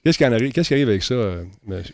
[0.08, 1.44] Qu'est-ce qui, arrive, qu'est-ce qui arrive avec ça, euh,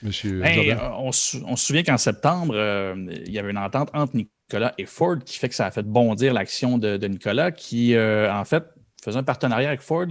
[0.03, 2.93] monsieur Ben, euh, on, se- souvient qu'en septembre, euh,
[3.25, 5.81] il y avait une entente entre Nicolas et Ford qui fait que ça a fait
[5.81, 8.63] bondir l'action de, de Nicolas qui, euh, en fait,
[9.03, 10.05] faisait un partenariat avec Ford.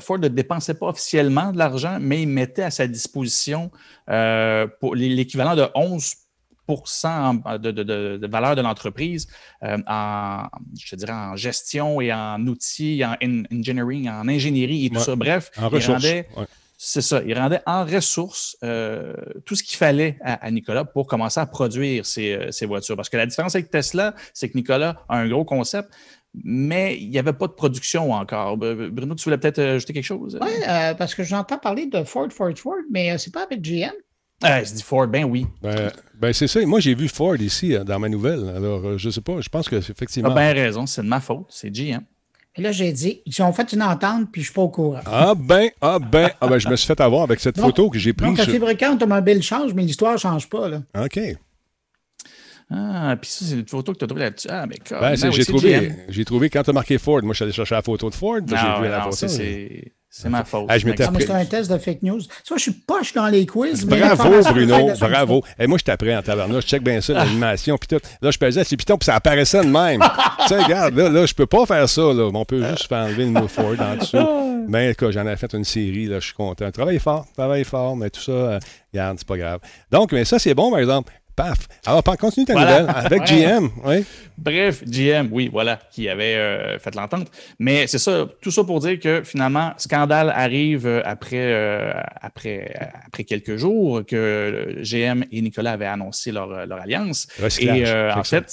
[0.00, 3.70] Ford ne dépensait pas officiellement de l'argent, mais il mettait à sa disposition
[4.08, 6.12] l'équivalent de 11
[7.04, 9.28] en- de, de- de- de valeur de l'entreprise
[9.62, 10.44] euh, en,
[10.82, 14.96] je te dirais, en gestion et en outils, en in- engineering, en ingénierie et tout
[14.96, 15.02] Ouais.
[15.02, 15.14] ça.
[15.14, 16.02] Bref, En il ressources.
[16.02, 16.44] rendait, ouais.
[16.76, 17.22] C'est ça.
[17.26, 19.14] Il rendait en ressources euh,
[19.44, 22.96] tout ce qu'il fallait à, à Nicolas pour commencer à produire ces, euh, voitures.
[22.96, 25.90] Parce que la différence avec Tesla, c'est que Nicolas a un gros concept,
[26.42, 28.56] mais il n'y avait pas de production encore.
[28.56, 30.38] Bruno, tu voulais peut-être euh, ajouter quelque chose?
[30.40, 30.50] Oui,
[30.98, 33.92] parce que j'entends parler de Ford, Ford, Ford, mais euh, c'est pas avec GM.
[34.42, 35.46] Ah, il se dit Ford, ben oui.
[35.62, 36.60] Ben, ben, c'est ça.
[36.66, 38.52] Moi, j'ai vu Ford ici, dans ma nouvelle.
[38.54, 39.40] Alors, je sais pas.
[39.40, 40.34] Je pense que c'est Tu as effectivement.
[40.34, 42.02] bien raison, c'est de ma faute, c'est GM.
[42.56, 45.00] Et là, j'ai dit, ils ont fait une entente, puis je suis pas au courant.
[45.06, 47.90] Ah ben, ah ben, ah ben, je me suis fait avoir avec cette Donc- photo
[47.90, 48.28] que j'ai prise.
[48.28, 50.68] Donc, le sur- fabricant automobile change, mais l'histoire change pas.
[50.68, 50.82] Là.
[51.04, 51.18] OK.
[52.70, 54.48] Ah, puis ça, c'est une photo que tu as trouvée là-dessus.
[54.50, 57.20] Ah, mais Ben, oui, j'ai trouvé, j'ai trouvé quand tu as marqué Ford.
[57.22, 58.38] Moi, je suis allé chercher la photo de Ford.
[58.44, 59.16] puis Ah, j'ai vu la photo.
[59.28, 60.66] c'est- c'est ma faute.
[60.68, 62.20] Ah, je m'étais Ah, c'est un test de fake news.
[62.44, 63.84] Ça, je suis poche dans les quiz.
[63.84, 65.42] mais Bravo, Bruno, bravo.
[65.58, 66.62] Et moi, je t'apprends en tabarnak.
[66.62, 68.06] Je check bien ça, l'animation, puis tout.
[68.22, 70.00] Là, je pesais sur piton, puis ça apparaissait de même.
[70.42, 72.30] tu sais, regarde, là, là, je peux pas faire ça, là.
[72.32, 74.64] On peut juste faire enlever le mot Ford en dessous.
[74.68, 76.70] Mais, écoute, j'en ai fait une série, là, je suis content.
[76.70, 78.58] Travaille fort, travaille fort, mais tout ça, euh,
[78.92, 79.58] regarde, c'est pas grave.
[79.90, 81.12] Donc, mais ça, c'est bon, par exemple.
[81.36, 81.66] Paf.
[81.86, 82.80] Alors, continue ta Voilà.
[82.82, 83.26] nouvelle avec Ouais.
[83.26, 83.68] GM.
[83.84, 84.04] Oui.
[84.38, 87.28] Bref, GM, oui, voilà, qui avait euh, fait l'entente.
[87.58, 92.74] Mais c'est ça, tout ça pour dire que finalement, scandale arrive euh, après, euh, après,
[93.06, 96.80] après quelques jours que GM et Nicolas avaient annoncé leur, leur
[97.60, 98.44] Et euh, en fait,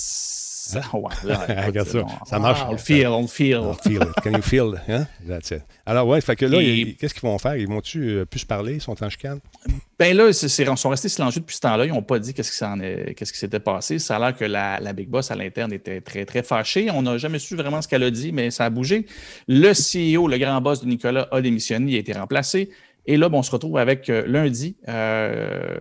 [0.71, 1.99] ça, ouais, là, Regarde ça.
[1.99, 2.61] on- Ça marche.
[2.67, 3.57] On le feel, on le feel.
[3.61, 4.23] Oh, feel it.
[4.23, 4.81] Can you feel?
[4.87, 5.05] Hein?
[5.27, 5.61] That's it.
[5.85, 7.55] Alors, ouais, fait que là, Et- qu'est-ce qu'ils vont faire?
[7.55, 8.75] Ils vont-tu euh, plus se parler?
[8.75, 9.39] Ils sont en chicane?
[9.99, 11.85] Ben là, ils sont restés silencieux depuis ce temps-là.
[11.85, 12.51] Ils n'ont pas dit qu'est-ce
[13.31, 13.99] qui s'était passé.
[13.99, 16.89] Ça a l'air que la, la Big Boss à l'interne était très, très fâchée.
[16.91, 19.05] On n'a jamais su vraiment ce qu'elle a dit, mais ça a bougé.
[19.47, 22.69] Le CEO, le grand boss de Nicolas, a démissionné, il a été remplacé.
[23.05, 24.75] Et là, ben, on se retrouve avec euh, lundi.
[24.87, 25.79] euh,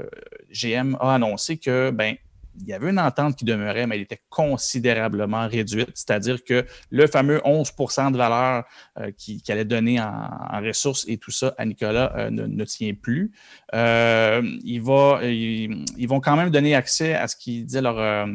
[0.52, 2.14] GM a annoncé que ben,
[2.60, 5.90] il y avait une entente qui demeurait, mais elle était considérablement réduite.
[5.94, 8.64] C'est-à-dire que le fameux 11% de valeur
[8.98, 12.46] euh, qui- qu'il allait donner en, en ressources et tout ça à Nicolas euh, ne,
[12.46, 13.32] ne tient plus.
[13.74, 17.98] Euh, il va, ils, ils vont quand même donner accès à ce qu'ils disaient leur,
[17.98, 18.26] euh,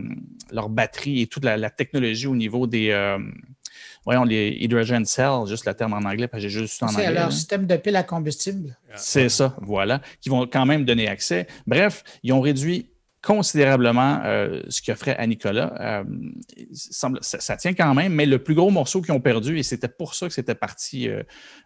[0.51, 2.91] leur batterie et toute la, la technologie au niveau des.
[4.05, 6.95] voyons, les hydrogen cells, juste le terme en anglais, parce que j'ai juste en C'est
[7.01, 7.13] anglais.
[7.13, 7.31] leur là.
[7.31, 8.77] système de pile à combustible.
[8.95, 11.47] C'est ça, voilà, qui vont quand même donner accès.
[11.67, 12.89] Bref, ils ont réduit
[13.25, 15.73] considérablement euh, ce qu'ils offraient à Nicolas.
[15.79, 16.03] Euh,
[16.73, 19.63] semble, ça, ça tient quand même, mais le plus gros morceau qu'ils ont perdu, et
[19.63, 21.23] c'était pour ça que c'était parti euh,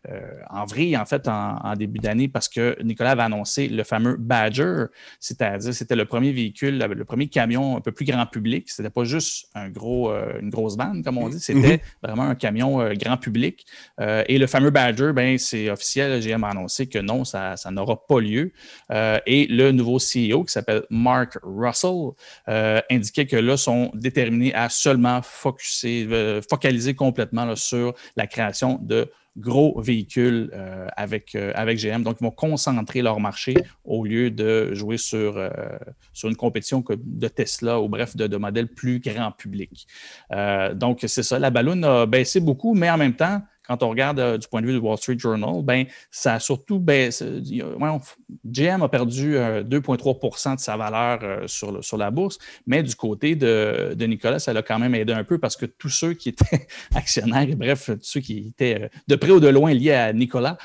[0.09, 3.83] euh, en vrille, en fait, en, en début d'année, parce que Nicolas avait annoncé le
[3.83, 4.85] fameux Badger,
[5.19, 8.69] c'est-à-dire c'était le premier véhicule, le premier camion un peu plus grand public.
[8.69, 12.89] C'était pas juste un gros, une grosse vanne, comme on dit, c'était vraiment un camion
[12.93, 13.65] grand public.
[13.99, 18.07] Et le fameux Badger, ben, c'est officiel, GM a annoncé que non, ça, ça n'aura
[18.07, 18.53] pas lieu.
[18.91, 22.11] Et le nouveau CEO, qui s'appelle Mark Russell,
[22.47, 25.21] euh, indiquait que là, sont déterminés à seulement
[25.85, 32.03] euh, focaliser complètement sur la création de gros véhicules euh, avec, avec GM.
[32.03, 33.53] Donc, ils vont concentrer leur marché
[33.85, 35.49] au lieu de jouer sur,
[36.13, 39.87] sur une compétition de Tesla ou bref, de, de modèles plus grand public.
[40.75, 41.39] Donc, c'est ça.
[41.39, 44.61] La ballonne a baissé beaucoup, mais en même temps, quand on regarde euh, du point
[44.61, 47.25] de vue du Wall Street Journal, ben, ça a surtout baissé.
[47.45, 48.01] il on-
[48.43, 53.35] GM a perdu euh, 2,3% de sa valeur euh, sur, la bourse, mais du côté
[53.35, 56.67] de, Nicolas, ça l'a quand même aidé un peu parce que tous ceux qui étaient
[56.95, 60.57] actionnaires, bref, tous ceux qui étaient euh, de près ou de loin liés à Nicolas,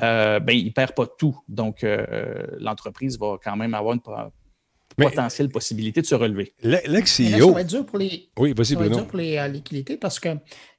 [0.00, 1.36] euh, ben, ils ne perdent pas tout.
[1.48, 4.00] Donc, euh, l'entreprise va quand même avoir une
[4.98, 6.54] Mais- potentielle possibilité de se relever.
[6.62, 7.52] Le- Mais là, ça L'ex-CEO.
[7.54, 8.96] va être dur pour les, Oui, vas-y, ça va être Bruno.
[8.98, 10.28] dur pour les euh, liquidités parce que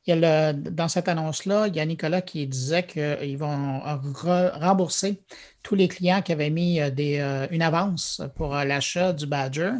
[0.05, 3.79] il y a le, dans cette annonce-là, il y a Nicolas qui disait qu'ils vont
[3.79, 5.21] re- rembourser
[5.63, 9.25] tous les clients qui avaient mis euh, des, euh, une avance pour euh, l'achat du
[9.27, 9.71] Badger.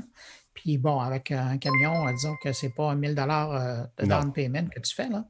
[0.53, 4.31] Puis bon, avec un camion, euh, disons que ce n'est pas 1000 dollars de down
[4.31, 5.09] payment que tu fais.
[5.09, 5.25] Là.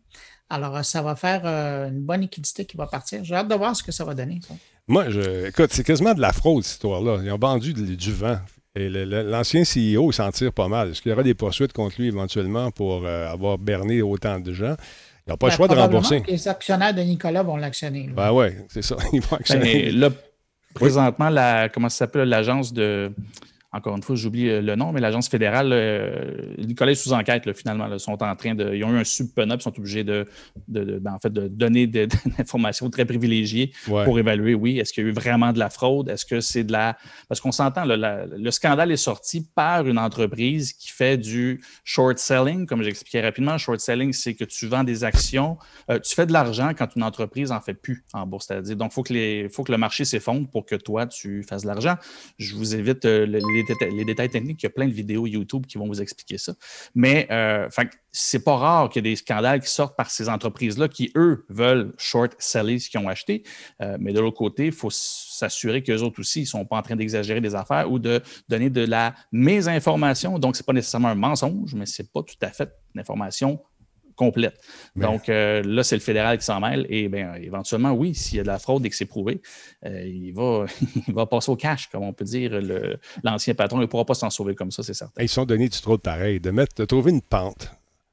[0.49, 3.23] Alors, euh, ça va faire euh, une bonne liquidité qui va partir.
[3.23, 4.39] J'ai hâte de voir ce que ça va donner.
[4.47, 4.53] ça.
[4.87, 7.19] Moi, je, écoute, c'est quasiment de la fraude, cette histoire-là.
[7.23, 8.37] Ils ont vendu du, du vent.
[8.75, 10.89] Et l'ancien CEO, s'en tire pas mal.
[10.89, 14.51] Est-ce qu'il y aura des poursuites contre lui éventuellement pour euh, avoir berné autant de
[14.51, 14.75] gens?
[15.27, 16.21] Ils n'ont pas le Ben, choix de rembourser.
[16.21, 18.09] que Les actionnaires de Nicolas vont l'actionner.
[18.11, 18.97] Ben ouais, c'est ça.
[19.13, 19.83] Ils vont actionner.
[19.91, 20.09] Ben, là,
[20.73, 23.11] présentement, la, comment ça s'appelle, l'agence de.
[23.75, 27.45] Encore une fois, j'oublie euh, le nom, mais l'agence fédérale, euh, Nicolas est sous enquête,
[27.45, 27.87] là, finalement.
[27.87, 28.73] Là, sont en train de.
[28.75, 30.27] Ils ont eu un subpena, puis sont obligés de,
[30.67, 32.07] de- de- ben, en fait, de donner des,
[32.37, 34.05] informations très privilégiées Ouais.
[34.05, 36.09] pour évaluer, oui, est-ce qu'il y a eu vraiment de la fraude?
[36.09, 36.97] Est-ce que c'est de la.
[37.27, 42.65] Parce qu'on s'entend, le scandale est sorti par une entreprise qui fait du short selling.
[42.67, 45.57] Comme j'expliquais rapidement, short selling, c'est que tu vends des actions,
[45.89, 48.45] euh, tu fais de l'argent quand une entreprise en fait plus en bourse.
[48.47, 51.43] C'est-à-dire, donc, il faut, que les- faut que le marché s'effondre pour que toi, tu
[51.43, 51.95] fasses de l'argent.
[52.37, 54.61] Je vous évite euh, le- les, déta- les détails techniques.
[54.63, 56.53] Il y a plein de vidéos YouTube qui vont vous expliquer ça.
[56.95, 57.67] Mais euh,
[58.11, 61.45] c'est pas rare qu'il y ait des scandales qui sortent par ces entreprises-là qui, eux,
[61.49, 63.43] veulent short seller ce qu'ils ont acheté.
[63.81, 66.81] Euh, mais de l'autre côté, il faut s'assurer qu'eux autres aussi, ne sont pas en
[66.81, 70.39] train d'exagérer des affaires ou de donner de la mésinformation.
[70.39, 73.59] Donc, ce n'est pas nécessairement un mensonge, mais ce n'est pas tout à fait l'information
[74.25, 74.55] complète.
[74.95, 76.85] Mais- Donc euh, là, c'est le fédéral qui s'en mêle.
[76.89, 79.41] Et bien, éventuellement, oui, s'il y a de la fraude et que c'est prouvé,
[79.85, 80.65] euh, il, va,
[81.07, 82.51] il va passer au cash, comme on peut dire.
[83.23, 85.21] L'ancien patron ne pourra pas s'en sauver comme ça, c'est certain.
[85.21, 86.39] Ils se sont donné du trop de pareil.
[86.39, 87.71] De, mettre, de trouver une pente,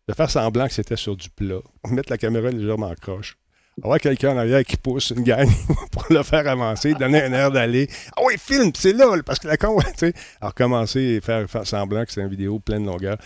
[0.08, 3.36] de faire semblant que c'était sur du plat, mettre la caméra légèrement croche,
[3.82, 5.48] avoir quelqu'un en arrière qui pousse une gang
[5.92, 7.88] pour le faire avancer, donner un air d'aller.
[8.16, 10.12] Ah oui, filme, c'est là, parce que la con, tu sais.
[10.40, 13.16] Alors, commencer et faire, faire semblant que c'est une vidéo pleine longueur.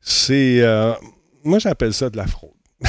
[0.00, 0.60] C'est.
[0.60, 0.92] euh,
[1.44, 2.50] moi, j'appelle ça de la fraude.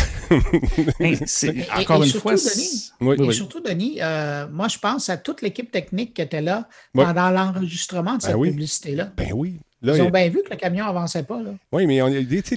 [1.00, 3.16] Hey, c'est- Et- encore et une surtout, fois, Denis, Oui.
[3.20, 3.34] Et oui.
[3.34, 8.14] surtout, Denis, euh, moi, je pense à toute l'équipe technique qui était là pendant l'enregistrement
[8.14, 8.50] de Ben cette oui.
[8.50, 9.12] publicité-là.
[9.16, 9.60] Ben oui.
[9.94, 11.42] Ils ont bien vu que le camion avançait pas.
[11.42, 11.52] Là.
[11.72, 12.10] Oui, mais on,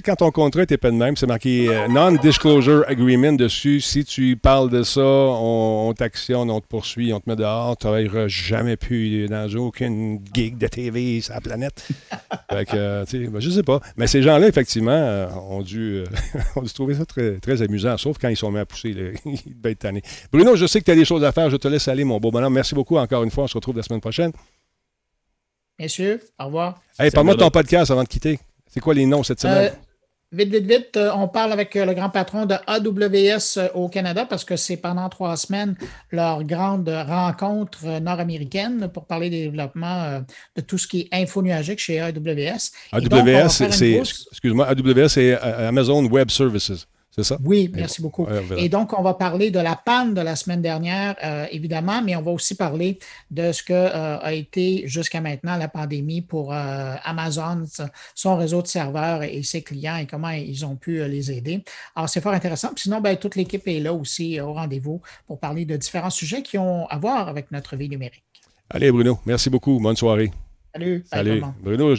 [0.03, 3.81] quand ton contrat n'était pas de même, c'est marqué euh, Non-Disclosure Agreement dessus.
[3.81, 7.77] Si tu parles de ça, on, t'actionne, on te poursuit, on te met dehors.
[7.77, 11.87] Tu n'auras jamais pu dans aucune gig de TV sur la planète.
[12.51, 13.79] fait que, euh, ben, je sais pas.
[13.97, 16.03] Mais ces gens-là, effectivement, euh, ont, dû,
[16.55, 18.89] ont dû trouver ça très, très amusant, sauf quand ils sont mis à pousser.
[19.25, 20.01] ils devaient être tannés.
[20.31, 21.49] Bruno, je sais que tu as des choses à faire.
[21.49, 22.53] Je te laisse aller, mon beau bonhomme.
[22.53, 23.45] Merci beaucoup encore une fois.
[23.45, 24.31] On se retrouve la semaine prochaine.
[25.79, 26.81] Messieurs, au revoir.
[26.99, 28.37] Hey, parle-moi de ton podcast avant de quitter.
[28.67, 29.71] C'est quoi les noms cette semaine?
[29.71, 29.75] Euh,
[30.33, 34.25] vite, vite, vite, euh, on parle avec euh, le grand patron de AWS au Canada
[34.25, 35.75] parce que c'est pendant trois semaines
[36.11, 40.21] leur grande rencontre nord-américaine pour parler des développements
[40.57, 42.71] de tout ce qui est info nuagique chez AWS.
[42.91, 46.87] AWS, c'est, excuse-moi, AWS, c'est Amazon Web Services.
[47.43, 48.27] Oui, merci beaucoup.
[48.57, 52.15] Et donc, on va parler de la panne de la semaine dernière, euh, évidemment, mais
[52.15, 52.99] on va aussi parler
[53.31, 57.63] de ce que euh, a été jusqu'à maintenant la pandémie pour euh, Amazon,
[58.15, 61.63] son réseau de serveurs et ses clients et comment ils ont pu les aider.
[61.95, 62.71] Alors, c'est fort intéressant.
[62.75, 66.57] sinon, ben, toute l'équipe est là aussi au rendez-vous pour parler de différents sujets qui
[66.57, 68.23] ont à voir avec notre vie numérique.
[68.69, 69.79] Allez, Bruno, merci beaucoup.
[69.79, 70.31] Bonne soirée.
[70.73, 71.03] Salut.
[71.11, 71.41] Salut.
[71.61, 71.95] Bruno,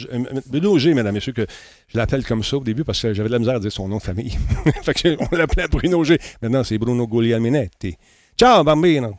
[0.47, 1.45] Bruno G, mesdames et messieurs, que
[1.87, 3.87] je l'appelle comme ça au début parce que j'avais de la misère à dire son
[3.87, 4.37] nom de famille.
[4.83, 6.17] fait que on l'appelait Bruno G.
[6.41, 7.97] Maintenant, c'est Bruno Guglielminetti.
[8.37, 9.17] Ciao, bambino.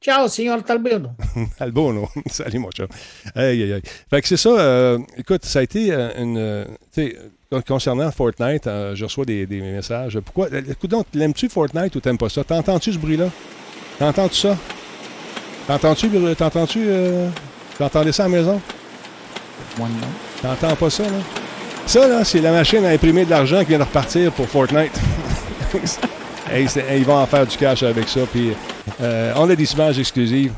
[0.00, 1.14] Ciao, signor Talbono.
[1.58, 2.08] Albono.
[2.30, 2.86] Salut, mon chat.
[3.34, 3.82] Aïe, aïe, aïe.
[4.08, 4.50] Fait que c'est ça.
[4.50, 6.38] Euh, écoute, ça a été euh, une.
[6.38, 6.64] Euh,
[6.94, 7.12] tu
[7.50, 10.18] sais, concernant Fortnite, je reçois des, des, messages.
[10.20, 10.48] Pourquoi.
[10.70, 12.44] Écoute donc, l'aimes-tu Fortnite ou t'aimes pas ça?
[12.44, 13.28] T'entends-tu ce bruit-là?
[13.98, 14.56] T'entends-tu ça?
[15.66, 16.08] T'entends-tu?
[16.36, 16.88] T'entends-tu?
[17.80, 18.60] T'entendais ça à la maison?
[19.78, 20.06] Moi, non.
[20.42, 21.08] T'entends pas ça, là?
[21.86, 24.92] Ça, là, c'est la machine à imprimer de l'argent qui vient de repartir pour Fortnite.
[26.54, 28.20] ils vont en faire du cash avec ça.
[28.30, 28.52] Puis,
[29.00, 30.52] euh, on a des images exclusives.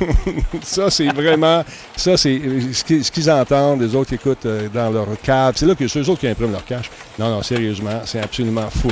[0.62, 1.64] ça, c'est vraiment.
[1.94, 2.40] Ça, c'est
[2.72, 3.82] ce qu'ils entendent.
[3.82, 5.54] Les autres écoutent euh, dans leur cave.
[5.54, 6.90] C'est là que c'est eux autres qui impriment leur cash.
[7.16, 8.88] Non, non, sérieusement, c'est absolument fou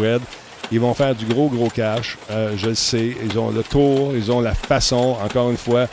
[0.70, 2.18] Ils vont faire du gros, gros cash.
[2.30, 3.16] Euh, je le sais.
[3.24, 5.88] Ils ont le tour, ils ont la façon, encore une fois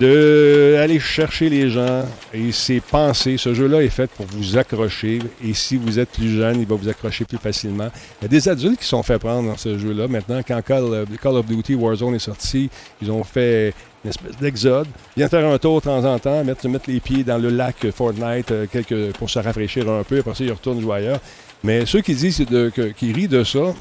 [0.00, 3.36] d'aller chercher les gens et c'est pensé.
[3.36, 6.76] Ce jeu-là est fait pour vous accrocher et si vous êtes plus jeune, il va
[6.76, 7.88] vous accrocher plus facilement.
[8.20, 10.06] Il y a des adultes qui sont fait prendre dans ce jeu-là.
[10.06, 12.70] Maintenant, quand Call, of Duty Warzone est sorti,
[13.02, 13.74] ils ont fait
[14.04, 14.86] une espèce d'exode.
[15.16, 17.90] Viens faire un tour de temps en temps, mettre, mettre les pieds dans le lac
[17.90, 20.18] Fortnite euh, pour se rafraîchir un peu.
[20.18, 21.20] Après ça, ils retournent jouer ailleurs.
[21.64, 23.74] Mais ceux qui disent de, qui rient de ça,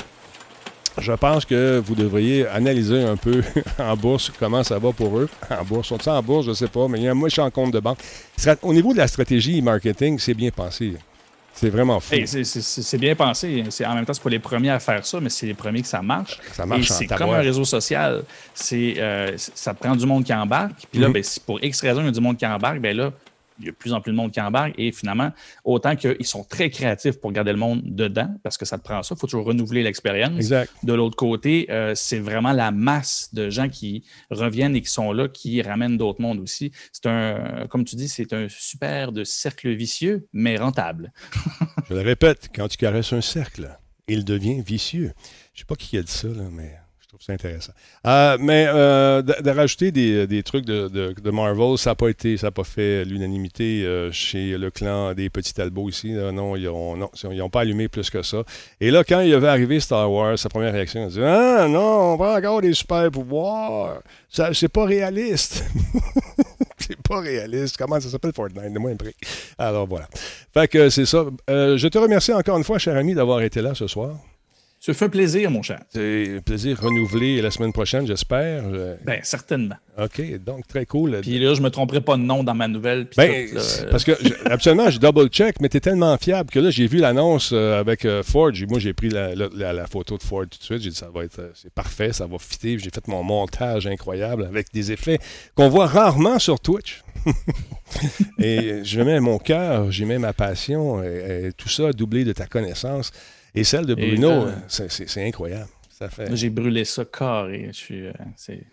[0.99, 3.43] je pense que vous devriez analyser un peu
[3.79, 5.29] en bourse comment ça va pour eux.
[5.49, 7.49] En bourse, sont en bourse, je ne sais pas, mais il y a un méchant
[7.49, 7.99] compte de banque.
[8.61, 10.93] Au niveau de la stratégie marketing, c'est bien pensé.
[11.53, 12.13] C'est vraiment fou.
[12.23, 13.63] c'est bien pensé.
[13.83, 15.87] En même temps, c'est pas les premiers à faire ça, mais c'est les premiers que
[15.87, 16.39] ça marche.
[16.53, 18.23] Ça marche C'est comme un réseau social.
[18.53, 20.85] C'est euh, ça prend du monde qui embarque.
[20.91, 21.13] Puis là, mm-hmm.
[21.13, 22.79] ben, pour X raison, il y a du monde qui embarque.
[22.79, 23.11] Ben là,
[23.59, 24.73] il y a de plus en plus de monde qui embarque.
[24.77, 25.31] Et finalement,
[25.63, 29.03] autant qu'ils sont très créatifs pour garder le monde dedans, parce que ça te prend
[29.03, 30.49] ça, il faut toujours renouveler l'expérience.
[30.83, 35.11] De l'autre côté, euh, c'est vraiment la masse de gens qui reviennent et qui sont
[35.11, 36.71] là, qui ramènent d'autres mondes aussi.
[36.91, 41.11] C'est un, comme tu dis, c'est un super de cercle vicieux, mais rentable.
[41.89, 43.77] Je le répète, quand tu caresses un cercle,
[44.07, 45.13] il devient vicieux.
[45.53, 46.75] Je ne sais pas qui a dit ça, là, mais
[47.19, 47.73] c'est intéressant.
[48.05, 52.63] Euh, mais euh, de, rajouter des, trucs de, Marvel, ça n'a pas été, ça pas
[52.63, 56.11] fait l'unanimité euh, chez le clan des petits Albo ici.
[56.11, 58.43] Non, ils n'ont pas allumé plus que ça.
[58.79, 61.67] Et là, quand il avait arrivé Star Wars, sa première réaction, il a dit Ah
[61.67, 64.01] non, on prend encore des super pouvoirs.
[64.29, 65.63] C'est pas réaliste.
[66.77, 67.77] c'est pas réaliste.
[67.77, 68.73] Comment ça s'appelle Fortnite?
[68.73, 68.93] De moins.
[69.57, 70.07] Alors voilà.
[70.53, 71.25] Fait que c'est ça.
[71.47, 74.17] je te remercie encore une fois, cher ami, d'avoir été là ce soir.
[74.79, 75.79] Ça fait plaisir, mon cher.
[75.89, 78.63] C'est un plaisir renouvelé la semaine prochaine, j'espère.
[79.05, 79.75] Bien, certainement.
[79.99, 81.19] OK, donc très cool.
[81.21, 83.07] Puis là, je me tromperai pas de nom dans ma nouvelle.
[83.17, 83.47] Ben,
[83.89, 84.11] parce que,
[84.47, 88.05] absolument, je double-check, mais tu es tellement fiable que là, j'ai vu l'annonce euh, avec
[88.05, 88.51] euh, Ford.
[88.69, 90.81] Moi, j'ai pris la, photo de Ford tout de suite.
[90.83, 92.77] J'ai dit, ça va être, euh, c'est parfait, ça va fitter.
[92.77, 95.17] J'ai fait mon montage incroyable avec des effets
[95.55, 97.03] qu'on voit rarement sur Twitch.
[98.37, 102.45] et je mets mon cœur, j'y mets ma passion, et, tout ça doublé de ta
[102.45, 103.11] connaissance.
[103.55, 105.69] Et celle de Bruno, euh, c'est incroyable.
[106.33, 107.69] J'ai brûlé ça carré.
[107.71, 108.07] Je suis.
[108.07, 108.63] Euh, c'est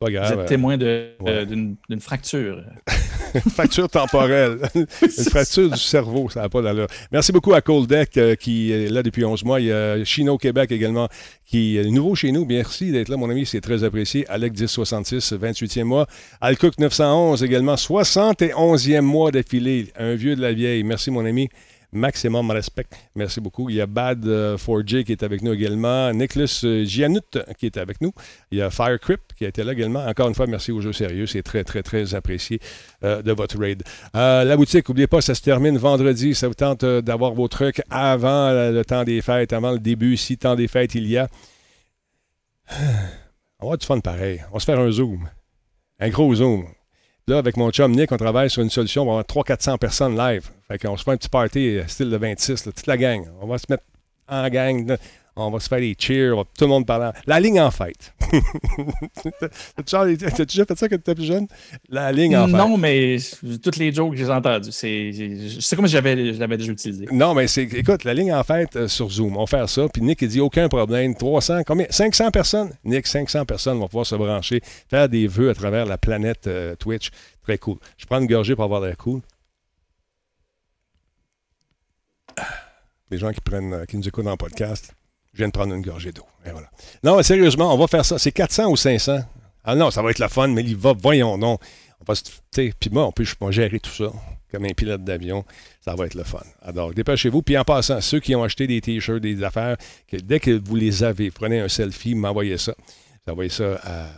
[0.00, 0.34] pas grave.
[0.34, 2.64] Vous êtes témoin euh, d'une fracture.
[3.34, 4.58] une fracture temporelle.
[4.74, 4.86] une
[5.30, 6.88] fracture du cerveau, ça n'a pas d'allure.
[7.12, 9.60] Merci beaucoup à Coldec qui est là depuis 11 mois.
[9.60, 11.08] Il y a Chino Québec également
[11.46, 12.44] qui est nouveau chez nous.
[12.44, 13.46] Merci d'être là, mon ami.
[13.46, 14.26] C'est très apprécié.
[14.28, 16.08] Alec 1066, 28e mois.
[16.40, 19.92] Alcook 911 également, 71e mois d'affilée.
[19.96, 20.82] Un vieux de la vieille.
[20.82, 21.48] Merci, mon ami.
[21.94, 22.88] Maximum respect.
[23.14, 23.70] Merci beaucoup.
[23.70, 26.12] Il y a Bad 4J qui est avec nous également.
[26.12, 28.12] Nicholas Gianut qui est avec nous.
[28.50, 30.04] Il y a Firecrip qui a été là également.
[30.06, 31.26] Encore une fois, merci aux jeux sérieux.
[31.26, 32.60] C'est très, très, très apprécié
[33.02, 33.82] de votre raid.
[34.12, 36.34] la boutique, n'oubliez pas, ça se termine vendredi.
[36.34, 40.16] Ça vous tente d'avoir vos trucs avant le temps des fêtes, avant le début.
[40.16, 41.28] Si temps des fêtes il y a.
[43.60, 44.42] On va avoir du fun pareil.
[44.50, 45.28] On va se faire un zoom.
[46.00, 46.66] Un gros zoom.
[47.26, 49.02] Là, avec mon chum Nick, on travaille sur une solution.
[49.02, 50.50] On va avoir 300-400 personnes live.
[50.68, 53.26] Fait qu'on se fait un petit party euh, style de 26, toute la gang.
[53.40, 53.84] On va se mettre
[54.28, 54.96] en gang
[55.36, 57.12] on va se faire des cheers, tout le monde parlant.
[57.26, 58.14] La ligne en fête.
[59.86, 61.46] T'as-tu déjà fait ça quand tu étais plus jeune?
[61.88, 62.56] La ligne en fête.
[62.56, 63.16] Non, mais
[63.62, 65.10] toutes les jokes que j'ai entendues, c'est
[65.74, 67.06] comme si j'avais, je l'avais déjà utilisé.
[67.10, 69.86] Non, mais c'est, écoute, la ligne en fête euh, sur Zoom, on va faire ça.
[69.92, 71.14] Puis Nick, il dit aucun problème.
[71.16, 71.86] 300, combien?
[71.90, 72.70] 500 personnes?
[72.84, 76.76] Nick, 500 personnes vont pouvoir se brancher, faire des vœux à travers la planète euh,
[76.76, 77.10] Twitch.
[77.42, 77.76] Très cool.
[77.98, 79.20] Je prends une gorgée pour avoir l'air cool.
[83.14, 84.92] Les gens qui prennent, euh, qui nous écoutent en podcast.
[85.34, 86.26] Je viens de prendre une gorgée d'eau.
[86.44, 86.68] Et voilà.
[87.04, 88.18] Non, sérieusement, on va faire ça.
[88.18, 89.20] C'est 400 ou 500?
[89.62, 91.58] Ah non, ça va être la fun, mais il va, voyons non.
[92.00, 92.18] On va
[92.50, 94.10] Puis moi, on peut gérer tout ça
[94.50, 95.44] comme un pilote d'avion.
[95.80, 96.42] Ça va être le fun.
[96.60, 97.42] Alors, dépêchez-vous.
[97.42, 99.76] Puis en passant, ceux qui ont acheté des t-shirts, des affaires,
[100.08, 102.74] que dès que vous les avez, prenez un selfie, m'envoyez ça.
[103.24, 104.08] Vous envoyez ça à,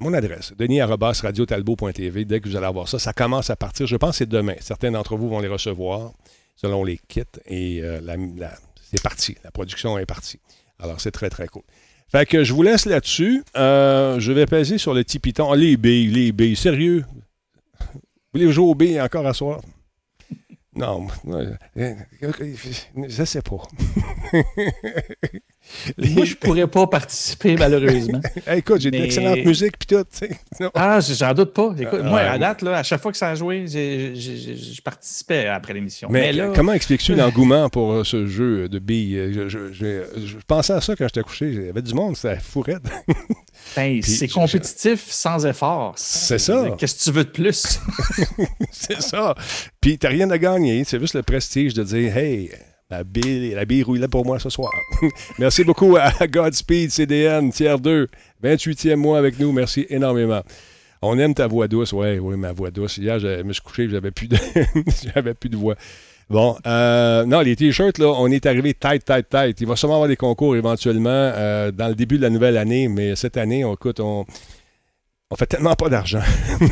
[0.00, 2.24] mon adresse, denis.radiotalbo.tv.
[2.24, 4.54] Dès que vous allez avoir ça, ça commence à partir, je pense c'est demain.
[4.58, 6.10] Certains d'entre vous vont les recevoir
[6.56, 8.00] selon les kits et euh,
[8.90, 9.36] c'est parti.
[9.44, 10.40] La production est partie.
[10.78, 11.62] Alors, c'est très, très cool.
[12.08, 13.42] Fait que je vous laisse là-dessus.
[13.56, 15.20] Euh, je vais peser sur le petit.
[15.38, 16.56] Ah, les billes, les billes.
[16.56, 17.04] Sérieux?
[17.80, 18.00] Vous
[18.40, 19.60] voulez jouer aux billes encore à soir?
[20.74, 21.06] Non,
[23.08, 23.62] je sais pas.
[25.98, 28.20] Moi, je pourrais pas participer, malheureusement.
[28.52, 30.04] écoute, j'ai de l'excellente musique puis tout.
[30.74, 31.74] Ah, j'en doute pas.
[31.78, 35.74] Écoute, moi, à date, là, à chaque fois que ça a joué, je participais après
[35.74, 36.08] l'émission.
[36.10, 39.48] Mais, comment expliques-tu l'engouement pour euh, ce jeu de billes?
[39.48, 41.46] Je, pensais à ça quand j'étais couché.
[41.46, 42.82] Il y avait du monde, c'était fourrette.
[43.74, 45.94] Ben, c'est compétitif sans effort.
[45.96, 46.68] C'est ça.
[46.78, 47.80] Qu'est-ce que tu veux de plus?
[48.70, 49.34] c'est ça.
[49.80, 50.84] Puis, t'as rien à gagner.
[50.84, 52.50] C'est juste le prestige de dire, hey,
[52.90, 54.70] la bille, la bille là pour moi ce soir.
[55.38, 58.08] Merci beaucoup à Godspeed CDN, tiers 2,
[58.44, 59.52] 28e mois avec nous.
[59.52, 60.42] Merci énormément.
[61.02, 61.92] On aime ta voix douce.
[61.92, 62.98] Oui, oui, ma voix douce.
[62.98, 64.28] Hier, je me suis couché, j'avais plus
[65.14, 65.74] j'avais plus de voix.
[66.28, 69.60] Bon, euh, non, les t-shirts, là, on est arrivé tête, tête, tête.
[69.60, 72.88] Il va sûrement avoir des concours éventuellement euh, dans le début de la nouvelle année,
[72.88, 74.26] mais cette année, on, écoute, on,
[75.30, 76.22] on fait tellement pas d'argent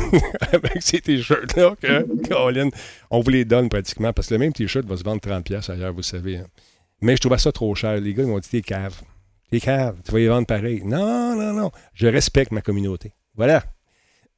[0.53, 2.69] avec ces t-shirts-là que, Colin,
[3.11, 5.93] on vous les donne pratiquement parce que le même t-shirt va se vendre 30$ ailleurs,
[5.93, 6.37] vous savez.
[6.37, 6.47] Hein.
[7.01, 7.99] Mais je trouvais ça trop cher.
[7.99, 9.01] Les gars, ils m'ont dit t'es cave.
[9.51, 10.81] T'es cave, tu vas y vendre pareil.
[10.85, 11.71] Non, non, non.
[11.93, 13.13] Je respecte ma communauté.
[13.35, 13.63] Voilà.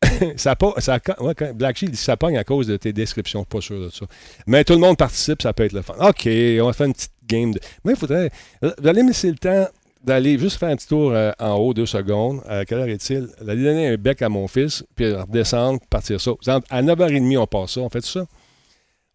[0.36, 3.44] ça, ça ouais, Black ça pogne à cause de tes descriptions.
[3.44, 4.06] Pas sûr de ça.
[4.48, 5.94] Mais tout le monde participe, ça peut être le fun.
[6.00, 7.60] OK, on va faire une petite game de.
[7.84, 8.32] Mais il faudrait.
[8.62, 9.68] Vous allez me laisser le temps
[10.04, 12.42] d'aller juste faire un petit tour euh, en haut, deux secondes.
[12.48, 13.28] À quelle heure est-il?
[13.42, 16.32] D'aller donner un bec à mon fils, puis redescendre, partir ça.
[16.70, 17.82] À 9h30, on passe ça.
[17.82, 18.26] On fait ça?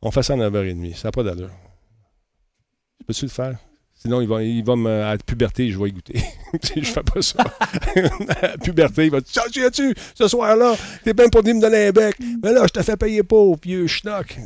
[0.00, 0.94] On fait ça à 9h30.
[0.94, 1.50] Ça n'a pas d'allure.
[3.06, 3.56] Peux-tu le faire?
[3.94, 4.90] Sinon, il va, il va me.
[4.90, 6.20] À la puberté, je vais y goûter.
[6.76, 7.38] je fais pas ça.
[8.40, 11.86] à la puberté, il va dire tu ce soir-là, t'es bien pour dire me donner
[11.86, 12.16] un bec.
[12.42, 14.38] Mais là, je te fais payer pour, vieux schnock.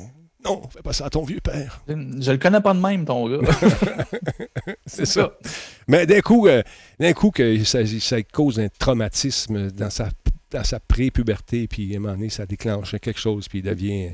[0.47, 1.83] Non, fais pas ça à ton vieux père.
[1.89, 3.49] Je, le connais pas de même, ton gars.
[4.87, 5.33] c'est ça.
[5.89, 6.63] Mais d'un coup, euh,
[7.01, 10.09] d'un coup que ça, ça, cause un traumatisme dans sa,
[10.51, 14.11] dans sa pré-puberté, puis à un moment donné, ça déclenche quelque chose, puis il devient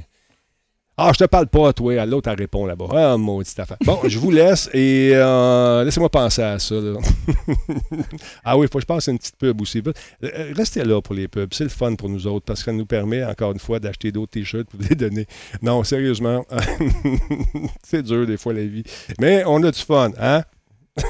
[0.98, 2.04] ah, je te parle pas, toi.
[2.04, 2.86] L'autre, elle répond là-bas.
[2.92, 3.78] Ah, maudite affaire.
[3.84, 6.74] Bon, je vous laisse et euh, laissez-moi penser à ça.
[8.44, 9.82] ah oui, il faut que je passe une petite pub aussi.
[9.86, 11.48] Euh, restez là pour les pubs.
[11.54, 14.12] C'est le fun pour nous autres parce que ça nous permet, encore une fois, d'acheter
[14.12, 15.26] d'autres t-shirts pour les donner.
[15.62, 16.44] Non, sérieusement,
[17.82, 18.84] c'est dur des fois la vie.
[19.18, 20.44] Mais on a du fun, hein?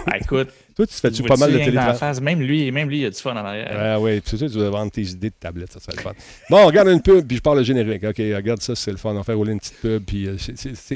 [0.06, 0.48] Ah, écoute.
[0.76, 2.20] Toi, tu fais-tu pas mal de télétravail?
[2.20, 3.76] Même lui, même lui, il a du fun en arrière.
[3.76, 6.12] Ah oui, c'est ça, tu vas vendre tes idées de tablette, ça serait le fun.
[6.48, 8.04] Bon, on regarde une pub, puis je parle le générique.
[8.04, 9.10] OK, regarde ça, c'est le fun.
[9.10, 10.36] On va faire rouler une petite pub, puis euh,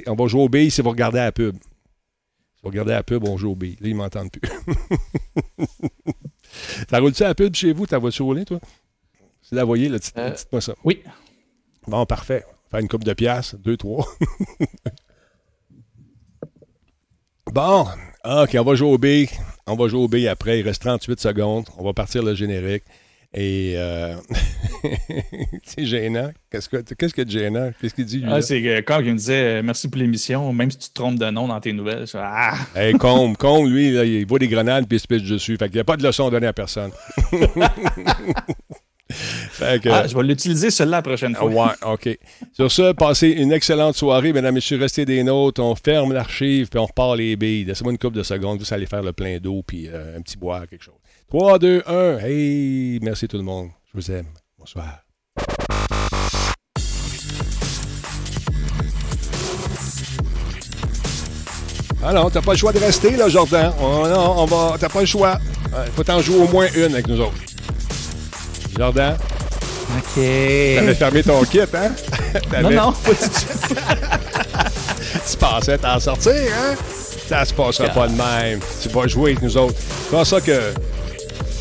[0.07, 1.57] on va jouer au billes si vous regardez la pub.
[1.57, 3.77] Si vous regardez la pub, on joue au billes.
[3.81, 4.49] Là, ils m'entendent plus.
[6.89, 7.87] ça roule-tu la pub chez vous?
[7.87, 8.61] Ta voiture roulée, toi?
[9.43, 10.75] C'est la voyez, là, dites-moi euh, ça.
[10.85, 11.03] Oui.
[11.87, 12.45] Bon, parfait.
[12.71, 14.07] Faire une coupe de pièces, deux, trois.
[17.53, 17.87] bon,
[18.29, 19.29] OK, on va jouer au billes.
[19.69, 20.59] On va jouer au B après.
[20.59, 21.67] Il reste 38 secondes.
[21.79, 22.83] On va partir le générique.
[23.33, 24.15] Et euh,
[25.65, 26.31] c'est gênant.
[26.51, 27.71] Qu'est-ce que qu'est-ce que gênant?
[27.81, 28.25] Qu'est-ce qu'il dit?
[28.27, 31.19] ah, c'est quand il me disait euh, merci pour l'émission, même si tu te trompes
[31.19, 32.07] de nom dans tes nouvelles.
[32.15, 32.55] ah!
[32.75, 35.57] Hey, Combe, Combe, lui, il voit des grenades puis il se pitch dessus.
[35.57, 36.91] Fait qu'il n'y a pas de leçon à donner à personne.
[39.61, 41.49] Ah, je vais l'utiliser celui-là la prochaine fois.
[41.49, 42.19] Ouais, OK.
[42.53, 44.79] Sur ce, passez une excellente soirée, mesdames et messieurs.
[44.79, 45.59] Restez des notes.
[45.59, 47.65] On ferme l'archive, puis on repart les billes.
[47.65, 48.59] Laissez-moi une couple de secondes.
[48.59, 50.95] Vous allez faire le plein d'eau, puis euh, un petit boire, quelque chose.
[51.29, 52.19] 3, 2, 1.
[52.19, 53.71] Hey, merci tout le monde.
[53.95, 54.27] Je vous aime.
[54.59, 55.03] Bonsoir.
[62.05, 63.73] Ah non, t'as pas le choix de rester, là, Jordan.
[63.81, 64.77] Oh non, on va.
[64.79, 65.39] T'as pas le choix.
[65.87, 67.37] Il faut t'en jouer au moins une avec nous autres.
[68.79, 69.17] Jordan?
[69.97, 70.15] OK.
[70.15, 71.93] T'avais fermé ton kit, hein?
[72.63, 73.79] non, non, pas tout de suite.
[75.31, 76.75] tu pensais t'en sortir, hein?
[77.29, 78.61] Ça se passera pas de même.
[78.83, 79.79] Tu vas jouer avec nous autres.
[79.79, 80.73] C'est pour ça que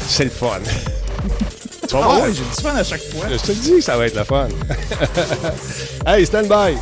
[0.08, 0.60] c'est le fun.
[1.88, 2.26] tu vas ah voir.
[2.28, 3.26] j'ai du fun à chaque fois.
[3.32, 4.48] Je te dis que ça va être le fun.
[6.06, 6.78] hey, stand by.